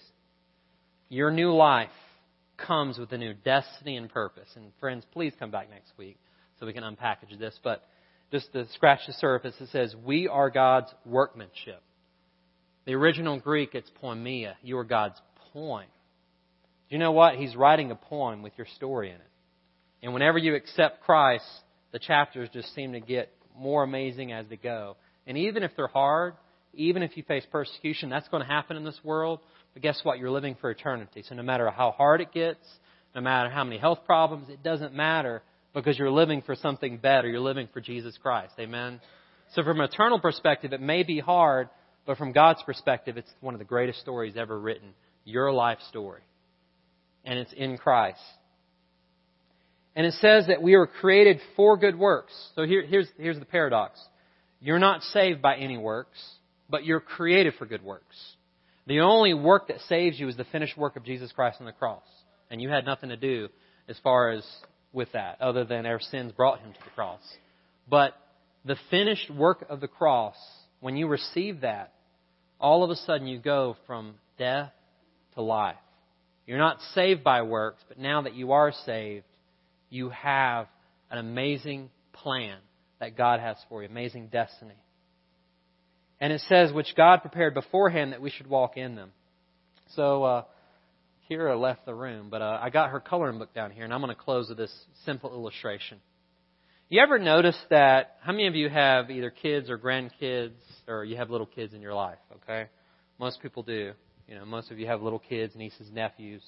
Your 1.09 1.31
new 1.31 1.53
life 1.53 1.89
comes 2.57 2.97
with 2.97 3.11
a 3.11 3.17
new 3.17 3.33
destiny 3.33 3.97
and 3.97 4.09
purpose. 4.09 4.47
And 4.55 4.71
friends, 4.79 5.05
please 5.13 5.33
come 5.37 5.51
back 5.51 5.69
next 5.69 5.91
week 5.97 6.17
so 6.59 6.65
we 6.65 6.73
can 6.73 6.83
unpackage 6.83 7.37
this. 7.39 7.57
But 7.63 7.83
just 8.31 8.51
to 8.53 8.67
scratch 8.73 9.01
the 9.07 9.13
surface, 9.13 9.55
it 9.59 9.69
says, 9.69 9.95
We 10.05 10.27
are 10.27 10.49
God's 10.49 10.93
workmanship. 11.05 11.81
The 12.85 12.93
original 12.93 13.39
Greek, 13.39 13.73
it's 13.73 13.89
poiema. 14.01 14.53
You 14.61 14.77
are 14.77 14.83
God's 14.83 15.19
poem. 15.53 15.87
Do 16.89 16.95
you 16.95 16.99
know 16.99 17.13
what? 17.13 17.35
He's 17.35 17.55
writing 17.55 17.91
a 17.91 17.95
poem 17.95 18.41
with 18.41 18.53
your 18.57 18.67
story 18.75 19.09
in 19.09 19.15
it. 19.15 19.21
And 20.03 20.13
whenever 20.13 20.37
you 20.37 20.55
accept 20.55 21.03
Christ, 21.03 21.45
the 21.91 21.99
chapters 21.99 22.49
just 22.53 22.73
seem 22.75 22.93
to 22.93 22.99
get 22.99 23.31
more 23.57 23.83
amazing 23.83 24.31
as 24.31 24.45
they 24.49 24.57
go. 24.57 24.97
And 25.25 25.37
even 25.37 25.63
if 25.63 25.71
they're 25.75 25.87
hard, 25.87 26.35
even 26.75 27.03
if 27.03 27.17
you 27.17 27.23
face 27.23 27.45
persecution, 27.51 28.09
that's 28.09 28.27
going 28.29 28.41
to 28.41 28.47
happen 28.47 28.77
in 28.77 28.83
this 28.83 28.99
world. 29.03 29.39
But 29.73 29.83
guess 29.83 29.99
what? 30.03 30.19
You're 30.19 30.31
living 30.31 30.55
for 30.59 30.69
eternity. 30.69 31.23
So 31.27 31.35
no 31.35 31.43
matter 31.43 31.69
how 31.69 31.91
hard 31.91 32.21
it 32.21 32.31
gets, 32.31 32.65
no 33.13 33.21
matter 33.21 33.49
how 33.49 33.63
many 33.63 33.77
health 33.77 33.99
problems, 34.05 34.49
it 34.49 34.63
doesn't 34.63 34.93
matter 34.93 35.41
because 35.73 35.99
you're 35.99 36.11
living 36.11 36.41
for 36.41 36.55
something 36.55 36.97
better. 36.97 37.27
You're 37.27 37.39
living 37.39 37.67
for 37.73 37.81
Jesus 37.81 38.17
Christ. 38.21 38.53
Amen? 38.59 39.01
So 39.53 39.63
from 39.63 39.79
an 39.79 39.85
eternal 39.85 40.19
perspective, 40.19 40.73
it 40.73 40.81
may 40.81 41.03
be 41.03 41.19
hard, 41.19 41.69
but 42.05 42.17
from 42.17 42.31
God's 42.31 42.63
perspective, 42.63 43.17
it's 43.17 43.31
one 43.41 43.53
of 43.53 43.59
the 43.59 43.65
greatest 43.65 43.99
stories 43.99 44.35
ever 44.37 44.57
written. 44.57 44.93
Your 45.23 45.51
life 45.51 45.79
story. 45.89 46.21
And 47.23 47.39
it's 47.39 47.53
in 47.53 47.77
Christ. 47.77 48.19
And 49.95 50.05
it 50.05 50.13
says 50.13 50.47
that 50.47 50.61
we 50.61 50.75
were 50.75 50.87
created 50.87 51.39
for 51.55 51.77
good 51.77 51.97
works. 51.97 52.33
So 52.55 52.63
here, 52.63 52.85
here's, 52.85 53.07
here's 53.17 53.39
the 53.39 53.45
paradox. 53.45 53.99
You're 54.59 54.79
not 54.79 55.01
saved 55.03 55.41
by 55.41 55.55
any 55.55 55.77
works, 55.77 56.19
but 56.69 56.85
you're 56.85 56.99
created 56.99 57.53
for 57.57 57.65
good 57.65 57.83
works. 57.83 58.15
The 58.87 58.99
only 58.99 59.33
work 59.33 59.67
that 59.69 59.81
saves 59.89 60.19
you 60.19 60.27
is 60.27 60.37
the 60.37 60.45
finished 60.45 60.77
work 60.77 60.95
of 60.95 61.03
Jesus 61.03 61.31
Christ 61.31 61.57
on 61.59 61.65
the 61.65 61.71
cross. 61.71 62.03
And 62.49 62.61
you 62.61 62.69
had 62.69 62.85
nothing 62.85 63.09
to 63.09 63.17
do 63.17 63.49
as 63.87 63.97
far 64.03 64.29
as 64.31 64.45
with 64.93 65.11
that, 65.13 65.41
other 65.41 65.65
than 65.65 65.85
our 65.85 65.99
sins 65.99 66.31
brought 66.31 66.59
him 66.59 66.71
to 66.71 66.79
the 66.83 66.91
cross. 66.91 67.21
But 67.89 68.13
the 68.63 68.77
finished 68.89 69.29
work 69.29 69.65
of 69.69 69.81
the 69.81 69.87
cross, 69.87 70.35
when 70.79 70.95
you 70.95 71.07
receive 71.07 71.61
that, 71.61 71.93
all 72.59 72.83
of 72.83 72.89
a 72.89 72.95
sudden 72.95 73.27
you 73.27 73.39
go 73.39 73.75
from 73.85 74.15
death 74.37 74.71
to 75.33 75.41
life. 75.41 75.75
You're 76.47 76.57
not 76.59 76.79
saved 76.93 77.23
by 77.23 77.41
works, 77.41 77.83
but 77.87 77.99
now 77.99 78.21
that 78.21 78.35
you 78.35 78.51
are 78.51 78.71
saved, 78.85 79.25
you 79.89 80.09
have 80.09 80.67
an 81.09 81.17
amazing 81.17 81.89
plan 82.13 82.57
that 82.99 83.17
God 83.17 83.39
has 83.39 83.57
for 83.67 83.81
you, 83.81 83.89
amazing 83.89 84.27
destiny. 84.27 84.75
And 86.19 86.31
it 86.31 86.41
says, 86.47 86.71
which 86.71 86.95
God 86.95 87.21
prepared 87.21 87.53
beforehand 87.53 88.13
that 88.13 88.21
we 88.21 88.29
should 88.29 88.47
walk 88.47 88.77
in 88.77 88.95
them. 88.95 89.11
So, 89.95 90.23
uh, 90.23 90.43
Kira 91.29 91.59
left 91.59 91.85
the 91.85 91.93
room, 91.93 92.27
but 92.29 92.41
uh, 92.41 92.59
I 92.61 92.69
got 92.69 92.91
her 92.91 92.99
coloring 92.99 93.39
book 93.39 93.53
down 93.53 93.71
here, 93.71 93.83
and 93.83 93.93
I'm 93.93 93.99
going 93.99 94.15
to 94.15 94.21
close 94.21 94.47
with 94.49 94.57
this 94.57 94.73
simple 95.05 95.31
illustration. 95.31 95.99
You 96.87 97.01
ever 97.01 97.17
notice 97.17 97.57
that? 97.71 98.17
How 98.21 98.31
many 98.31 98.45
of 98.45 98.53
you 98.55 98.69
have 98.69 99.09
either 99.09 99.31
kids 99.31 99.71
or 99.71 99.79
grandkids, 99.79 100.53
or 100.87 101.03
you 101.03 101.17
have 101.17 101.31
little 101.31 101.47
kids 101.47 101.73
in 101.73 101.81
your 101.81 101.95
life? 101.95 102.19
Okay, 102.43 102.69
most 103.19 103.41
people 103.41 103.63
do. 103.63 103.93
You 104.27 104.35
know, 104.35 104.45
most 104.45 104.69
of 104.69 104.77
you 104.77 104.85
have 104.85 105.01
little 105.01 105.19
kids, 105.19 105.55
nieces, 105.55 105.89
nephews. 105.91 106.43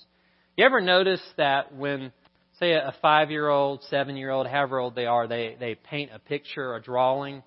You 0.56 0.66
ever 0.66 0.80
notice 0.80 1.22
that 1.38 1.76
when, 1.76 2.12
say, 2.60 2.74
a 2.74 2.94
five-year-old, 3.02 3.84
seven-year-old, 3.90 4.46
however 4.46 4.78
old 4.78 4.94
they 4.94 5.08
are, 5.08 5.28
they 5.28 5.58
they 5.60 5.74
paint 5.74 6.12
a 6.14 6.20
picture, 6.20 6.76
a 6.76 6.82
drawing. 6.82 7.42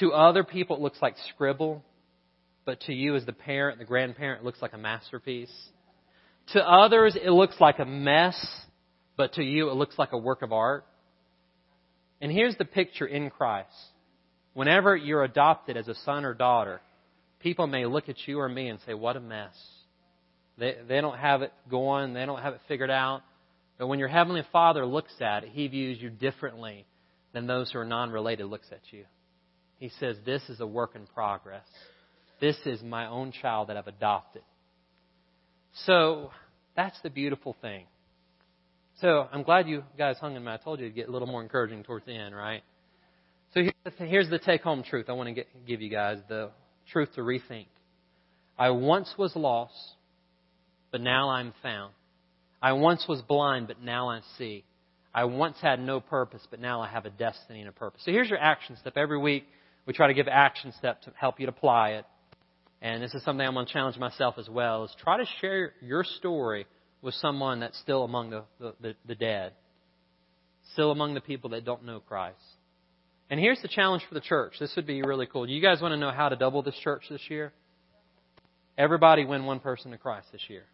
To 0.00 0.12
other 0.12 0.44
people, 0.44 0.76
it 0.76 0.82
looks 0.82 1.00
like 1.00 1.14
scribble, 1.30 1.82
but 2.64 2.80
to 2.82 2.92
you, 2.92 3.16
as 3.16 3.24
the 3.24 3.32
parent, 3.32 3.78
the 3.78 3.84
grandparent, 3.84 4.42
it 4.42 4.44
looks 4.44 4.60
like 4.60 4.72
a 4.72 4.78
masterpiece. 4.78 5.52
To 6.48 6.60
others, 6.62 7.16
it 7.16 7.30
looks 7.30 7.60
like 7.60 7.78
a 7.78 7.84
mess, 7.84 8.36
but 9.16 9.34
to 9.34 9.42
you, 9.42 9.70
it 9.70 9.74
looks 9.74 9.98
like 9.98 10.12
a 10.12 10.18
work 10.18 10.42
of 10.42 10.52
art. 10.52 10.84
And 12.20 12.30
here's 12.30 12.56
the 12.56 12.64
picture 12.64 13.06
in 13.06 13.30
Christ. 13.30 13.70
Whenever 14.54 14.96
you're 14.96 15.24
adopted 15.24 15.76
as 15.76 15.88
a 15.88 15.94
son 15.94 16.24
or 16.24 16.34
daughter, 16.34 16.80
people 17.40 17.66
may 17.66 17.84
look 17.84 18.08
at 18.08 18.16
you 18.26 18.40
or 18.40 18.48
me 18.48 18.68
and 18.68 18.78
say, 18.86 18.94
What 18.94 19.16
a 19.16 19.20
mess. 19.20 19.54
They, 20.58 20.76
they 20.88 21.00
don't 21.00 21.18
have 21.18 21.42
it 21.42 21.52
going, 21.70 22.14
they 22.14 22.24
don't 22.24 22.40
have 22.40 22.54
it 22.54 22.60
figured 22.66 22.90
out. 22.90 23.22
But 23.78 23.88
when 23.88 23.98
your 23.98 24.08
Heavenly 24.08 24.42
Father 24.52 24.86
looks 24.86 25.12
at 25.20 25.44
it, 25.44 25.50
He 25.52 25.68
views 25.68 26.00
you 26.00 26.08
differently 26.08 26.86
than 27.32 27.46
those 27.46 27.70
who 27.70 27.78
are 27.78 27.84
non 27.84 28.10
related 28.10 28.46
looks 28.46 28.68
at 28.72 28.80
you. 28.90 29.04
He 29.78 29.90
says, 30.00 30.16
This 30.24 30.42
is 30.48 30.60
a 30.60 30.66
work 30.66 30.94
in 30.94 31.06
progress. 31.06 31.64
This 32.40 32.56
is 32.66 32.82
my 32.82 33.06
own 33.06 33.32
child 33.32 33.68
that 33.68 33.76
I've 33.76 33.86
adopted. 33.86 34.42
So 35.84 36.30
that's 36.74 36.98
the 37.02 37.10
beautiful 37.10 37.56
thing. 37.60 37.84
So 39.00 39.26
I'm 39.30 39.42
glad 39.42 39.68
you 39.68 39.84
guys 39.98 40.16
hung 40.18 40.36
in 40.36 40.44
me. 40.44 40.50
I 40.50 40.56
told 40.56 40.80
you 40.80 40.88
to 40.88 40.94
get 40.94 41.08
a 41.08 41.10
little 41.10 41.28
more 41.28 41.42
encouraging 41.42 41.82
towards 41.82 42.06
the 42.06 42.12
end, 42.14 42.34
right? 42.34 42.62
So 43.52 43.62
here's 43.98 44.30
the 44.30 44.38
take 44.38 44.62
home 44.62 44.82
truth 44.82 45.06
I 45.08 45.12
want 45.12 45.28
to 45.28 45.34
get, 45.34 45.66
give 45.66 45.80
you 45.80 45.90
guys 45.90 46.18
the 46.28 46.50
truth 46.92 47.10
to 47.14 47.20
rethink. 47.20 47.66
I 48.58 48.70
once 48.70 49.12
was 49.18 49.36
lost, 49.36 49.74
but 50.90 51.00
now 51.00 51.28
I'm 51.28 51.52
found. 51.62 51.92
I 52.62 52.72
once 52.72 53.04
was 53.06 53.20
blind, 53.22 53.68
but 53.68 53.82
now 53.82 54.08
I 54.08 54.20
see. 54.38 54.64
I 55.14 55.24
once 55.24 55.56
had 55.60 55.78
no 55.80 56.00
purpose, 56.00 56.46
but 56.50 56.60
now 56.60 56.80
I 56.80 56.88
have 56.88 57.06
a 57.06 57.10
destiny 57.10 57.60
and 57.60 57.68
a 57.68 57.72
purpose. 57.72 58.02
So 58.04 58.10
here's 58.10 58.28
your 58.28 58.38
action 58.38 58.76
step. 58.76 58.96
Every 58.96 59.18
week, 59.18 59.46
we 59.86 59.92
try 59.92 60.08
to 60.08 60.14
give 60.14 60.28
action 60.28 60.72
steps 60.72 61.04
to 61.04 61.12
help 61.18 61.40
you 61.40 61.46
to 61.46 61.52
apply 61.52 61.90
it 61.90 62.04
and 62.82 63.02
this 63.02 63.14
is 63.14 63.24
something 63.24 63.46
I'm 63.46 63.54
going 63.54 63.66
to 63.66 63.72
challenge 63.72 63.96
myself 63.96 64.36
as 64.38 64.48
well, 64.48 64.84
is 64.84 64.94
try 65.02 65.16
to 65.16 65.24
share 65.40 65.72
your 65.80 66.04
story 66.04 66.66
with 67.02 67.14
someone 67.14 67.60
that's 67.60 67.78
still 67.78 68.04
among 68.04 68.30
the, 68.30 68.44
the, 68.60 68.94
the, 69.06 69.14
dead, 69.14 69.52
still 70.72 70.90
among 70.90 71.14
the 71.14 71.20
people 71.20 71.50
that 71.50 71.64
don't 71.64 71.84
know 71.84 72.00
Christ. 72.00 72.36
And 73.30 73.40
here's 73.40 73.60
the 73.62 73.68
challenge 73.68 74.02
for 74.08 74.14
the 74.14 74.20
church. 74.20 74.54
This 74.60 74.72
would 74.76 74.86
be 74.86 75.02
really 75.02 75.26
cool. 75.26 75.48
You 75.48 75.60
guys 75.60 75.80
want 75.80 75.92
to 75.92 75.96
know 75.96 76.10
how 76.10 76.28
to 76.28 76.36
double 76.36 76.62
this 76.62 76.76
church 76.84 77.04
this 77.10 77.22
year? 77.28 77.52
Everybody 78.78 79.24
win 79.24 79.46
one 79.46 79.58
person 79.58 79.90
to 79.90 79.98
Christ 79.98 80.28
this 80.30 80.42
year. 80.48 80.64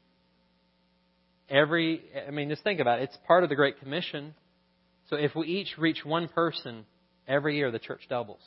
Every, 1.48 2.03
I 2.27 2.31
mean, 2.31 2.48
just 2.48 2.64
think 2.64 2.81
about 2.81 2.98
it. 2.98 3.05
It's 3.05 3.18
part 3.27 3.42
of 3.42 3.48
the 3.48 3.57
Great 3.57 3.79
Commission. 3.79 4.35
So 5.09 5.16
if 5.16 5.35
we 5.35 5.46
each 5.46 5.79
reach 5.79 6.05
one 6.05 6.29
person 6.29 6.85
every 7.29 7.57
year, 7.57 7.70
the 7.70 7.79
church 7.79 8.03
doubles. 8.09 8.42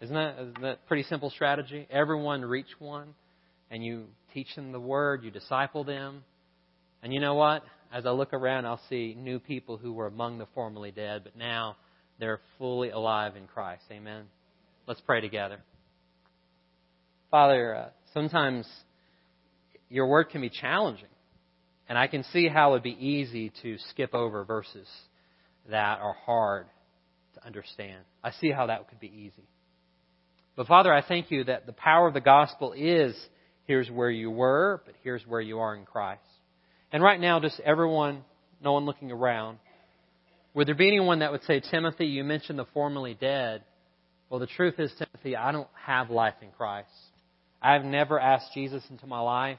Isn't 0.00 0.14
that, 0.14 0.34
isn't 0.38 0.60
that 0.62 0.78
a 0.84 0.88
pretty 0.88 1.04
simple 1.04 1.30
strategy? 1.30 1.86
Everyone 1.90 2.42
reach 2.42 2.78
one, 2.78 3.14
and 3.70 3.84
you 3.84 4.04
teach 4.32 4.54
them 4.54 4.72
the 4.72 4.80
word, 4.80 5.22
you 5.24 5.30
disciple 5.30 5.84
them. 5.84 6.24
And 7.02 7.12
you 7.12 7.20
know 7.20 7.34
what? 7.34 7.64
As 7.92 8.06
I 8.06 8.10
look 8.10 8.32
around, 8.32 8.66
I'll 8.66 8.80
see 8.88 9.16
new 9.16 9.38
people 9.38 9.76
who 9.76 9.92
were 9.92 10.06
among 10.06 10.38
the 10.38 10.46
formerly 10.54 10.90
dead, 10.90 11.22
but 11.22 11.36
now 11.36 11.76
they're 12.18 12.40
fully 12.58 12.90
alive 12.90 13.36
in 13.36 13.46
Christ. 13.46 13.84
Amen. 13.90 14.24
Let's 14.86 15.00
pray 15.00 15.20
together. 15.20 15.60
Father, 17.30 17.74
uh, 17.74 17.88
sometimes 18.12 18.68
your 19.88 20.06
word 20.06 20.30
can 20.30 20.40
be 20.40 20.50
challenging, 20.50 21.08
and 21.88 21.96
I 21.96 22.06
can 22.06 22.24
see 22.24 22.48
how 22.48 22.70
it 22.70 22.72
would 22.72 22.82
be 22.82 22.96
easy 22.98 23.52
to 23.62 23.76
skip 23.90 24.14
over 24.14 24.44
verses 24.44 24.88
that 25.70 25.98
are 26.00 26.16
hard 26.26 26.66
to 27.34 27.46
understand. 27.46 28.02
I 28.22 28.32
see 28.32 28.50
how 28.50 28.66
that 28.66 28.88
could 28.88 29.00
be 29.00 29.08
easy. 29.08 29.46
But 30.56 30.68
Father, 30.68 30.92
I 30.92 31.02
thank 31.02 31.30
you 31.30 31.44
that 31.44 31.66
the 31.66 31.72
power 31.72 32.06
of 32.06 32.14
the 32.14 32.20
gospel 32.20 32.72
is 32.76 33.16
here's 33.66 33.90
where 33.90 34.10
you 34.10 34.30
were, 34.30 34.82
but 34.86 34.94
here's 35.02 35.26
where 35.26 35.40
you 35.40 35.58
are 35.58 35.74
in 35.74 35.84
Christ. 35.84 36.22
And 36.92 37.02
right 37.02 37.18
now, 37.18 37.40
just 37.40 37.58
everyone, 37.60 38.22
no 38.62 38.72
one 38.72 38.84
looking 38.84 39.10
around, 39.10 39.58
would 40.54 40.68
there 40.68 40.76
be 40.76 40.86
anyone 40.86 41.18
that 41.18 41.32
would 41.32 41.42
say, 41.42 41.60
Timothy, 41.60 42.06
you 42.06 42.22
mentioned 42.22 42.58
the 42.58 42.66
formerly 42.72 43.14
dead. 43.14 43.64
Well, 44.30 44.38
the 44.38 44.46
truth 44.46 44.78
is, 44.78 44.92
Timothy, 44.92 45.36
I 45.36 45.50
don't 45.50 45.68
have 45.84 46.10
life 46.10 46.34
in 46.40 46.50
Christ. 46.52 46.88
I've 47.60 47.84
never 47.84 48.20
asked 48.20 48.52
Jesus 48.54 48.84
into 48.90 49.06
my 49.06 49.20
life. 49.20 49.58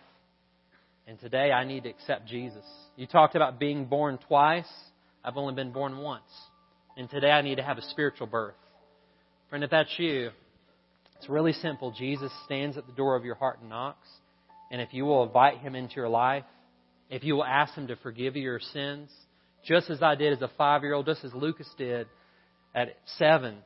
And 1.08 1.20
today 1.20 1.52
I 1.52 1.66
need 1.66 1.84
to 1.84 1.90
accept 1.90 2.28
Jesus. 2.28 2.64
You 2.96 3.06
talked 3.06 3.36
about 3.36 3.60
being 3.60 3.86
born 3.86 4.18
twice. 4.28 4.70
I've 5.24 5.38
only 5.38 5.54
been 5.54 5.72
born 5.72 5.98
once. 5.98 6.24
And 6.98 7.10
today 7.10 7.32
I 7.32 7.42
need 7.42 7.56
to 7.56 7.64
have 7.64 7.78
a 7.78 7.82
spiritual 7.82 8.28
birth. 8.28 8.56
Friend, 9.50 9.64
if 9.64 9.70
that's 9.70 9.94
you, 10.00 10.32
it's 11.18 11.30
really 11.30 11.54
simple. 11.54 11.92
Jesus 11.92 12.32
stands 12.46 12.78
at 12.78 12.86
the 12.86 12.94
door 12.94 13.16
of 13.16 13.26
your 13.26 13.36
heart 13.36 13.60
and 13.60 13.70
knocks. 13.70 14.08
And 14.72 14.82
if 14.82 14.94
you 14.94 15.06
will 15.06 15.24
invite 15.24 15.60
him 15.60 15.76
into 15.76 15.96
your 15.96 16.10
life, 16.10 16.44
if 17.10 17.24
you 17.24 17.36
will 17.36 17.46
ask 17.46 17.74
him 17.74 17.88
to 17.88 17.96
forgive 17.98 18.36
you 18.36 18.44
your 18.44 18.60
sins, 18.60 19.12
just 19.66 19.90
as 19.90 20.02
I 20.02 20.16
did 20.16 20.34
as 20.34 20.42
a 20.42 20.52
five 20.58 20.84
year 20.84 20.94
old, 20.94 21.06
just 21.06 21.24
as 21.24 21.34
Lucas 21.34 21.70
did 21.78 22.08
at 22.74 22.98
seven, 23.18 23.58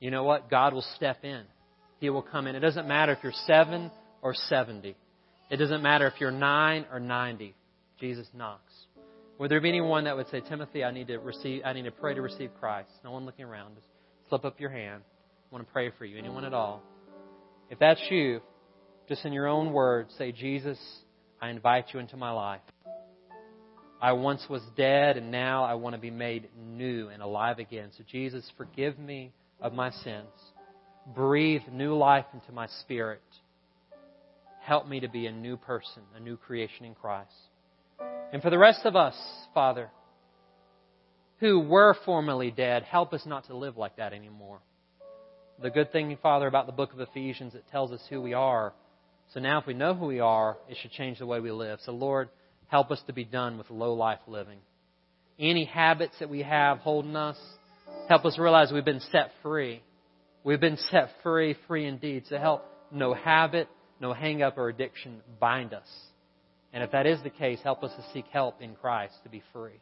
you 0.00 0.10
know 0.10 0.24
what? 0.24 0.50
God 0.50 0.74
will 0.74 0.84
step 0.96 1.24
in. 1.24 1.42
He 2.00 2.10
will 2.10 2.22
come 2.22 2.46
in. 2.46 2.56
It 2.56 2.60
doesn't 2.60 2.86
matter 2.86 3.12
if 3.12 3.18
you're 3.22 3.32
seven 3.46 3.90
or 4.22 4.34
70. 4.34 4.96
It 5.50 5.56
doesn't 5.56 5.82
matter 5.82 6.06
if 6.06 6.14
you're 6.20 6.30
nine 6.30 6.84
or 6.92 7.00
90. 7.00 7.54
Jesus 8.00 8.26
knocks. 8.34 8.72
Would 9.38 9.50
there 9.50 9.60
be 9.60 9.68
anyone 9.68 10.04
that 10.04 10.16
would 10.16 10.28
say, 10.28 10.40
Timothy, 10.40 10.84
I 10.84 10.90
need 10.90 11.08
to 11.08 11.18
receive, 11.18 11.62
I 11.64 11.72
need 11.72 11.84
to 11.84 11.90
pray 11.90 12.14
to 12.14 12.22
receive 12.22 12.50
Christ? 12.60 12.90
No 13.02 13.12
one 13.12 13.24
looking 13.24 13.44
around. 13.44 13.74
Just 13.74 13.86
slip 14.28 14.44
up 14.44 14.60
your 14.60 14.70
hand. 14.70 15.02
Want 15.54 15.64
to 15.64 15.72
pray 15.72 15.92
for 15.96 16.04
you. 16.04 16.18
Anyone 16.18 16.44
at 16.44 16.52
all? 16.52 16.82
If 17.70 17.78
that's 17.78 18.00
you, 18.10 18.40
just 19.08 19.24
in 19.24 19.32
your 19.32 19.46
own 19.46 19.72
words, 19.72 20.12
say, 20.18 20.32
Jesus, 20.32 20.76
I 21.40 21.50
invite 21.50 21.94
you 21.94 22.00
into 22.00 22.16
my 22.16 22.32
life. 22.32 22.60
I 24.02 24.14
once 24.14 24.44
was 24.50 24.62
dead, 24.76 25.16
and 25.16 25.30
now 25.30 25.62
I 25.62 25.74
want 25.74 25.94
to 25.94 26.00
be 26.00 26.10
made 26.10 26.48
new 26.58 27.06
and 27.06 27.22
alive 27.22 27.60
again. 27.60 27.90
So, 27.96 28.02
Jesus, 28.10 28.44
forgive 28.56 28.98
me 28.98 29.30
of 29.60 29.72
my 29.72 29.92
sins. 29.92 30.26
Breathe 31.14 31.62
new 31.70 31.94
life 31.94 32.26
into 32.34 32.50
my 32.50 32.66
spirit. 32.80 33.22
Help 34.60 34.88
me 34.88 34.98
to 34.98 35.08
be 35.08 35.26
a 35.26 35.32
new 35.32 35.56
person, 35.56 36.02
a 36.16 36.20
new 36.20 36.36
creation 36.36 36.84
in 36.84 36.96
Christ. 36.96 37.30
And 38.32 38.42
for 38.42 38.50
the 38.50 38.58
rest 38.58 38.80
of 38.84 38.96
us, 38.96 39.14
Father, 39.54 39.88
who 41.38 41.60
were 41.60 41.94
formerly 42.04 42.50
dead, 42.50 42.82
help 42.82 43.12
us 43.12 43.22
not 43.24 43.46
to 43.46 43.56
live 43.56 43.76
like 43.76 43.98
that 43.98 44.12
anymore. 44.12 44.58
The 45.62 45.70
good 45.70 45.92
thing, 45.92 46.16
Father, 46.20 46.46
about 46.46 46.66
the 46.66 46.72
book 46.72 46.92
of 46.92 47.00
Ephesians, 47.00 47.54
it 47.54 47.64
tells 47.70 47.92
us 47.92 48.00
who 48.10 48.20
we 48.20 48.34
are. 48.34 48.72
So 49.32 49.40
now, 49.40 49.60
if 49.60 49.66
we 49.66 49.74
know 49.74 49.94
who 49.94 50.06
we 50.06 50.20
are, 50.20 50.56
it 50.68 50.76
should 50.80 50.90
change 50.90 51.18
the 51.18 51.26
way 51.26 51.40
we 51.40 51.52
live. 51.52 51.78
So, 51.84 51.92
Lord, 51.92 52.28
help 52.66 52.90
us 52.90 53.00
to 53.06 53.12
be 53.12 53.24
done 53.24 53.56
with 53.56 53.70
low 53.70 53.94
life 53.94 54.18
living. 54.26 54.58
Any 55.38 55.64
habits 55.64 56.14
that 56.20 56.28
we 56.28 56.42
have 56.42 56.78
holding 56.78 57.16
us, 57.16 57.38
help 58.08 58.24
us 58.24 58.38
realize 58.38 58.72
we've 58.72 58.84
been 58.84 59.00
set 59.12 59.30
free. 59.42 59.82
We've 60.42 60.60
been 60.60 60.76
set 60.90 61.10
free, 61.22 61.56
free 61.66 61.86
indeed. 61.86 62.24
So 62.28 62.36
help 62.36 62.64
no 62.92 63.14
habit, 63.14 63.68
no 64.00 64.12
hang 64.12 64.42
up 64.42 64.58
or 64.58 64.68
addiction 64.68 65.20
bind 65.40 65.72
us. 65.72 65.88
And 66.72 66.82
if 66.82 66.90
that 66.90 67.06
is 67.06 67.22
the 67.22 67.30
case, 67.30 67.60
help 67.62 67.82
us 67.84 67.92
to 67.96 68.04
seek 68.12 68.26
help 68.32 68.60
in 68.60 68.74
Christ 68.74 69.14
to 69.22 69.28
be 69.28 69.42
free. 69.52 69.80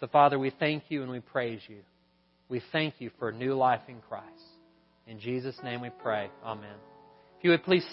So, 0.00 0.08
Father, 0.08 0.38
we 0.38 0.50
thank 0.50 0.84
you 0.88 1.02
and 1.02 1.10
we 1.10 1.20
praise 1.20 1.60
you. 1.68 1.78
We 2.48 2.62
thank 2.72 2.94
you 2.98 3.10
for 3.18 3.32
new 3.32 3.54
life 3.54 3.82
in 3.88 4.00
Christ. 4.08 4.26
In 5.08 5.18
Jesus' 5.18 5.56
name 5.64 5.80
we 5.80 5.88
pray. 5.88 6.28
Amen. 6.44 6.76
If 7.38 7.44
you 7.44 7.50
would 7.50 7.64
please 7.64 7.86